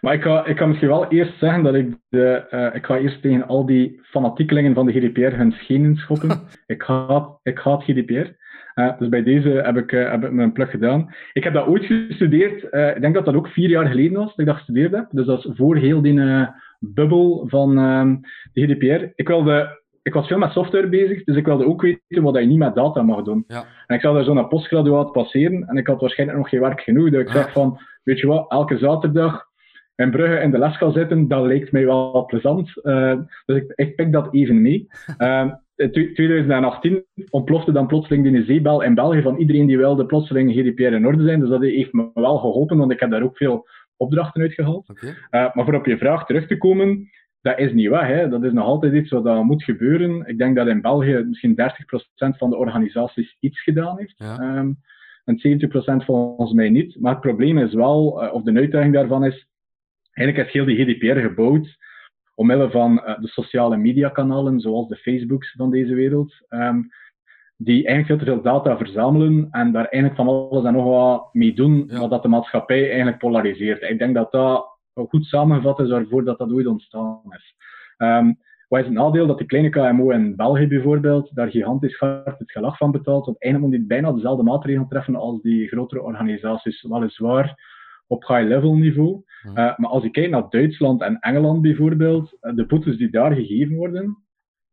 Maar 0.02 0.14
ik 0.14 0.22
ga, 0.22 0.46
ik 0.46 0.58
ga 0.58 0.66
misschien 0.66 0.90
wel 0.90 1.08
eerst 1.08 1.40
zeggen 1.40 1.64
dat 1.64 1.74
ik 1.74 1.98
de, 2.10 2.48
uh, 2.52 2.76
ik 2.76 2.86
ga 2.86 2.98
eerst 2.98 3.22
tegen 3.22 3.48
al 3.48 3.66
die 3.66 4.00
fanatiekelingen 4.04 4.74
van 4.74 4.86
de 4.86 4.92
GDPR 4.92 5.36
hun 5.36 5.52
schenen 5.52 5.96
schoppen. 5.96 6.30
ik, 6.66 6.82
haat, 6.82 7.40
ik 7.44 7.58
haat 7.58 7.84
GDPR. 7.84 8.40
Uh, 8.76 8.98
dus 9.00 9.10
bij 9.10 9.24
deze 9.24 9.50
heb 9.50 9.78
ik, 9.78 9.92
uh, 9.92 10.12
heb 10.12 10.24
ik 10.24 10.32
mijn 10.32 10.52
plug 10.52 10.70
gedaan. 10.70 11.14
Ik 11.34 11.44
heb 11.44 11.54
dat 11.54 11.68
ooit 11.68 11.86
gestudeerd. 11.86 12.64
ik 12.96 13.02
denk 13.02 13.14
dat 13.14 13.26
dat 13.26 13.36
ook 13.36 13.48
vier 13.48 13.70
jaar 13.70 13.88
geleden 13.88 14.18
was 14.18 14.30
dat 14.30 14.40
ik 14.40 14.46
dat 14.46 14.56
gestudeerd 14.56 14.92
heb. 14.92 15.08
Dus 15.12 15.26
dat 15.26 15.46
is 15.46 15.52
voor 15.56 15.76
heel 15.76 16.02
die 16.02 16.48
bubbel 16.80 17.46
van 17.48 17.76
de 17.76 18.62
GDPR. 18.62 19.12
Ik 19.16 19.28
wilde 19.28 19.80
ik 20.04 20.14
was 20.14 20.28
veel 20.28 20.38
met 20.38 20.52
software 20.52 20.88
bezig, 20.88 21.24
dus 21.24 21.36
ik 21.36 21.46
wilde 21.46 21.66
ook 21.66 21.82
weten 21.82 22.24
wat 22.24 22.36
je 22.36 22.46
niet 22.46 22.58
met 22.58 22.76
data 22.76 23.02
mag 23.02 23.24
doen. 23.24 23.44
Ja. 23.48 23.66
En 23.88 23.96
ik 23.96 24.02
zou 24.02 24.16
daar 24.16 24.24
zo 24.24 24.34
naar 24.34 24.48
postgraduaat 24.48 25.12
passeren 25.12 25.68
en 25.68 25.78
ik 25.78 25.88
had 25.88 26.02
waarschijnlijk 26.02 26.40
nog 26.40 26.50
geen 26.50 26.60
werk 26.60 26.82
genoeg. 26.82 27.10
Dus 27.10 27.22
ik 27.22 27.30
zeg 27.30 27.52
van, 27.52 27.80
weet 28.04 28.20
je 28.20 28.28
wat, 28.28 28.52
elke 28.52 28.78
zaterdag 28.78 29.50
in 29.96 30.12
Brugge 30.12 30.40
in 30.40 30.52
de 30.52 30.58
les 30.58 30.78
gaan 30.78 30.92
zitten, 30.92 31.28
dat 31.28 31.46
lijkt 31.46 31.72
mij 31.72 31.86
wel 31.86 32.26
plezant. 32.26 32.74
Dus 33.46 33.56
ik, 33.56 33.74
ik 33.76 33.96
pik 33.96 34.12
dat 34.12 34.34
even 34.34 34.62
mee. 34.62 34.88
Uh, 35.82 35.88
in 35.92 36.14
2018 36.14 37.06
ontplofte 37.30 37.72
dan 37.72 37.88
plotseling 37.88 38.24
die 38.24 38.44
zeebel 38.44 38.82
in 38.82 38.94
België 38.94 39.22
van 39.22 39.38
iedereen 39.38 39.68
die 39.68 39.78
wilde 39.78 40.06
plotseling 40.06 40.52
GDPR 40.52 40.82
in 40.82 41.06
orde 41.06 41.24
zijn. 41.24 41.40
Dus 41.40 41.50
dat 41.50 41.62
heeft 41.62 41.94
me 41.94 42.10
wel 42.14 42.38
geholpen, 42.38 42.78
want 42.78 42.92
ik 42.92 43.00
heb 43.00 43.10
daar 43.10 43.24
ook 43.24 43.38
veel 43.38 43.68
opdrachten 43.98 44.42
uitgehaald. 44.42 44.90
Okay. 44.90 45.10
Uh, 45.10 45.16
maar 45.56 45.66
voor 45.66 45.74
op 45.74 45.86
je 45.86 45.98
vraag 45.98 46.26
terug 46.26 46.48
te 46.48 46.58
komen, 46.58 47.10
dat 47.42 47.60
is 47.60 47.74
niet 47.74 47.90
waar. 47.90 48.08
Hè. 48.08 48.30
Dat 48.30 48.44
is 48.44 48.52
nog 48.52 48.66
altijd 48.66 48.94
iets 48.94 49.12
wat 49.12 49.44
moet 49.44 49.64
gebeuren. 49.64 50.28
Ik 50.28 50.38
denk 50.38 50.56
dat 50.56 50.68
in 50.68 50.82
België 50.82 51.24
misschien 51.28 51.56
30% 51.56 52.38
van 52.38 52.50
de 52.50 52.58
organisaties 52.58 53.38
iets 53.40 53.62
gedaan 53.62 53.98
heeft. 53.98 54.18
Ja. 54.18 54.58
Um, 54.58 54.78
en 55.26 55.60
70% 56.02 56.06
volgens 56.06 56.54
mij 56.54 56.70
niet. 56.70 57.00
Maar 57.00 57.12
het 57.12 57.22
probleem 57.22 57.58
is 57.58 57.74
wel, 57.74 58.24
uh, 58.24 58.34
of 58.34 58.44
de 58.44 58.54
uitdaging 58.54 58.94
daarvan 58.94 59.26
is, 59.26 59.48
eigenlijk 60.12 60.48
is 60.48 60.54
heel 60.54 60.66
die 60.66 60.84
GDPR 60.84 61.20
gebouwd 61.20 61.78
omwille 62.36 62.72
van 62.72 62.94
uh, 62.94 63.20
de 63.20 63.28
sociale 63.28 63.78
mediakanalen, 63.78 64.60
zoals 64.60 64.88
de 64.88 64.96
Facebooks 64.96 65.52
van 65.52 65.70
deze 65.72 65.94
wereld. 65.94 66.34
Um, 66.50 66.90
die 67.64 67.86
eigenlijk 67.88 68.08
veel 68.08 68.18
te 68.18 68.26
veel 68.26 68.52
data 68.54 68.78
verzamelen 68.78 69.48
en 69.52 69.72
daar 69.72 69.86
eigenlijk 69.86 70.16
van 70.16 70.28
alles 70.28 70.66
en 70.66 70.74
nog 70.74 70.86
wat 70.86 71.34
mee 71.34 71.54
doen, 71.54 71.86
Ja. 71.88 72.00
wat 72.00 72.10
dat 72.10 72.22
de 72.22 72.28
maatschappij 72.28 72.88
eigenlijk 72.88 73.18
polariseert. 73.18 73.82
Ik 73.82 74.00
denk 74.00 74.16
dat 74.16 74.32
dat 74.32 74.66
goed 74.94 75.26
samengevat 75.26 75.80
is 75.80 75.90
waarvoor 75.90 76.24
dat, 76.24 76.38
dat 76.38 76.52
ooit 76.52 76.68
ontstaan 76.68 77.22
is. 77.30 77.56
Ehm, 77.98 78.34
wat 78.68 78.80
is 78.80 78.86
het 78.86 78.96
nadeel? 78.96 79.28
Dat 79.28 79.38
de 79.38 79.46
kleine 79.46 79.70
KMO 79.70 80.10
in 80.10 80.36
België 80.36 80.68
bijvoorbeeld 80.68 81.36
daar 81.36 81.50
gigantisch 81.50 81.98
hard 81.98 82.40
het 82.40 82.52
gelag 82.52 82.78
van 82.78 82.92
betaalt, 82.92 83.26
want 83.26 83.42
eigenlijk 83.42 83.72
moet 83.72 83.82
die 83.82 83.90
bijna 83.90 84.12
dezelfde 84.12 84.44
maatregelen 84.44 84.88
treffen 84.88 85.16
als 85.16 85.42
die 85.42 85.68
grotere 85.68 86.02
organisaties, 86.02 86.82
weliswaar 86.82 87.56
op 88.12 88.28
high-level 88.28 88.76
niveau. 88.76 89.24
Eh, 89.44 89.78
maar 89.78 89.90
als 89.90 90.04
je 90.04 90.10
kijkt 90.10 90.32
naar 90.32 90.50
Duitsland 90.50 91.02
en 91.02 91.20
Engeland 91.20 91.62
bijvoorbeeld, 91.62 92.38
eh, 92.40 92.54
de 92.56 92.66
boetes 92.66 92.98
die 92.98 93.10
daar 93.10 93.34
gegeven 93.34 93.76
worden, 93.76 94.18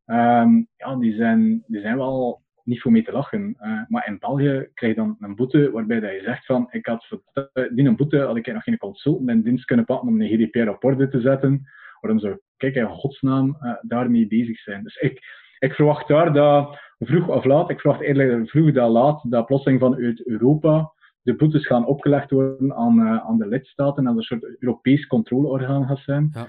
ehm, 0.04 0.62
ja, 0.76 0.96
die, 0.98 1.14
zijn, 1.14 1.64
die 1.66 1.80
zijn 1.80 1.96
wel 1.96 2.42
niet 2.64 2.80
voor 2.80 2.92
mee 2.92 3.02
te 3.02 3.12
lachen. 3.12 3.54
Eh, 3.58 3.80
maar 3.88 4.06
in 4.06 4.18
België 4.18 4.68
krijg 4.74 4.94
je 4.94 5.00
dan 5.00 5.16
een 5.20 5.34
boete 5.34 5.70
waarbij 5.70 6.00
dat 6.00 6.10
je 6.10 6.20
zegt 6.22 6.46
van, 6.46 6.66
ik 6.70 6.86
had 6.86 7.06
voor 7.06 7.22
die 7.70 7.86
een 7.86 7.96
boete 7.96 8.18
had 8.18 8.36
ik 8.36 8.52
nog 8.52 8.62
geen 8.62 8.78
consultant 8.78 9.28
in 9.28 9.42
dienst 9.42 9.64
kunnen 9.64 9.84
pakken 9.84 10.08
om 10.08 10.20
een 10.20 10.28
GDPR 10.28 10.68
op 10.68 10.84
orde 10.84 11.08
te 11.08 11.20
zetten. 11.20 11.62
Waarom 12.00 12.20
zou 12.20 12.38
ik 12.56 12.74
in 12.74 12.86
godsnaam 12.86 13.56
daarmee 13.82 14.26
bezig 14.26 14.58
zijn? 14.58 14.82
Dus 14.82 14.96
ik, 14.96 15.20
ik 15.58 15.72
verwacht 15.72 16.08
daar 16.08 16.32
dat 16.32 16.78
vroeg 16.98 17.28
of 17.28 17.44
laat, 17.44 17.70
ik 17.70 17.80
verwacht 17.80 18.00
eerlijk 18.00 18.50
vroeg 18.50 18.72
dat 18.72 18.90
laat, 18.90 19.30
dat 19.30 19.46
plotseling 19.46 19.80
vanuit 19.80 20.26
Europa 20.26 20.92
de 21.22 21.34
boetes 21.34 21.66
gaan 21.66 21.86
opgelegd 21.86 22.30
worden 22.30 22.74
aan, 22.74 23.00
eh, 23.00 23.26
aan 23.26 23.38
de 23.38 23.48
lidstaten 23.48 23.96
en 23.96 24.04
dat 24.04 24.16
een 24.16 24.22
soort 24.22 24.56
Europees 24.58 25.06
controleorgaan 25.06 25.86
gaat 25.86 25.98
zijn. 25.98 26.30
Ja. 26.32 26.46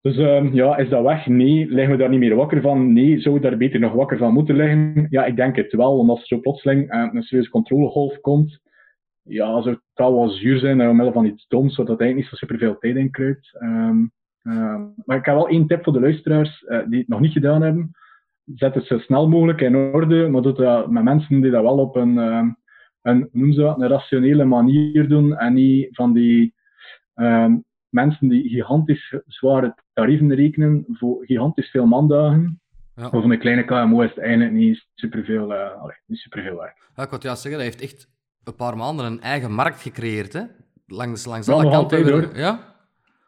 Dus 0.00 0.16
ehm, 0.16 0.54
ja, 0.54 0.76
is 0.76 0.88
dat 0.88 1.02
weg? 1.02 1.26
Nee. 1.26 1.66
Liggen 1.66 1.90
we 1.92 1.98
daar 1.98 2.08
niet 2.08 2.18
meer 2.18 2.34
wakker 2.34 2.60
van? 2.60 2.92
Nee. 2.92 3.20
Zou 3.20 3.34
we 3.34 3.40
daar 3.40 3.56
beter 3.56 3.80
nog 3.80 3.92
wakker 3.92 4.18
van 4.18 4.32
moeten 4.32 4.56
liggen? 4.56 5.06
Ja, 5.10 5.24
ik 5.24 5.36
denk 5.36 5.56
het 5.56 5.72
wel. 5.72 5.96
Want 5.96 6.08
als 6.08 6.20
er 6.20 6.26
zo 6.26 6.40
plotseling 6.40 6.90
eh, 6.90 7.08
een 7.12 7.22
serieuze 7.22 7.50
controlegolf 7.50 8.20
komt, 8.20 8.60
ja, 9.22 9.62
zou 9.62 9.74
het 9.74 9.84
wel 9.94 10.14
wel 10.14 10.28
zuur 10.28 10.58
zijn 10.58 10.80
uh, 10.80 10.88
omwille 10.88 11.12
van 11.12 11.24
iets 11.24 11.46
doms, 11.48 11.74
zodat 11.74 12.00
eigenlijk 12.00 12.16
niet 12.30 12.38
zo 12.38 12.46
superveel 12.46 12.78
tijd 12.78 12.96
in 12.96 13.10
kruipt. 13.10 13.56
Ehm, 13.58 14.06
ehm, 14.42 14.82
maar 15.04 15.16
ik 15.16 15.24
heb 15.24 15.34
wel 15.34 15.48
één 15.48 15.66
tip 15.66 15.84
voor 15.84 15.92
de 15.92 16.00
luisteraars 16.00 16.64
eh, 16.64 16.80
die 16.88 16.98
het 16.98 17.08
nog 17.08 17.20
niet 17.20 17.32
gedaan 17.32 17.62
hebben. 17.62 17.90
Zet 18.44 18.74
het 18.74 18.84
zo 18.84 18.98
snel 18.98 19.28
mogelijk 19.28 19.60
in 19.60 19.76
orde, 19.76 20.28
maar 20.28 20.42
doe 20.42 20.52
dat 20.52 20.90
met 20.90 21.04
mensen 21.04 21.40
die 21.40 21.50
dat 21.50 21.62
wel 21.62 21.78
op 21.78 21.96
een, 21.96 22.16
een, 23.08 23.28
noemen 23.32 23.54
ze 23.54 23.60
dat, 23.60 23.80
een 23.80 23.88
rationele 23.88 24.44
manier 24.44 25.08
doen 25.08 25.36
en 25.36 25.54
niet 25.54 25.88
van 25.90 26.12
die 26.12 26.54
ehm, 27.14 27.56
mensen 27.88 28.28
die 28.28 28.48
gigantisch 28.48 29.14
zware 29.26 29.74
tarieven 29.92 30.34
rekenen 30.34 30.84
voor 30.88 31.24
gigantisch 31.24 31.70
veel 31.70 31.86
mandagen. 31.86 32.60
Ja. 32.94 33.02
Maar 33.02 33.10
voor 33.10 33.30
een 33.32 33.38
kleine 33.38 33.64
KMO 33.64 34.00
is 34.00 34.10
het 34.10 34.18
eigenlijk 34.18 34.52
niet 34.52 34.86
superveel, 34.94 35.54
eh 35.54 35.80
allee, 35.80 35.96
niet 36.06 36.18
superveel 36.18 36.56
werk. 36.56 36.76
Ja, 36.96 37.02
ik 37.10 37.22
juist 37.22 37.42
zeggen, 37.42 37.60
hij 37.60 37.70
heeft 37.70 37.82
echt 37.82 38.08
een 38.44 38.54
paar 38.54 38.76
maanden 38.76 39.06
een 39.06 39.20
eigen 39.20 39.52
markt 39.52 39.82
gecreëerd, 39.82 40.32
hè? 40.32 40.42
Langs, 40.86 41.26
langs 41.26 41.46
Ja, 41.46 41.52
alle 41.52 41.62
nog 41.62 41.72
kanten. 41.72 41.98
altijd, 41.98 42.24
hoor. 42.24 42.36
Ja? 42.38 42.76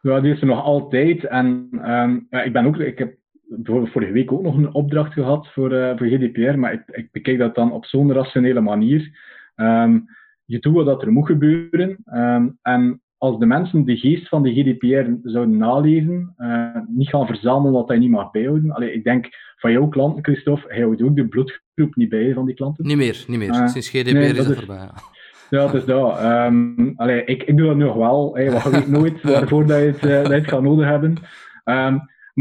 Ja, 0.03 0.21
die 0.21 0.33
is 0.33 0.41
er 0.41 0.47
nog 0.47 0.63
altijd. 0.65 1.25
En 1.25 1.69
ehm, 1.73 2.19
ja, 2.31 2.43
ik 2.43 2.53
ben 2.53 2.67
ook, 2.67 2.77
ik 2.77 2.99
heb 2.99 3.15
bijvoorbeeld 3.57 3.93
vorige 3.93 4.13
week 4.13 4.33
ook 4.33 4.43
nog 4.43 4.57
een 4.57 4.75
opdracht 4.75 5.13
gehad 5.13 5.49
voor, 5.53 5.73
eh, 5.73 5.97
voor 5.99 6.07
GDPR, 6.07 6.59
maar 6.59 6.73
ik, 6.73 6.83
ik 6.87 7.09
bekijk 7.13 7.39
dat 7.39 7.55
dan 7.55 7.73
op 7.73 7.85
zo'n 7.85 8.13
rationele 8.13 8.61
manier. 8.61 9.29
Ehm, 9.61 9.99
je 10.45 10.59
doet 10.59 10.75
wat 10.75 10.87
dat 10.87 11.03
er 11.03 11.13
moet 11.13 11.27
gebeuren. 11.27 11.97
ehm, 12.05 12.49
en 12.63 13.01
als 13.19 13.39
de 13.39 13.47
mensen 13.47 13.85
de 13.85 13.97
geest 13.97 14.29
van 14.29 14.43
de 14.43 14.53
GDPR 14.53 15.29
zouden 15.29 15.57
naleven, 15.57 16.33
eh, 16.37 16.77
niet 16.89 17.09
gaan 17.09 17.27
verzamelen 17.27 17.73
wat 17.73 17.89
hij 17.89 17.99
niet 17.99 18.11
mag 18.11 18.31
bijhouden. 18.31 18.71
Allee, 18.71 18.93
ik 18.93 19.05
denk 19.05 19.29
van 19.57 19.73
jouw 19.73 19.89
klanten, 19.89 20.25
Christophe, 20.25 20.65
hij 20.69 20.81
houdt 20.83 21.03
ook 21.03 21.17
de 21.17 21.27
bloedgroep 21.29 21.95
niet 21.95 22.09
bij 22.09 22.33
van 22.35 22.47
die 22.47 22.55
klanten. 22.55 22.87
Niet 22.87 22.97
meer, 22.97 23.25
niet 23.27 23.39
meer. 23.39 23.51
Ah, 23.51 23.69
Sinds 23.69 23.89
GDPR 23.89 24.13
nee, 24.13 24.23
is 24.31 24.37
dat 24.37 24.47
dat 24.47 24.49
is- 24.57 24.59
voorbij. 24.65 24.77
ja. 24.85 24.95
Ja, 25.51 25.65
het 25.67 25.75
is 25.75 25.85
dat. 25.85 26.19
Ehm, 26.19 26.91
allee, 26.97 27.25
ik, 27.25 27.43
ik 27.43 27.57
doe 27.57 27.67
dat 27.67 27.77
nog 27.77 27.95
wel. 27.95 28.35
Hey, 28.35 28.51
weet 28.71 28.89
nooit 28.89 29.23
waarvoor 29.33 29.67
dat 29.67 29.79
je 29.79 29.85
het, 29.87 29.97
eh, 30.05 30.17
dat 30.17 30.27
je 30.27 30.33
het 30.35 30.49
gaat 30.49 30.63
nodig 30.63 30.87
hebben. 30.89 31.15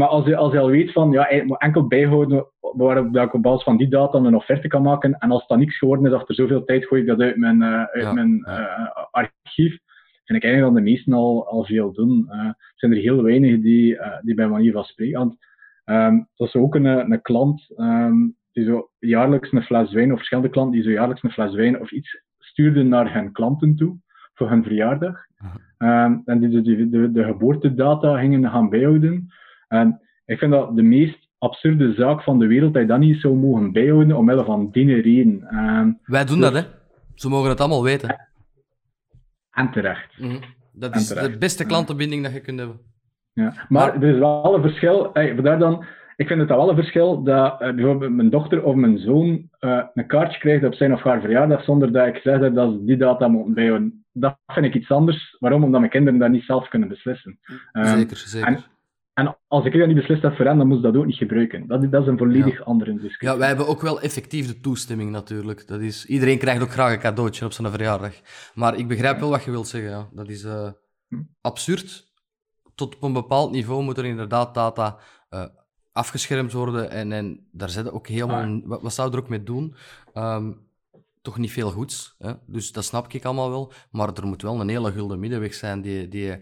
Maar 0.00 0.08
als 0.08 0.26
je, 0.26 0.36
als 0.36 0.52
je 0.52 0.58
al 0.58 0.70
weet 0.70 0.92
van, 0.92 1.10
ja, 1.10 1.28
ik 1.28 1.44
moet 1.44 1.60
enkel 1.60 1.86
bijhouden 1.86 2.46
waarop 2.60 3.12
dat 3.12 3.26
ik 3.26 3.34
op 3.34 3.42
basis 3.42 3.62
van 3.62 3.76
die 3.76 3.88
data 3.88 4.18
een 4.18 4.34
offerte 4.34 4.68
kan 4.68 4.82
maken. 4.82 5.18
En 5.18 5.30
als 5.30 5.46
dat 5.46 5.58
niks 5.58 5.78
geworden 5.78 6.06
is, 6.06 6.12
achter 6.12 6.34
zoveel 6.34 6.64
tijd 6.64 6.86
gooi 6.86 7.00
ik 7.00 7.06
dat 7.06 7.20
uit 7.20 7.36
mijn, 7.36 7.62
eh, 7.62 7.82
uit 7.82 8.02
Ja, 8.02 8.12
mijn 8.12 8.44
eh, 8.44 8.88
archief. 9.10 9.78
Vind 10.24 10.38
ik 10.38 10.44
eigenlijk 10.44 10.74
dat 10.74 10.84
de 10.84 10.90
meesten 10.90 11.12
al, 11.12 11.46
al 11.46 11.64
veel 11.64 11.92
doen. 11.92 12.26
Eh, 12.28 12.38
er 12.38 12.72
zijn 12.74 12.92
er 12.92 12.98
heel 12.98 13.22
weinig 13.22 13.60
die, 13.60 13.98
die 14.22 14.34
bij 14.34 14.48
manier 14.48 14.72
van 14.72 14.84
spreken. 14.84 15.18
Want, 15.18 15.36
ehm, 15.84 16.18
dat 16.36 16.48
is 16.48 16.54
ook 16.54 16.74
een, 16.74 16.84
een 16.84 17.22
klant 17.22 17.72
ehm, 17.76 18.16
die 18.52 18.64
zo 18.64 18.90
jaarlijks 18.98 19.52
een 19.52 19.62
fles 19.62 19.92
wijn, 19.92 20.10
of 20.10 20.16
verschillende 20.16 20.50
klanten 20.50 20.74
die 20.74 20.82
zo 20.82 20.90
jaarlijks 20.90 21.22
een 21.22 21.30
fles 21.30 21.54
wijn 21.54 21.80
of 21.80 21.90
iets 21.90 22.22
stuurden 22.38 22.88
naar 22.88 23.14
hun 23.14 23.32
klanten 23.32 23.76
toe 23.76 23.96
voor 24.34 24.48
hun 24.48 24.62
verjaardag. 24.62 25.16
Ehm, 25.78 26.18
en 26.24 26.38
die 26.40 26.48
de, 26.48 26.62
de, 26.62 26.88
de, 26.88 27.12
de 27.12 27.24
geboortedata 27.24 28.18
gingen 28.18 28.50
gaan 28.50 28.68
bijhouden. 28.68 29.28
En 29.70 30.00
ik 30.24 30.38
vind 30.38 30.52
dat 30.52 30.76
de 30.76 30.82
meest 30.82 31.28
absurde 31.38 31.92
zaak 31.92 32.22
van 32.22 32.38
de 32.38 32.46
wereld 32.46 32.72
dat 32.72 32.82
je 32.82 32.88
dat 32.88 32.98
niet 32.98 33.20
zou 33.20 33.34
mogen 33.34 33.72
bijhouden 33.72 34.16
omwille 34.16 34.44
van 34.44 34.68
die 34.70 35.00
reden. 35.00 35.42
Ehm, 35.48 35.90
Wij 36.04 36.24
doen 36.24 36.40
dat, 36.40 36.52
hè? 36.52 36.62
Ze 37.14 37.28
mogen 37.28 37.48
het 37.48 37.60
allemaal 37.60 37.82
weten. 37.82 38.28
en 39.50 39.70
terecht. 39.70 40.18
Mhm. 40.18 40.36
Dat 40.72 40.96
is 40.96 41.08
de 41.08 41.36
beste 41.38 41.66
klantenbinding 41.66 42.22
dat 42.22 42.32
je 42.32 42.40
kunt 42.40 42.58
hebben. 42.58 42.80
Ja. 43.32 43.52
Maar 43.68 43.94
er 44.02 44.08
is 44.14 44.18
wel 44.18 44.54
een 44.54 44.62
verschil. 44.62 45.10
Hey, 45.12 45.34
vandaar 45.34 45.58
dan, 45.58 45.84
ik 46.16 46.26
vind 46.26 46.40
het 46.40 46.48
wel 46.48 46.68
een 46.68 46.74
verschil 46.74 47.22
dat 47.22 47.60
eh, 47.60 47.74
bijvoorbeeld 47.74 48.12
mijn 48.12 48.30
dochter 48.30 48.62
of 48.64 48.74
mijn 48.74 48.98
zoon 48.98 49.48
eh, 49.58 49.82
een 49.94 50.06
kaartje 50.06 50.38
krijgt 50.38 50.64
op 50.64 50.74
zijn 50.74 50.92
of 50.92 51.02
haar 51.02 51.20
verjaardag 51.20 51.64
zonder 51.64 51.92
dat 51.92 52.06
ik 52.06 52.16
zeg 52.16 52.40
dat 52.40 52.54
dat 52.54 52.72
ze 52.72 52.84
die 52.84 52.96
data 52.96 53.28
moeten 53.28 53.54
bijhouden. 53.54 54.04
Dat 54.12 54.36
vind 54.46 54.66
ik 54.66 54.74
iets 54.74 54.90
anders. 54.90 55.36
Waarom? 55.38 55.64
Omdat 55.64 55.80
mijn 55.80 55.92
kinderen 55.92 56.18
dat 56.18 56.30
niet 56.30 56.44
zelf 56.44 56.68
kunnen 56.68 56.88
beslissen. 56.88 57.38
Ehm, 57.72 57.96
zeker, 57.98 58.16
zeker. 58.16 58.48
en- 58.48 58.64
En 59.20 59.36
als 59.48 59.64
ik 59.64 59.72
dat 59.78 59.86
niet 59.86 59.96
beslist 59.96 60.22
heb 60.22 60.34
voor 60.36 60.44
hen, 60.44 60.58
dan 60.58 60.66
moet 60.66 60.76
ze 60.76 60.82
dat 60.82 60.96
ook 60.96 61.06
niet 61.06 61.16
gebruiken. 61.16 61.66
Dat, 61.66 61.82
is- 61.82 61.90
dat 61.90 62.02
is 62.02 62.08
een 62.08 62.18
volledig 62.18 62.64
andere 62.64 62.92
discussie. 62.92 63.28
Ja, 63.28 63.36
wij 63.38 63.48
hebben 63.48 63.66
ook 63.68 63.80
wel 63.80 64.00
effectief 64.00 64.46
de 64.46 64.60
toestemming 64.60 65.10
natuurlijk. 65.10 65.66
Dat 65.66 65.80
is, 65.80 66.06
iedereen 66.06 66.38
krijgt 66.38 66.62
ook 66.62 66.70
graag 66.70 66.92
een 66.92 66.98
cadeautje 66.98 67.44
op 67.44 67.52
zijn 67.52 67.70
verjaardag. 67.70 68.14
Maar 68.54 68.76
ik 68.76 68.88
begrijp 68.88 69.18
wel 69.20 69.30
wat 69.30 69.44
je 69.44 69.50
wilt 69.50 69.68
zeggen. 69.68 69.90
Ja. 69.90 70.08
Dat 70.12 70.28
is 70.28 70.44
eh, 70.44 70.68
Hm. 71.08 71.22
absurd. 71.40 72.12
Tot 72.74 72.94
op 72.96 73.02
een 73.02 73.12
bepaald 73.12 73.50
niveau 73.50 73.82
moet 73.82 73.98
er 73.98 74.04
inderdaad 74.04 74.54
data 74.54 74.98
eh, 75.28 75.44
afgeschermd 75.92 76.52
worden. 76.52 76.90
En, 76.90 77.12
en 77.12 77.48
daar 77.52 77.70
zitten 77.70 77.92
ook 77.92 78.06
helemaal... 78.08 78.60
Wat, 78.64 78.82
wat 78.82 78.92
zou 78.94 79.12
er 79.12 79.18
ook 79.18 79.28
mee 79.28 79.42
doen? 79.42 79.74
Ehm, 80.12 80.52
toch 81.22 81.38
niet 81.38 81.52
veel 81.52 81.70
goeds. 81.70 82.14
Hè? 82.18 82.32
Dus 82.46 82.72
dat 82.72 82.84
snap 82.84 83.12
ik 83.12 83.24
allemaal 83.24 83.50
wel. 83.50 83.72
Maar 83.90 84.12
er 84.14 84.26
moet 84.26 84.42
wel 84.42 84.60
een 84.60 84.68
hele 84.68 84.92
gulden 84.92 85.20
middenweg 85.20 85.54
zijn 85.54 85.80
die... 85.80 86.08
die 86.08 86.40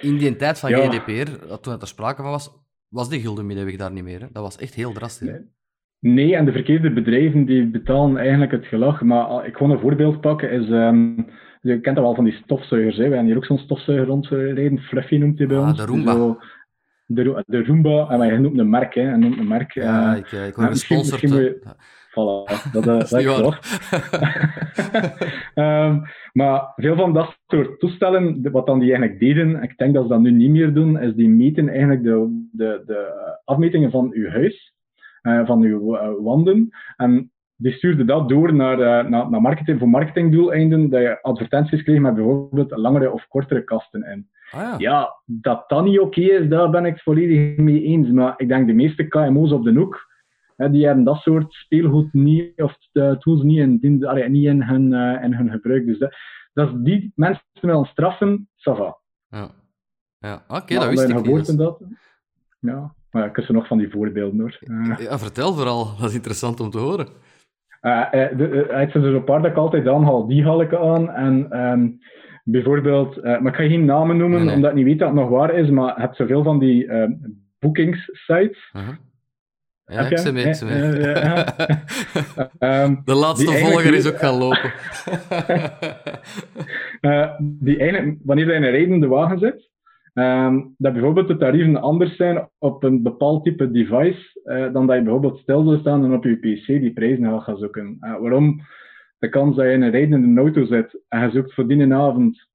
in 0.00 0.16
die 0.18 0.36
tijd 0.36 0.58
van 0.58 0.70
Ja. 0.70 0.88
GDPR, 0.90 1.46
dat 1.48 1.62
toen 1.62 1.72
het 1.72 1.82
er 1.82 1.88
sprake 1.88 2.22
van 2.22 2.30
was, 2.30 2.50
was 2.88 3.08
die 3.08 3.20
gulden 3.20 3.46
middenweg 3.46 3.76
daar 3.76 3.92
niet 3.92 4.04
meer. 4.04 4.20
Hè? 4.20 4.26
Dat 4.32 4.42
was 4.42 4.56
echt 4.58 4.74
heel 4.74 4.92
drastisch. 4.92 5.28
Nee. 5.28 5.40
Nee, 6.14 6.36
en 6.36 6.44
de 6.44 6.52
verkeerde 6.52 6.92
bedrijven 6.92 7.44
die 7.44 7.66
betalen 7.66 8.16
eigenlijk 8.16 8.50
het 8.52 8.66
gelag. 8.66 9.02
Maar 9.02 9.22
ah, 9.24 9.46
ik 9.46 9.56
gewoon 9.56 9.72
een 9.72 9.80
voorbeeld 9.80 10.20
pakken 10.20 10.50
is... 10.50 10.68
ehm, 10.70 11.12
je 11.60 11.80
kent 11.80 11.96
dat 11.96 12.04
wel 12.04 12.14
van 12.14 12.24
die 12.24 12.40
stofzuigers. 12.44 12.96
Hè. 12.96 13.02
We 13.02 13.08
hebben 13.08 13.26
hier 13.26 13.36
ook 13.36 13.44
zo'n 13.44 13.58
stofzuiger 13.58 14.06
rondrijden. 14.06 14.78
Fluffy 14.78 15.16
noemt 15.16 15.38
hij 15.38 15.46
bij 15.46 15.56
Ah, 15.56 15.68
ons. 15.68 15.76
de 15.78 15.84
Roomba. 15.84 16.12
Zo, 16.12 16.38
de, 17.06 17.42
de 17.46 17.64
Roomba. 17.64 18.08
En 18.08 18.20
hij 18.20 18.38
noemt 18.38 18.58
een 18.58 18.70
merk. 18.70 18.94
Hè. 18.94 19.02
Hij 19.02 19.16
noemt 19.16 19.38
een 19.38 19.48
merk. 19.48 19.72
Ja, 19.72 20.12
eh, 20.12 20.18
ik, 20.18 20.32
eh, 20.32 20.46
ik 20.46 20.54
word 20.54 20.68
misschien- 20.68 20.98
gesponsord. 20.98 21.22
misschien 21.22 21.62
Voilà, 22.10 22.44
dat, 22.72 22.86
eh, 22.86 22.98
dat 22.98 23.12
is 23.12 23.24
dat. 23.24 23.58
Ehm, 25.54 25.98
maar 26.32 26.72
veel 26.76 26.96
van 26.96 27.12
dat 27.12 27.38
soort 27.46 27.80
toestellen, 27.80 28.52
wat 28.52 28.66
dan 28.66 28.78
die 28.78 28.88
eigenlijk 28.88 29.20
deden, 29.20 29.62
ik 29.62 29.76
denk 29.76 29.94
dat 29.94 30.02
ze 30.02 30.08
dat 30.08 30.20
nu 30.20 30.30
niet 30.30 30.50
meer 30.50 30.74
doen, 30.74 31.00
is 31.00 31.14
die 31.14 31.28
meten 31.28 31.68
eigenlijk 31.68 32.02
de, 32.02 32.46
de, 32.52 32.82
de 32.86 33.38
afmetingen 33.44 33.90
van 33.90 34.10
uw 34.12 34.28
huis, 34.28 34.74
eh, 35.22 35.46
van 35.46 35.62
uw 35.62 35.96
eh, 35.96 36.10
wanden. 36.18 36.68
En 36.96 37.30
die 37.56 37.72
stuurde 37.72 38.04
dat 38.04 38.28
door 38.28 38.54
naar, 38.54 38.78
naar, 39.10 39.30
naar 39.30 39.40
marketing, 39.40 39.78
voor 39.78 39.88
marketingdoeleinden, 39.88 40.90
dat 40.90 41.00
je 41.00 41.22
advertenties 41.22 41.82
kreeg 41.82 42.00
met 42.00 42.14
bijvoorbeeld 42.14 42.76
langere 42.76 43.12
of 43.12 43.26
kortere 43.28 43.64
kasten 43.64 44.02
in. 44.02 44.28
Ah 44.50 44.60
ja. 44.60 44.74
Ja, 44.78 45.14
dat 45.24 45.68
dat 45.68 45.84
niet 45.84 45.98
oké 45.98 46.20
is, 46.20 46.48
daar 46.48 46.70
ben 46.70 46.84
ik 46.84 46.92
het 46.92 47.02
volledig 47.02 47.56
mee 47.56 47.82
eens. 47.82 48.08
Maar 48.08 48.34
ik 48.36 48.48
denk 48.48 48.66
de 48.66 48.72
meeste 48.72 49.08
KMO's 49.08 49.52
op 49.52 49.64
de 49.64 49.72
hoek, 49.72 50.09
hè, 50.60 50.70
die 50.70 50.86
hebben 50.86 51.04
dat 51.04 51.16
soort 51.16 51.52
speelgoed 51.52 52.12
niet, 52.12 52.52
of 52.62 52.76
de 52.92 53.16
tools 53.18 53.42
niet 53.42 53.82
in, 53.82 54.06
allee, 54.06 54.28
niet 54.28 54.44
in, 54.46 54.62
hun, 54.62 54.92
eh, 54.92 55.24
in 55.24 55.34
hun 55.34 55.50
gebruik. 55.50 55.86
Dus 55.86 55.98
dat, 55.98 56.14
dat 56.52 56.68
is 56.68 56.74
die 56.82 57.12
mensen 57.14 57.42
willen 57.60 57.84
straffen, 57.84 58.48
ça 58.56 58.72
va. 58.76 58.98
Ja, 59.28 59.50
ja. 60.18 60.44
oké, 60.48 60.74
dat 60.74 60.88
wist 60.88 61.02
ik 61.02 61.14
niet. 61.14 61.16
Dat 61.16 61.24
is- 61.24 61.46
geboortedatum- 61.46 61.96
Ja, 62.60 62.94
maar 63.10 63.26
ik 63.26 63.36
heb 63.36 63.44
er 63.48 63.54
nog 63.54 63.66
van 63.66 63.78
die 63.78 63.90
voorbeelden 63.90 64.40
hoor. 64.40 64.58
Eh, 64.60 64.98
Ja, 64.98 65.18
vertel 65.18 65.54
vooral, 65.54 65.84
dat 66.00 66.08
is 66.08 66.14
interessant 66.14 66.60
om 66.60 66.70
te 66.70 66.78
horen. 66.78 67.06
Eh, 67.80 68.12
eh, 68.12 68.40
eh, 68.40 68.80
het 68.80 68.90
zijn 68.92 69.04
er 69.04 69.14
een 69.14 69.24
paar 69.24 69.42
dat 69.42 69.50
ik 69.50 69.56
altijd 69.56 69.88
aanhaal. 69.88 70.26
Die 70.26 70.44
haal 70.44 70.60
ik 70.60 70.74
aan. 70.74 71.10
En 71.10 71.50
ehm, 71.50 71.88
bijvoorbeeld, 72.44 73.16
eh, 73.16 73.22
maar 73.40 73.52
ik 73.52 73.58
ga 73.58 73.66
geen 73.68 73.84
namen 73.84 74.16
noemen, 74.16 74.36
Nee, 74.38 74.46
nee. 74.46 74.54
omdat 74.56 74.70
ik 74.70 74.76
niet 74.76 74.84
weet 74.86 74.98
dat 74.98 75.08
het 75.08 75.18
nog 75.18 75.28
waar 75.28 75.54
is, 75.54 75.70
maar 75.70 75.94
je 75.94 76.00
hebt 76.00 76.16
zoveel 76.16 76.42
van 76.42 76.58
die 76.58 76.86
ehm 76.86 77.12
boekingssites. 77.58 78.70
Uh-huh. 78.76 78.94
Ja, 79.90 80.08
ik 80.08 80.18
zie 80.18 80.32
mee, 80.32 80.44
ik 80.44 80.54
zie 80.54 80.66
mee. 80.66 80.80
Ehm, 82.58 82.94
De 83.04 83.14
laatste 83.14 83.52
volger 83.52 83.94
is 83.94 84.06
ook 84.06 84.18
gaan 84.18 84.38
lopen. 84.38 84.72
Eh, 87.00 87.34
die 87.40 87.78
eigenlijk, 87.78 88.18
wanneer 88.24 88.46
je 88.46 88.52
in 88.52 88.62
een 88.62 88.70
rijdende 88.70 89.06
wagen 89.06 89.38
zit, 89.38 89.70
ehm, 90.14 90.60
dat 90.76 90.92
bijvoorbeeld 90.92 91.28
de 91.28 91.36
tarieven 91.36 91.76
anders 91.76 92.16
zijn 92.16 92.48
op 92.58 92.82
een 92.82 93.02
bepaald 93.02 93.44
type 93.44 93.70
device 93.70 94.40
eh, 94.44 94.72
dan 94.72 94.86
dat 94.86 94.96
je 94.96 95.02
bijvoorbeeld 95.02 95.38
stil 95.38 95.64
zou 95.64 95.78
staan 95.78 96.04
en 96.04 96.12
op 96.12 96.24
je 96.24 96.36
PC 96.36 96.66
die 96.66 96.92
prijzen 96.92 97.24
gaat 97.24 97.42
gaan 97.42 97.58
zoeken. 97.58 97.96
Eh, 98.00 98.16
waarom? 98.18 98.60
De 99.18 99.28
kans 99.28 99.56
dat 99.56 99.64
je 99.64 99.72
in 99.72 99.82
een 99.82 99.90
rijdende 99.90 100.40
auto 100.40 100.64
zit 100.64 101.00
en 101.08 101.20
je 101.20 101.30
zoekt 101.30 101.54
voor 101.54 101.68
die 101.68 101.94
avond 101.94 102.48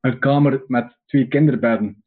een 0.00 0.18
kamer 0.18 0.64
met 0.66 0.98
twee 1.06 1.28
kinderbedden, 1.28 2.02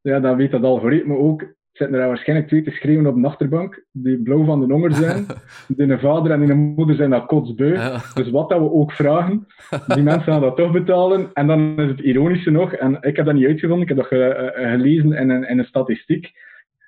ja, 0.00 0.20
dan 0.20 0.36
weet 0.36 0.50
dat 0.50 0.62
algoritme 0.62 1.16
ook. 1.16 1.54
Zitten 1.76 2.00
er 2.00 2.06
waarschijnlijk 2.06 2.48
twee 2.48 2.62
te 2.62 2.70
schreeuwen 2.70 3.06
op 3.06 3.20
de 3.22 3.26
achterbank, 3.26 3.84
die 3.92 4.22
blauw 4.22 4.44
van 4.44 4.60
de 4.66 4.72
honger 4.72 4.92
zijn. 4.94 5.26
Die 5.76 5.98
vader 5.98 6.30
en 6.32 6.40
die 6.46 6.54
moeder 6.54 6.96
zijn 6.96 7.10
dat 7.10 7.26
kotsbeu. 7.26 7.76
Dus 8.14 8.30
wat 8.30 8.48
dat 8.48 8.58
we 8.60 8.70
ook 8.72 8.92
vragen, 8.92 9.46
die 9.86 10.02
mensen 10.02 10.32
gaan 10.32 10.40
dat 10.40 10.56
toch 10.56 10.72
betalen. 10.72 11.30
En 11.32 11.46
dan 11.46 11.80
is 11.80 11.88
het 11.88 12.00
ironische 12.00 12.50
nog, 12.50 12.72
en 12.72 12.98
ik 13.00 13.16
heb 13.16 13.26
dat 13.26 13.34
niet 13.34 13.46
uitgevonden, 13.46 13.82
ik 13.82 13.88
heb 13.88 13.96
dat 13.96 14.06
ge- 14.06 14.24
eh, 14.34 14.70
gelezen 14.70 15.12
in 15.12 15.30
een, 15.30 15.48
in 15.48 15.58
een 15.58 15.64
statistiek, 15.64 16.32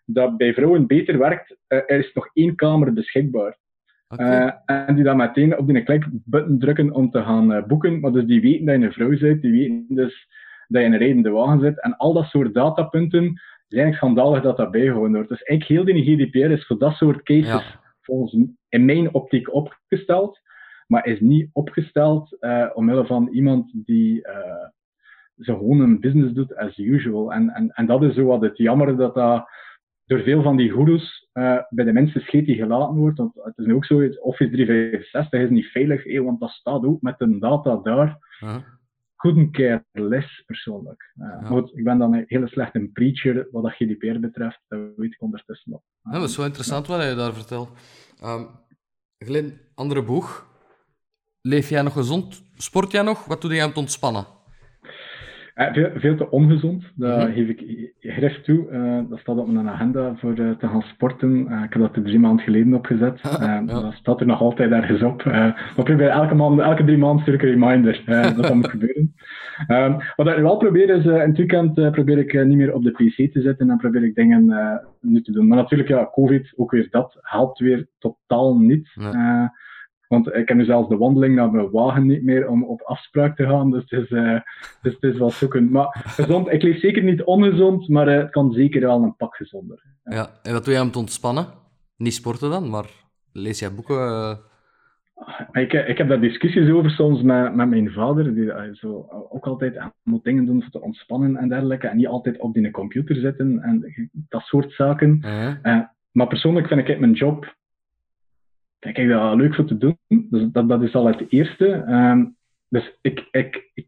dat 0.05 0.36
bij 0.36 0.55
vrouwen 0.55 0.86
beter 0.86 1.18
werkt, 1.18 1.57
eh, 1.66 1.78
er 1.78 1.99
is 1.99 2.12
nog 2.14 2.30
één 2.32 2.55
kamer 2.55 2.93
beschikbaar. 2.93 3.57
Eh, 4.09 4.51
en 4.86 4.95
die 4.95 5.05
dan 5.05 5.16
meteen 5.16 5.59
op 5.59 5.66
die 5.66 5.82
klikbutton 5.82 6.59
drukken 6.59 6.95
om 6.95 7.11
te 7.11 7.22
gaan 7.22 7.53
eh, 7.53 7.64
boeken. 7.64 8.01
Maar 8.01 8.12
dus 8.12 8.24
die 8.24 8.41
weten 8.41 8.66
dat 8.66 8.78
je 8.80 8.86
een 8.86 8.93
vrouw 8.93 9.18
bent, 9.18 9.43
die 9.43 9.53
weten 9.53 9.84
dus 9.89 10.28
dat 10.68 10.80
je 10.80 10.86
in 10.86 10.93
een 10.93 10.99
rijdende 10.99 11.30
wagen 11.30 11.61
zit. 11.61 11.82
En 11.82 11.97
al 11.97 12.12
dat 12.12 12.24
soort 12.24 12.55
datapunten, 12.55 13.41
zijn 13.68 13.84
eigenlijk 13.84 13.96
schandalig 13.96 14.42
dat 14.42 14.56
dat 14.56 14.70
bijgehouden 14.70 15.12
wordt. 15.12 15.28
Dus 15.28 15.42
eigenlijk 15.42 15.86
heel 15.86 15.94
die 15.94 16.26
GDPR 16.26 16.50
is 16.50 16.66
voor 16.66 16.78
dat 16.78 16.92
soort 16.94 17.22
cases 17.22 17.46
Ja. 17.46 17.80
volgens 18.00 18.48
in 18.68 18.84
mijn 18.84 19.14
optiek 19.14 19.54
opgesteld, 19.54 20.40
maar 20.86 21.06
is 21.06 21.20
niet 21.20 21.50
opgesteld 21.52 22.36
eh 22.40 22.70
omwille 22.74 23.06
van 23.06 23.28
iemand 23.28 23.70
die 23.72 24.26
zo 25.38 25.56
gewoon 25.56 25.80
een 25.80 26.00
business 26.00 26.32
doet 26.32 26.56
as 26.56 26.78
usual. 26.78 27.32
En, 27.32 27.50
en, 27.50 27.70
en 27.70 27.86
dat 27.86 28.02
is 28.02 28.14
zo 28.14 28.24
wat 28.24 28.40
het 28.40 28.56
jammer 28.56 28.96
dat 28.96 29.14
dat 29.14 29.48
door 30.08 30.22
veel 30.22 30.42
van 30.42 30.56
die 30.56 30.70
goeroes 30.70 31.28
eh, 31.32 31.58
bij 31.68 31.84
de 31.84 31.92
mensen 31.92 32.20
scheet 32.20 32.46
die 32.46 32.56
gelaten 32.56 32.96
wordt. 32.96 33.18
Want 33.18 33.34
het 33.34 33.58
is 33.58 33.66
nu 33.66 33.74
ook 33.74 33.84
zo, 33.84 34.00
het 34.00 34.20
Office 34.20 34.50
365 34.50 35.40
is 35.40 35.50
niet 35.50 35.66
veilig, 35.66 36.06
eh, 36.06 36.20
want 36.20 36.40
dat 36.40 36.50
staat 36.50 36.84
ook 36.84 37.02
met 37.02 37.18
de 37.18 37.38
data 37.38 37.76
daar. 37.76 38.18
Aha. 39.18 39.30
Couldn't 39.30 39.50
care 39.50 39.84
less, 39.92 40.42
persoonlijk. 40.46 41.12
Ja. 41.14 41.40
goed, 41.44 41.76
ik 41.76 41.84
ben 41.84 41.98
dan 41.98 42.14
een 42.14 42.24
hele 42.26 42.48
slechte 42.48 42.90
preacher 42.92 43.48
wat 43.50 43.62
dat 43.62 43.72
GDPR 43.72 44.18
betreft, 44.18 44.60
dat 44.68 44.80
weet 44.96 45.12
ik 45.12 45.22
ondertussen 45.22 45.70
nog. 45.70 45.80
Ja, 46.02 46.18
dat 46.18 46.28
is 46.28 46.36
wel 46.36 46.46
interessant 46.46 46.86
wat 46.86 47.02
je 47.02 47.14
daar 47.14 47.34
vertelt. 47.34 47.70
Ehm 48.20 48.44
Glenn, 49.18 49.60
andere 49.74 50.02
boeg. 50.02 50.46
Leef 51.40 51.68
jij 51.68 51.82
nog 51.82 51.92
gezond? 51.92 52.42
Sport 52.54 52.90
jij 52.90 53.02
nog? 53.02 53.24
Wat 53.24 53.40
doe 53.40 53.54
jij 53.54 53.64
om 53.64 53.72
te 53.72 53.78
ontspannen? 53.78 54.26
Eh, 55.59 55.72
veel, 55.72 55.90
veel 55.94 56.16
te 56.16 56.30
ongezond, 56.30 56.92
dat 56.94 57.18
Mhm. 57.18 57.32
geef 57.32 57.48
ik 57.48 57.90
grif 57.98 58.40
toe. 58.40 58.68
Eh, 58.68 58.98
dat 59.09 59.18
staat 59.18 59.36
op 59.38 59.48
mijn 59.52 59.68
agenda 59.68 60.14
voor 60.16 60.30
eh, 60.30 60.50
te 60.50 60.68
gaan 60.68 60.82
sporten. 60.82 61.40
Ik 61.40 61.72
heb 61.72 61.82
dat 61.82 61.96
er 61.96 62.02
drie 62.02 62.18
maanden 62.18 62.44
geleden 62.44 62.74
opgezet. 62.74 63.20
Ah, 63.22 63.40
ja. 63.42 63.61
Dat 63.64 63.92
staat 63.92 64.20
er 64.20 64.26
nog 64.26 64.40
altijd 64.40 64.70
ergens 64.70 65.02
op. 65.02 65.24
Maar 65.24 65.72
ik 65.76 65.84
probeer 65.84 66.09
elke, 66.09 66.34
maand, 66.34 66.61
elke 66.61 66.84
drie 66.84 66.98
maanden 66.98 67.20
stuur 67.22 67.34
ik 67.34 67.42
een 67.42 67.48
reminder 67.48 68.02
dat 68.34 68.36
dat 68.36 68.54
moet 68.54 68.68
gebeuren. 68.70 69.14
Ehm, 69.66 69.98
wat 70.16 70.26
ik 70.28 70.36
wel 70.36 70.56
probeer 70.56 70.90
is, 70.90 71.04
in 71.04 71.12
het 71.12 71.36
weekend 71.36 71.74
probeer 71.90 72.18
ik 72.18 72.44
niet 72.46 72.56
meer 72.56 72.74
op 72.74 72.82
de 72.82 72.90
pc 72.90 73.32
te 73.32 73.40
zitten 73.40 73.70
en 73.70 73.76
probeer 73.76 74.04
ik 74.04 74.14
dingen 74.14 74.44
nu 75.00 75.20
te 75.22 75.32
doen. 75.32 75.46
Maar 75.48 75.56
natuurlijk, 75.59 75.88
ja, 75.88 76.09
covid, 76.12 76.52
ook 76.56 76.70
weer 76.70 76.86
dat, 76.90 77.18
helpt 77.20 77.59
weer 77.59 77.86
totaal 77.98 78.59
niet. 78.59 78.88
Want 80.09 80.26
ik 80.34 80.48
heb 80.48 80.56
nu 80.56 80.64
zelfs 80.64 80.88
de 80.88 80.96
wandeling 80.96 81.34
naar 81.34 81.50
mijn 81.50 81.70
wagen 81.70 82.06
niet 82.06 82.22
meer 82.22 82.48
om 82.48 82.64
op 82.64 82.82
afspraak 82.82 83.36
te 83.36 83.46
gaan. 83.46 83.70
Dus 83.70 83.82
het 83.86 84.00
is, 84.00 84.11
eh, 84.11 84.40
dus 84.82 84.94
het 85.00 85.02
is 85.02 85.18
wel 85.18 85.30
zoeken. 85.30 85.70
Maar 85.70 86.04
gezond, 86.06 86.52
ik 86.52 86.62
leef 86.62 86.80
zeker 86.80 87.02
niet 87.02 87.22
ongezond, 87.22 87.88
maar 87.88 88.09
eh, 88.09 88.18
het 88.18 88.30
kan 88.30 88.52
zeker 88.52 88.80
wel 88.80 89.02
een 89.02 89.16
pak 89.16 89.36
gezonder. 89.36 89.82
Ja. 90.04 90.30
En 90.42 90.52
wat 90.52 90.64
doe 90.64 90.74
jij 90.74 90.82
om 90.82 90.90
te 90.90 90.98
ontspannen? 90.98 91.46
Niet 91.96 92.14
sporten 92.14 92.50
dan, 92.50 92.70
maar 92.70 92.86
lees 93.32 93.59
jij 93.59 93.74
boeken? 93.74 93.96
eh? 93.96 94.36
Ik, 95.52 95.72
ik 95.72 95.98
heb 95.98 96.09
daar 96.09 96.20
discussies 96.20 96.70
over 96.70 96.90
soms 96.90 97.22
met, 97.22 97.54
met 97.54 97.68
mijn 97.68 97.90
vader, 97.90 98.34
die 98.34 98.52
zo 98.72 99.06
ook 99.30 99.46
altijd 99.46 99.80
moet 100.02 100.24
dingen 100.24 100.44
doen 100.44 100.62
voor 100.62 100.70
te 100.70 100.80
ontspannen 100.80 101.36
en 101.36 101.48
dergelijke. 101.48 101.86
En 101.88 101.96
niet 101.96 102.06
altijd 102.06 102.38
op 102.38 102.54
die 102.54 102.70
computer 102.70 103.16
zitten 103.16 103.62
en 103.62 103.94
dat 104.28 104.42
soort 104.42 104.72
zaken. 104.72 105.20
Maar 106.12 106.26
persoonlijk 106.26 106.66
vind 106.66 106.88
ik 106.88 107.00
mijn 107.00 107.12
job 107.12 107.56
vind 108.81 108.99
ik 108.99 109.09
dat 109.09 109.37
leuk 109.37 109.55
voor 109.55 109.64
te 109.64 109.79
doen. 109.79 109.99
Dus 110.09 110.49
dat, 110.53 110.68
dat 110.68 110.83
is 110.83 110.95
al 110.95 111.07
het 111.07 111.24
eerste. 111.29 111.66
Ehm, 111.68 112.24
dus 112.68 112.99
ik, 113.01 113.29
ik, 113.31 113.70
ik 113.74 113.87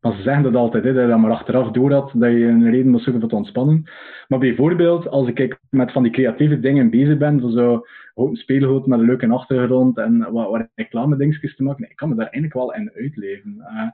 ze 0.00 0.22
zeggen 0.22 0.42
dat 0.42 0.54
altijd, 0.54 0.84
hè, 0.84 0.92
dat 0.92 1.02
je 1.02 1.08
dat 1.08 1.18
maar 1.18 1.30
achteraf 1.30 1.70
door 1.70 1.92
had, 1.92 2.12
dat 2.14 2.30
je 2.30 2.46
een 2.46 2.70
reden 2.70 2.90
moet 2.90 3.02
zoeken 3.02 3.20
voor 3.20 3.30
te 3.30 3.36
ontspannen. 3.36 3.84
Maar 4.28 4.38
bijvoorbeeld, 4.38 5.08
als 5.08 5.28
ik 5.28 5.58
met 5.70 5.92
van 5.92 6.02
die 6.02 6.12
creatieve 6.12 6.60
dingen 6.60 6.90
bezig 6.90 7.18
ben, 7.18 7.40
voor 7.40 7.50
zo 7.50 7.86
een 8.14 8.36
speelgoed 8.36 8.86
met 8.86 8.98
een 8.98 9.04
leuke 9.04 9.28
achtergrond 9.28 9.98
en 9.98 10.32
wat, 10.32 10.50
wat 10.50 10.68
reclame 10.74 11.16
dingetjes 11.16 11.56
te 11.56 11.62
maken, 11.62 11.90
ik 11.90 11.96
kan 11.96 12.08
me 12.08 12.14
daar 12.14 12.24
eigenlijk 12.28 12.54
wel 12.54 12.74
in 12.74 12.90
uitleven. 12.94 13.56
Eh, 13.60 13.88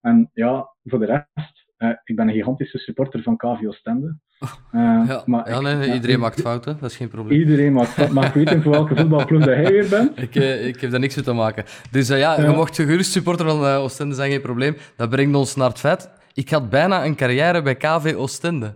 en 0.00 0.30
ja, 0.34 0.68
voor 0.84 0.98
de 0.98 1.06
rest, 1.06 1.65
eh, 1.76 1.88
ik 2.04 2.16
ben 2.16 2.28
een 2.28 2.34
gigantische 2.34 2.78
supporter 2.78 3.22
van 3.22 3.36
KVO 3.36 3.72
Stende. 3.72 4.16
Eh, 4.40 5.02
Ja, 5.08 5.22
maar 5.26 5.48
ja 5.50 5.56
ik- 5.56 5.62
nee, 5.62 5.92
iedereen 5.92 6.14
ik- 6.16 6.20
maakt 6.22 6.40
fouten, 6.40 6.76
dat 6.80 6.90
is 6.90 6.96
geen 6.96 7.08
probleem. 7.08 7.38
Iedereen 7.40 7.72
mag, 7.72 8.10
mag 8.10 8.32
weten 8.32 8.62
voor 8.62 8.72
welke 8.72 8.96
voetbalploeg 9.00 9.44
dat 9.44 9.54
hij 9.54 9.72
weer 9.72 9.88
bent. 9.88 10.20
Ik, 10.22 10.34
eh, 10.34 10.66
ik 10.66 10.80
heb 10.80 10.90
daar 10.90 11.00
niks 11.00 11.16
mee 11.16 11.24
te 11.24 11.32
maken. 11.32 11.64
Dus 11.90 12.08
ja, 12.08 12.40
je 12.40 12.48
mocht 12.48 12.76
gerust 12.76 13.12
supporter 13.12 13.46
van 13.46 13.64
eh, 13.66 13.78
Oostende 13.82 14.14
zijn, 14.14 14.30
geen 14.30 14.40
probleem. 14.40 14.76
Dat 14.96 15.10
brengt 15.10 15.36
ons 15.36 15.56
naar 15.56 15.68
het 15.68 15.78
feit. 15.80 16.10
Ik 16.34 16.50
had 16.50 16.70
bijna 16.70 17.04
een 17.04 17.16
carrière 17.16 17.62
bij 17.62 17.74
KV 17.76 18.14
Oostende. 18.16 18.74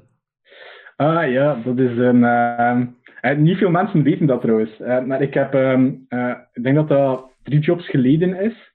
Ah 0.96 1.30
ja, 1.30 1.58
dat 1.64 1.78
is 1.78 1.96
een. 1.96 2.24
eh, 2.24 2.80
eh, 3.20 3.36
niet 3.38 3.58
veel 3.58 3.70
mensen 3.70 4.02
weten 4.02 4.26
dat 4.26 4.40
trouwens. 4.40 4.80
Eh, 4.80 5.04
maar 5.04 5.22
ik 5.22 5.34
heb, 5.34 5.54
ehm, 5.54 5.90
eh, 6.08 6.32
ik 6.52 6.62
denk 6.62 6.76
dat 6.76 6.88
dat 6.88 7.24
drie 7.42 7.60
jobs 7.60 7.88
geleden 7.88 8.40
is. 8.40 8.69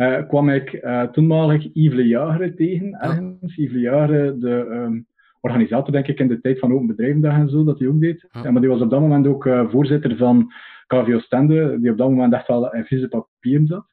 Eh, 0.00 0.26
kwam 0.28 0.48
ik 0.48 0.72
eh 0.72 1.02
toenmalig 1.02 1.68
Yves 1.72 2.06
Le 2.06 2.54
tegen, 2.56 3.00
ergens. 3.00 3.56
Yves 3.56 3.72
Le 3.72 4.36
de 4.38 4.66
ehm, 4.70 5.00
organisator, 5.40 5.92
denk 5.92 6.06
ik, 6.06 6.18
in 6.18 6.28
de 6.28 6.40
tijd 6.40 6.58
van 6.58 6.72
Open 6.72 6.86
Bedrijvendag 6.86 7.34
en 7.34 7.48
zo, 7.48 7.64
dat 7.64 7.78
hij 7.78 7.88
ook 7.88 8.00
deed. 8.00 8.28
Ja. 8.32 8.50
Maar 8.50 8.60
die 8.60 8.70
was 8.70 8.80
op 8.80 8.90
dat 8.90 9.00
moment 9.00 9.26
ook 9.26 9.46
eh, 9.46 9.68
voorzitter 9.68 10.16
van 10.16 10.52
KVO 10.86 11.18
Stende, 11.18 11.80
die 11.80 11.90
op 11.90 11.98
dat 11.98 12.10
moment 12.10 12.32
echt 12.32 12.46
wel 12.46 12.74
in 12.74 12.84
vieze 12.84 13.08
papieren 13.08 13.66
zat. 13.66 13.86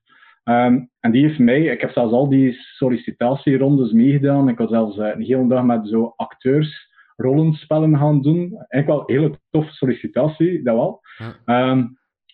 Ehm, 0.43 0.80
en 0.99 1.12
die 1.12 1.26
heeft 1.26 1.39
mij, 1.39 1.62
ik 1.62 1.82
heb 1.82 1.91
zelfs 1.91 2.14
al 2.14 2.30
die 2.30 2.53
sollicitatierondes 2.53 3.91
meegedaan. 3.91 4.49
Ik 4.49 4.58
was 4.58 4.70
zelfs 4.70 4.97
een 4.97 5.22
hele 5.22 5.47
dag 5.47 5.64
met 5.64 5.88
zo 5.88 6.14
acteurs 6.16 6.89
rollenspellen 7.16 7.97
gaan 7.97 8.22
doen. 8.22 8.66
Eigenlijk 8.68 8.88
wel 8.88 8.99
een 8.99 9.24
hele 9.24 9.39
toffe 9.49 9.74
sollicitatie, 9.74 10.64
dat 10.64 10.76
wel. 10.76 11.01
Ja. 11.18 11.36
Ehm, 11.45 11.86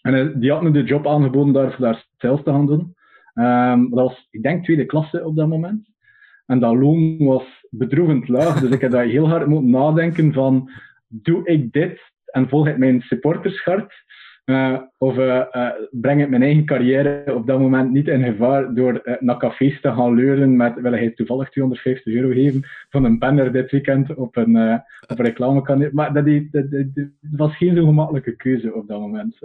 en 0.02 0.40
die 0.40 0.52
had 0.52 0.62
me 0.62 0.72
de 0.72 0.84
job 0.84 1.08
aangeboden 1.08 1.54
daar 1.54 1.72
voor 1.72 1.86
daar 1.86 2.06
sales 2.18 2.44
te 2.44 2.52
gaan 2.52 2.66
doen. 2.66 2.96
Ehm, 3.34 3.90
dat 3.90 4.00
was, 4.00 4.28
ik 4.32 4.44
denk, 4.44 4.64
tweede 4.64 4.86
klasse 4.86 5.26
op 5.26 5.36
dat 5.36 5.48
moment. 5.48 5.92
En 6.46 6.60
dat 6.60 6.76
loon 6.76 7.18
was 7.18 7.66
bedroevend 7.70 8.28
laag, 8.28 8.60
dus 8.60 8.70
ik 8.70 8.82
heb 8.82 8.92
daar 8.92 9.06
heel 9.06 9.30
hard 9.30 9.48
moeten 9.48 9.70
nadenken 9.70 10.34
van, 10.34 10.70
doe 11.08 11.46
ik 11.46 11.72
dit 11.72 12.12
en 12.26 12.50
volg 12.50 12.68
ik 12.68 12.78
mijn 12.78 13.02
supportershart? 13.02 14.04
Eh, 14.44 14.80
of 14.98 15.18
eh, 15.18 15.56
eh, 15.56 15.72
breng 15.92 16.22
ik 16.22 16.30
mijn 16.30 16.42
eigen 16.42 16.66
carrière 16.66 17.36
op 17.36 17.48
dat 17.48 17.60
moment 17.60 17.92
niet 17.92 18.08
in 18.08 18.24
gevaar 18.24 18.74
door 18.74 19.18
naar 19.20 19.38
cafés 19.38 19.82
te 19.82 19.92
gaan 19.92 20.14
leuren 20.14 20.56
met 20.56 20.82
wil 20.82 20.92
hij 20.92 21.10
toevallig 21.10 21.50
250 21.50 22.14
euro 22.14 22.34
geven 22.34 22.62
van 22.90 23.04
een 23.04 23.20
banner 23.20 23.52
dit 23.52 23.72
weekend 23.72 24.16
op 24.16 24.36
een, 24.36 24.82
op 25.08 25.20
een 25.20 25.26
reclamekanaal. 25.26 25.90
Maar 25.92 26.14
dat, 26.14 26.26
dat, 26.52 26.66
was 27.32 27.58
geen 27.58 27.76
zo 27.76 27.86
gemakkelijke 27.86 28.36
keuze 28.36 28.74
op 28.74 28.88
dat 28.88 29.00
moment. 29.00 29.38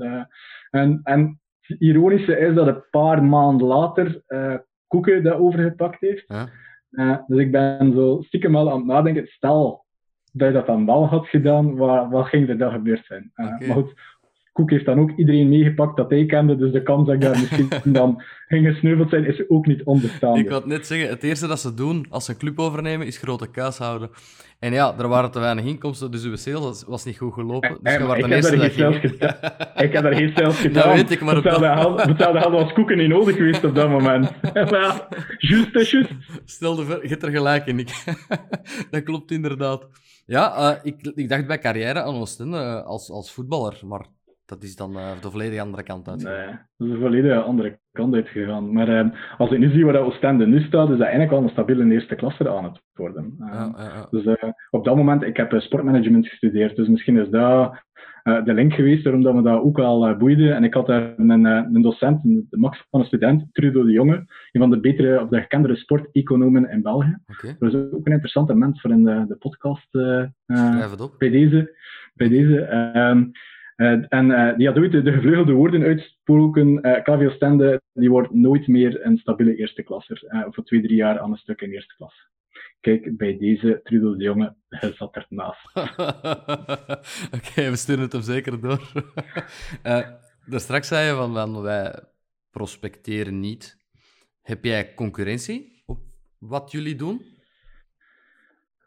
En, 0.71 1.01
en 1.03 1.41
het 1.69 1.81
ironische 1.81 2.39
is 2.39 2.55
dat 2.55 2.67
een 2.67 2.85
paar 2.91 3.25
maanden 3.25 3.67
later 3.67 4.23
eh 4.27 4.55
Koeken 4.89 5.23
dat 5.23 5.39
overgepakt 5.39 6.01
heeft. 6.01 6.25
Ja. 6.27 6.49
Eh, 6.91 7.19
dus 7.27 7.39
ik 7.39 7.51
ben 7.51 7.93
zo 7.93 8.23
stiekem 8.23 8.57
al 8.57 8.71
aan 8.71 8.77
het 8.77 8.87
nadenken, 8.87 9.27
stel 9.27 9.85
dat 10.33 10.49
je 10.49 10.55
dat 10.55 10.67
dan 10.67 10.87
wel 10.87 11.07
had 11.07 11.27
gedaan, 11.27 11.77
wat, 11.77 12.11
wat 12.11 12.27
ging 12.27 12.49
er 12.49 12.59
dan 12.59 12.73
gebeurd 12.73 13.05
zijn? 13.05 13.31
Eh. 13.35 13.47
Maar 13.47 13.77
goed, 13.77 14.01
Koek 14.59 14.71
heeft 14.71 14.85
dan 14.85 14.99
ook 15.01 15.11
iedereen 15.17 15.49
meegepakt 15.49 15.97
dat 15.97 16.11
hij 16.11 16.27
kende, 16.27 16.57
dus 16.57 16.73
de 16.73 16.83
kans 16.83 17.07
dat 17.07 17.15
ik 17.15 17.21
daar 17.21 17.39
misschien 17.41 17.69
dan 17.85 18.23
ging 18.49 18.67
gesneuveld 18.67 19.11
zijn, 19.11 19.27
is 19.27 19.49
ook 19.49 19.67
niet 19.67 19.83
onbestaande. 19.85 20.41
Ik 20.41 20.49
wou 20.49 20.67
net 20.67 20.87
zeggen, 20.87 21.09
het 21.09 21.23
eerste 21.23 21.47
dat 21.47 21.61
ze 21.61 21.75
doen 21.75 22.07
als 22.11 22.25
ze 22.25 22.31
een 22.33 22.39
club 22.39 22.59
overnemen, 22.59 23.07
is 23.07 23.19
grote 23.19 23.51
kaas 23.51 23.79
houden. 23.79 24.11
En 24.59 24.73
ja, 24.73 24.95
er 24.99 25.09
waren 25.09 25.31
te 25.31 25.41
weinig 25.41 25.65
inkomsten, 25.65 26.11
dus 26.11 26.25
uw 26.25 26.37
sales 26.37 26.85
was, 26.87 27.05
niet 27.05 27.17
goed 27.19 27.33
gelopen. 27.33 27.79
Dus 27.83 27.95
Eh, 27.95 28.07
was 28.07 28.17
ik 28.19 28.25
de 28.25 28.35
heb 28.35 28.43
daar 28.43 28.51
dat 28.57 28.61
geen 28.61 28.73
sales 28.73 28.97
ging. 28.97 29.13
gedaan. 29.13 29.35
Ik 29.87 29.93
heb 29.93 30.03
daar 30.03 30.15
geen 30.15 30.33
sales 30.37 30.59
gedaan. 30.61 30.95
weet 30.95 31.11
ik, 31.11 31.21
maar 31.21 31.37
op 31.37 31.45
Hetzelfde 31.45 32.15
dat- 32.17 32.39
geld 32.43 32.53
was 32.53 32.73
Koeken 32.73 32.97
niet 32.99 33.09
nodig 33.09 33.37
geweest 33.37 33.65
op 33.65 33.75
dat 33.75 33.89
moment. 33.89 34.31
maar 34.55 34.81
ja, 34.81 35.09
juist, 35.39 35.75
is 35.75 35.91
juist. 35.91 36.11
Stel 36.45 36.75
de 36.77 36.85
ver, 36.85 37.03
je 37.03 37.09
hebt 37.09 37.23
er 37.23 37.31
gelijk 37.31 37.67
in, 37.67 37.77
Nick. 37.77 38.05
dat 38.91 39.03
klopt 39.03 39.31
inderdaad. 39.31 39.87
Ja, 40.27 40.55
eh, 40.57 40.79
ik, 40.83 41.13
ik 41.15 41.29
dacht 41.29 41.47
bij 41.47 41.59
carrière 41.59 42.03
aan 42.03 42.15
Oostende 42.15 42.57
eh, 42.59 42.85
als, 42.87 43.11
als 43.11 43.33
voetballer, 43.33 43.81
maar 43.87 44.07
Dat 44.49 44.63
is 44.63 44.77
dan 44.77 44.93
uh, 44.97 45.21
de 45.21 45.31
volledig 45.31 45.61
andere 45.61 45.83
kant 45.83 46.09
uit. 46.09 46.23
Nee, 46.23 46.47
dat 46.77 46.89
is 46.89 46.93
de 46.93 46.99
volledig 47.01 47.45
andere 47.45 47.79
kant 47.93 48.15
uitgegaan. 48.15 48.73
Maar 48.73 48.89
uh, 48.89 49.11
als 49.39 49.51
ik 49.51 49.59
nu 49.59 49.71
zie 49.71 49.85
waar 49.85 49.97
Oostende 49.97 50.47
nu 50.47 50.61
staat, 50.61 50.91
is 50.91 50.97
dat 50.97 51.07
eigenlijk 51.07 51.31
wel 51.31 51.43
een 51.43 51.49
stabiele 51.49 51.93
eerste 51.93 52.15
klasse 52.15 52.51
aan 52.51 52.65
het 52.65 52.83
worden. 52.93 53.37
Uh, 53.41 53.69
ja, 53.77 54.07
Dus 54.11 54.37
op 54.71 54.85
dat 54.85 54.97
moment, 54.97 55.23
ik 55.23 55.37
heb 55.37 55.55
sportmanagement 55.57 56.29
gestudeerd, 56.29 56.77
dus 56.77 56.89
misschien 56.89 57.19
is 57.19 57.29
dat 57.29 57.87
de 58.23 58.55
link 58.55 58.73
geweest 58.73 59.05
waarom 59.05 59.23
dat 59.23 59.35
me 59.35 59.43
dat 59.43 59.61
ook 59.61 59.79
al 59.79 60.17
boeide. 60.17 60.53
En 60.53 60.65
ik 60.65 60.75
had 60.75 60.87
daar 60.87 61.19
een, 61.19 61.45
een 61.45 61.83
docent, 61.83 62.23
de 62.23 62.59
max 62.59 62.87
van 62.91 63.01
een 63.01 63.07
student, 63.07 63.47
Trudo 63.53 63.85
de 63.85 63.93
Jonge, 63.93 64.17
een 64.53 64.61
van 64.61 64.71
de 64.71 64.81
betere, 64.81 65.23
of 65.23 65.29
de 65.29 65.41
gekendere 65.41 65.77
sporteconomen 65.77 66.71
in 66.71 66.83
België. 66.83 67.19
Okay. 67.27 67.57
Dat 67.59 67.75
is 67.75 67.81
ook 67.81 68.07
een 68.07 68.13
interessante 68.13 68.55
mens 68.55 68.81
voor 68.81 68.91
in 68.91 69.05
de, 69.05 69.25
de 69.29 69.37
podcast. 69.37 69.89
Schrijf 70.47 70.91
het 70.91 71.01
op. 71.01 71.15
Bij 71.19 71.31
deze. 71.31 71.77
Bij 72.15 72.29
deze. 72.29 72.67
Ehm, 73.79 73.99
uh, 73.99 74.07
en 74.09 74.31
uh, 74.31 74.57
die 74.57 74.67
had 74.67 74.77
ooit 74.77 74.93
de, 74.93 75.03
de 75.03 75.13
gevleugelde 75.13 75.53
woorden 75.53 75.83
uitsproken. 75.83 76.87
Uh, 76.87 76.97
eh, 76.97 77.03
KVO 77.03 77.31
Stende 77.31 77.83
die 77.93 78.11
wordt 78.11 78.35
nooit 78.35 78.67
meer 78.67 79.07
een 79.07 79.19
stabiele 79.19 79.57
eerste 79.57 79.83
klasser. 79.83 80.47
voor 80.51 80.65
twee, 80.65 80.83
drie 80.83 80.97
jaar 80.97 81.19
aan 81.19 81.31
een 81.31 81.37
stuk 81.37 81.61
in 81.61 81.71
eerste 81.71 81.95
klas. 81.95 82.27
Kijk, 82.81 83.17
bij 83.17 83.39
deze 83.39 83.81
Trudeau 83.83 84.17
de 84.17 84.25
Jonge 84.25 84.55
zat 84.69 85.17
ernaast. 85.17 85.71
Oké, 87.37 87.71
we 87.71 87.77
sturen 87.77 88.03
het 88.03 88.13
hem 88.13 88.23
zeker 88.23 88.61
door. 88.61 88.93
daar 90.47 90.61
straks 90.61 90.89
zei 90.89 91.07
je 91.07 91.15
van, 91.15 91.35
van 91.35 91.63
wij 91.63 92.05
prospecteren 92.51 93.41
niet. 93.41 93.77
Heb 94.43 94.65
jij 94.65 94.95
concurrentie 94.95 95.83
op 95.87 96.01
wat 96.39 96.73
jullie 96.73 96.95
doen? 96.95 97.21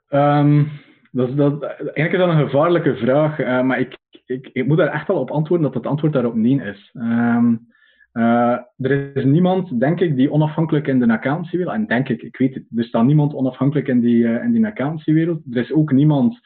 Um, 0.09 0.71
dat, 1.11 1.37
dat, 1.37 1.63
eigenlijk 1.63 2.11
is 2.11 2.17
dat 2.17 2.29
een 2.29 2.49
gevaarlijke 2.49 2.95
vraag, 2.95 3.37
maar 3.63 3.79
ik, 3.79 3.97
ik, 4.25 4.49
ik 4.53 4.67
moet 4.67 4.77
daar 4.77 4.87
echt 4.87 5.07
wel 5.07 5.19
op 5.19 5.31
antwoorden 5.31 5.65
dat 5.65 5.75
het 5.75 5.91
antwoord 5.91 6.13
daarop 6.13 6.35
nee 6.35 6.61
is. 6.63 6.91
Um, 6.93 7.69
uh, 8.13 8.57
er 8.77 9.15
is 9.15 9.23
niemand, 9.23 9.79
denk 9.79 9.99
ik, 9.99 10.15
die 10.15 10.31
onafhankelijk 10.31 10.87
in 10.87 10.99
de 10.99 11.11
accountancywereld, 11.11 11.75
en 11.75 11.85
denk 11.85 12.09
ik, 12.09 12.21
ik 12.21 12.37
weet 12.37 12.53
het, 12.53 12.63
er 12.75 12.83
staat 12.83 13.05
niemand 13.05 13.33
onafhankelijk 13.33 13.87
in 13.87 13.99
die, 13.99 14.23
uh, 14.23 14.43
in 14.43 14.51
die 14.51 14.65
accountancywereld. 14.65 15.41
Er 15.51 15.61
is 15.61 15.73
ook 15.73 15.91
niemand 15.91 16.39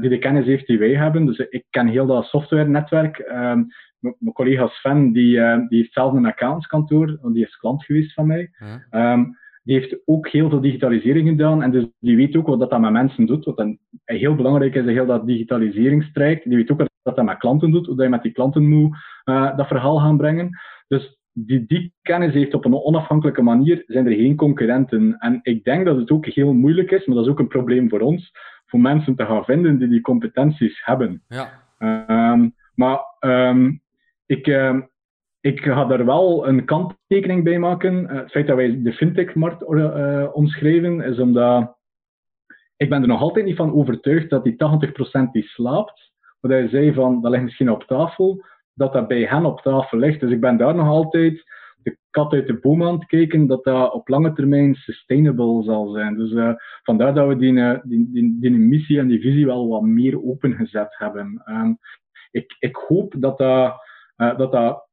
die 0.00 0.10
de 0.10 0.18
kennis 0.18 0.46
heeft 0.46 0.66
die 0.66 0.78
wij 0.78 0.94
hebben. 0.94 1.26
Dus 1.26 1.38
ik 1.38 1.64
ken 1.70 1.86
heel 1.86 2.06
dat 2.06 2.24
software-netwerk. 2.24 3.18
Um, 3.18 3.66
mijn 4.00 4.32
collega 4.32 4.66
Sven, 4.66 5.12
die, 5.12 5.32
die 5.68 5.78
heeft 5.78 5.92
zelf 5.92 6.12
een 6.12 6.26
accountskantoor, 6.26 7.18
want 7.22 7.34
die 7.34 7.44
is 7.44 7.56
klant 7.56 7.84
geweest 7.84 8.12
van 8.12 8.26
mij. 8.26 8.50
Um, 8.90 9.36
die 9.66 9.78
heeft 9.78 9.96
ook 10.04 10.28
heel 10.28 10.48
veel 10.50 10.60
digitalisering 10.60 11.28
gedaan 11.28 11.62
en 11.62 11.70
dus 11.70 11.86
die 11.98 12.16
weet 12.16 12.36
ook 12.36 12.46
wat 12.46 12.70
dat, 12.70 12.80
met 12.80 12.92
mensen 12.92 13.26
doet. 13.26 13.44
Wat 13.44 13.56
dan 13.56 13.78
heel 14.04 14.34
belangrijk 14.34 14.74
is, 14.74 14.84
heel 14.84 15.06
dat 15.06 15.26
digitaliseringsstrijd. 15.26 16.42
Die 16.44 16.56
weet 16.56 16.70
ook 16.70 16.78
wat 16.78 17.16
dat, 17.16 17.24
met 17.24 17.38
klanten 17.38 17.70
doet, 17.70 17.86
hoe 17.86 17.96
dat 17.96 18.04
je 18.04 18.10
met 18.10 18.22
die 18.22 18.32
klanten 18.32 18.68
moet 18.68 18.96
uh, 19.24 19.56
dat 19.56 19.66
verhaal 19.66 19.98
gaan 19.98 20.16
brengen. 20.16 20.58
Dus 20.88 21.18
die 21.32 21.64
die 21.66 21.92
kennis 22.02 22.32
heeft 22.32 22.54
op 22.54 22.64
een 22.64 22.74
onafhankelijke 22.74 23.42
manier, 23.42 23.82
zijn 23.86 24.06
er 24.06 24.12
geen 24.12 24.36
concurrenten. 24.36 25.16
En 25.18 25.38
ik 25.42 25.64
denk 25.64 25.84
dat 25.84 25.96
het 25.96 26.10
ook 26.10 26.26
heel 26.26 26.52
moeilijk 26.52 26.90
is, 26.90 27.06
maar 27.06 27.16
dat 27.16 27.24
is 27.24 27.30
ook 27.30 27.38
een 27.38 27.48
probleem 27.48 27.88
voor 27.88 28.00
ons, 28.00 28.32
voor 28.66 28.80
mensen 28.80 29.16
te 29.16 29.26
gaan 29.26 29.44
vinden 29.44 29.78
die 29.78 29.88
die 29.88 30.00
competenties 30.00 30.84
hebben. 30.84 31.22
Ja. 31.28 31.48
Um, 32.32 32.54
maar 32.74 33.00
um, 33.20 33.80
ik, 34.26 34.46
uh, 34.46 34.78
ik 35.46 35.60
ga 35.60 35.84
daar 35.84 36.04
wel 36.04 36.48
een 36.48 36.64
kanttekening 36.64 37.44
bij 37.44 37.58
maken. 37.58 38.02
Uh, 38.02 38.14
het 38.14 38.30
feit 38.30 38.46
dat 38.46 38.56
wij 38.56 38.82
de 38.82 38.92
fintech-markt 38.92 39.62
uh, 39.62 40.26
omschrijven, 40.32 41.00
is 41.00 41.18
omdat 41.18 41.76
ik 42.76 42.88
ben 42.88 43.02
er 43.02 43.08
nog 43.08 43.20
altijd 43.20 43.44
niet 43.44 43.56
van 43.56 43.74
overtuigd 43.74 44.30
dat 44.30 44.44
die 44.44 44.56
80% 45.28 45.30
die 45.32 45.42
slaapt, 45.42 46.12
wat 46.40 46.50
hij 46.50 46.68
zei 46.68 46.92
van, 46.92 47.22
dat 47.22 47.30
ligt 47.30 47.42
misschien 47.44 47.70
op 47.70 47.82
tafel, 47.82 48.44
dat 48.74 48.92
dat 48.92 49.08
bij 49.08 49.22
hen 49.22 49.44
op 49.44 49.60
tafel 49.60 49.98
ligt. 49.98 50.20
Dus 50.20 50.30
ik 50.30 50.40
ben 50.40 50.56
daar 50.56 50.74
nog 50.74 50.88
altijd 50.88 51.44
de 51.82 51.96
kat 52.10 52.32
uit 52.32 52.46
de 52.46 52.58
boom 52.58 52.82
aan 52.82 52.94
het 52.94 53.06
kijken, 53.06 53.46
dat 53.46 53.64
dat 53.64 53.92
op 53.92 54.08
lange 54.08 54.32
termijn 54.32 54.74
sustainable 54.74 55.62
zal 55.62 55.88
zijn. 55.88 56.16
Dus 56.16 56.30
uh, 56.30 56.54
vandaar 56.82 57.14
dat 57.14 57.28
we 57.28 57.36
die, 57.36 57.54
die, 57.82 58.10
die, 58.12 58.36
die, 58.40 58.50
missie 58.50 58.98
en 58.98 59.08
die 59.08 59.20
visie 59.20 59.46
wel 59.46 59.68
wat 59.68 59.82
meer 59.82 60.22
opengezet 60.22 60.96
hebben. 60.98 61.42
Ik, 62.30 62.56
ik 62.58 62.76
hoop 62.76 63.14
dat 63.18 63.38
dat, 63.38 63.80
dat, 64.16 64.52
dat 64.52 64.85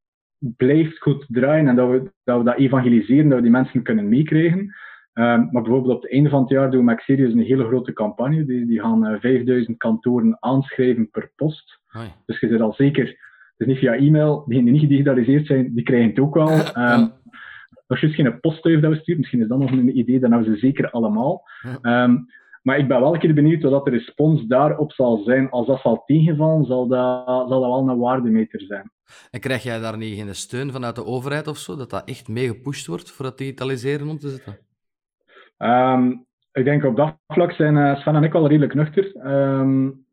blijft 0.57 0.99
goed 0.99 1.25
draaien 1.29 1.67
en 1.67 1.75
dat 1.75 1.89
we, 1.89 2.11
dat 2.23 2.37
we 2.37 2.43
dat 2.43 2.57
evangeliseren, 2.57 3.27
dat 3.27 3.37
we 3.37 3.43
die 3.43 3.51
mensen 3.51 3.83
kunnen 3.83 4.09
meekrijgen. 4.09 4.59
Um, 4.59 5.49
maar 5.51 5.61
bijvoorbeeld 5.61 5.95
op 5.95 6.01
het 6.01 6.11
einde 6.11 6.29
van 6.29 6.41
het 6.41 6.49
jaar 6.49 6.71
doen 6.71 6.79
we 6.79 6.85
met 6.85 6.97
Xerius 6.97 7.33
een 7.33 7.39
hele 7.39 7.65
grote 7.65 7.93
campagne. 7.93 8.45
Die, 8.45 8.65
die 8.65 8.79
gaan 8.79 9.05
uh, 9.05 9.13
eh, 9.13 9.19
5000 9.19 9.77
kantoren 9.77 10.37
aanschrijven 10.39 11.09
per 11.09 11.31
post. 11.35 11.81
Dus 12.25 12.39
je 12.39 12.47
zit 12.47 12.61
al 12.61 12.73
zeker, 12.73 13.05
het 13.05 13.17
is 13.57 13.67
niet 13.67 13.77
via 13.77 13.95
e-mail, 13.95 14.43
diegenen 14.47 14.63
die 14.63 14.81
niet 14.81 14.81
gedigitaliseerd 14.81 15.45
zijn, 15.45 15.73
die 15.73 15.83
krijgen 15.83 16.09
het 16.09 16.19
ook 16.19 16.33
wel. 16.33 16.51
Um, 16.77 17.11
Als 17.87 18.01
je 18.01 18.09
geen 18.09 18.39
postduif 18.39 18.79
dat 18.79 18.91
we 18.91 18.97
sturen, 18.97 19.19
misschien 19.19 19.41
is 19.41 19.47
dat 19.47 19.59
nog 19.59 19.71
een 19.71 19.97
idee, 19.97 20.19
dan 20.19 20.31
hebben 20.31 20.53
ze 20.53 20.59
zeker 20.59 20.89
allemaal. 20.89 21.43
Um, 21.81 22.25
maar 22.63 22.77
ik 22.77 22.87
ben 22.87 22.99
wel 22.99 23.13
een 23.13 23.19
keer 23.19 23.33
benieuwd 23.33 23.63
wat 23.63 23.85
de 23.85 23.91
respons 23.91 24.45
daarop 24.45 24.91
zal 24.91 25.17
zijn. 25.17 25.49
Als 25.49 25.67
dat 25.67 25.79
zal 25.81 26.03
tegenvallen, 26.05 26.65
zal 26.65 26.87
dat, 26.87 27.23
zal 27.25 27.47
dat 27.47 27.59
wel 27.59 27.89
een 27.89 27.99
waardemeter 27.99 28.61
zijn. 28.61 28.91
En 29.31 29.39
krijg 29.39 29.63
jij 29.63 29.79
daar 29.79 29.97
niet 29.97 30.17
geen 30.17 30.35
steun 30.35 30.71
vanuit 30.71 30.95
de 30.95 31.05
overheid 31.05 31.47
of 31.47 31.57
zo, 31.57 31.75
dat 31.75 31.89
dat 31.89 32.09
echt 32.09 32.27
mee 32.27 32.47
gepusht 32.47 32.87
wordt 32.87 33.11
voor 33.11 33.25
het 33.25 33.37
digitaliseren 33.37 34.07
om 34.07 34.17
te 34.17 34.29
zetten? 34.29 34.57
Um, 35.57 36.25
ik 36.51 36.63
denk 36.63 36.83
op 36.83 36.95
dat 36.95 37.17
vlak 37.27 37.51
zijn 37.51 37.75
uh, 37.75 37.95
Sven 37.95 38.15
en 38.15 38.23
ik 38.23 38.31
wel 38.31 38.47
redelijk 38.47 38.73
nuchter. 38.73 39.27
Um, 39.27 40.05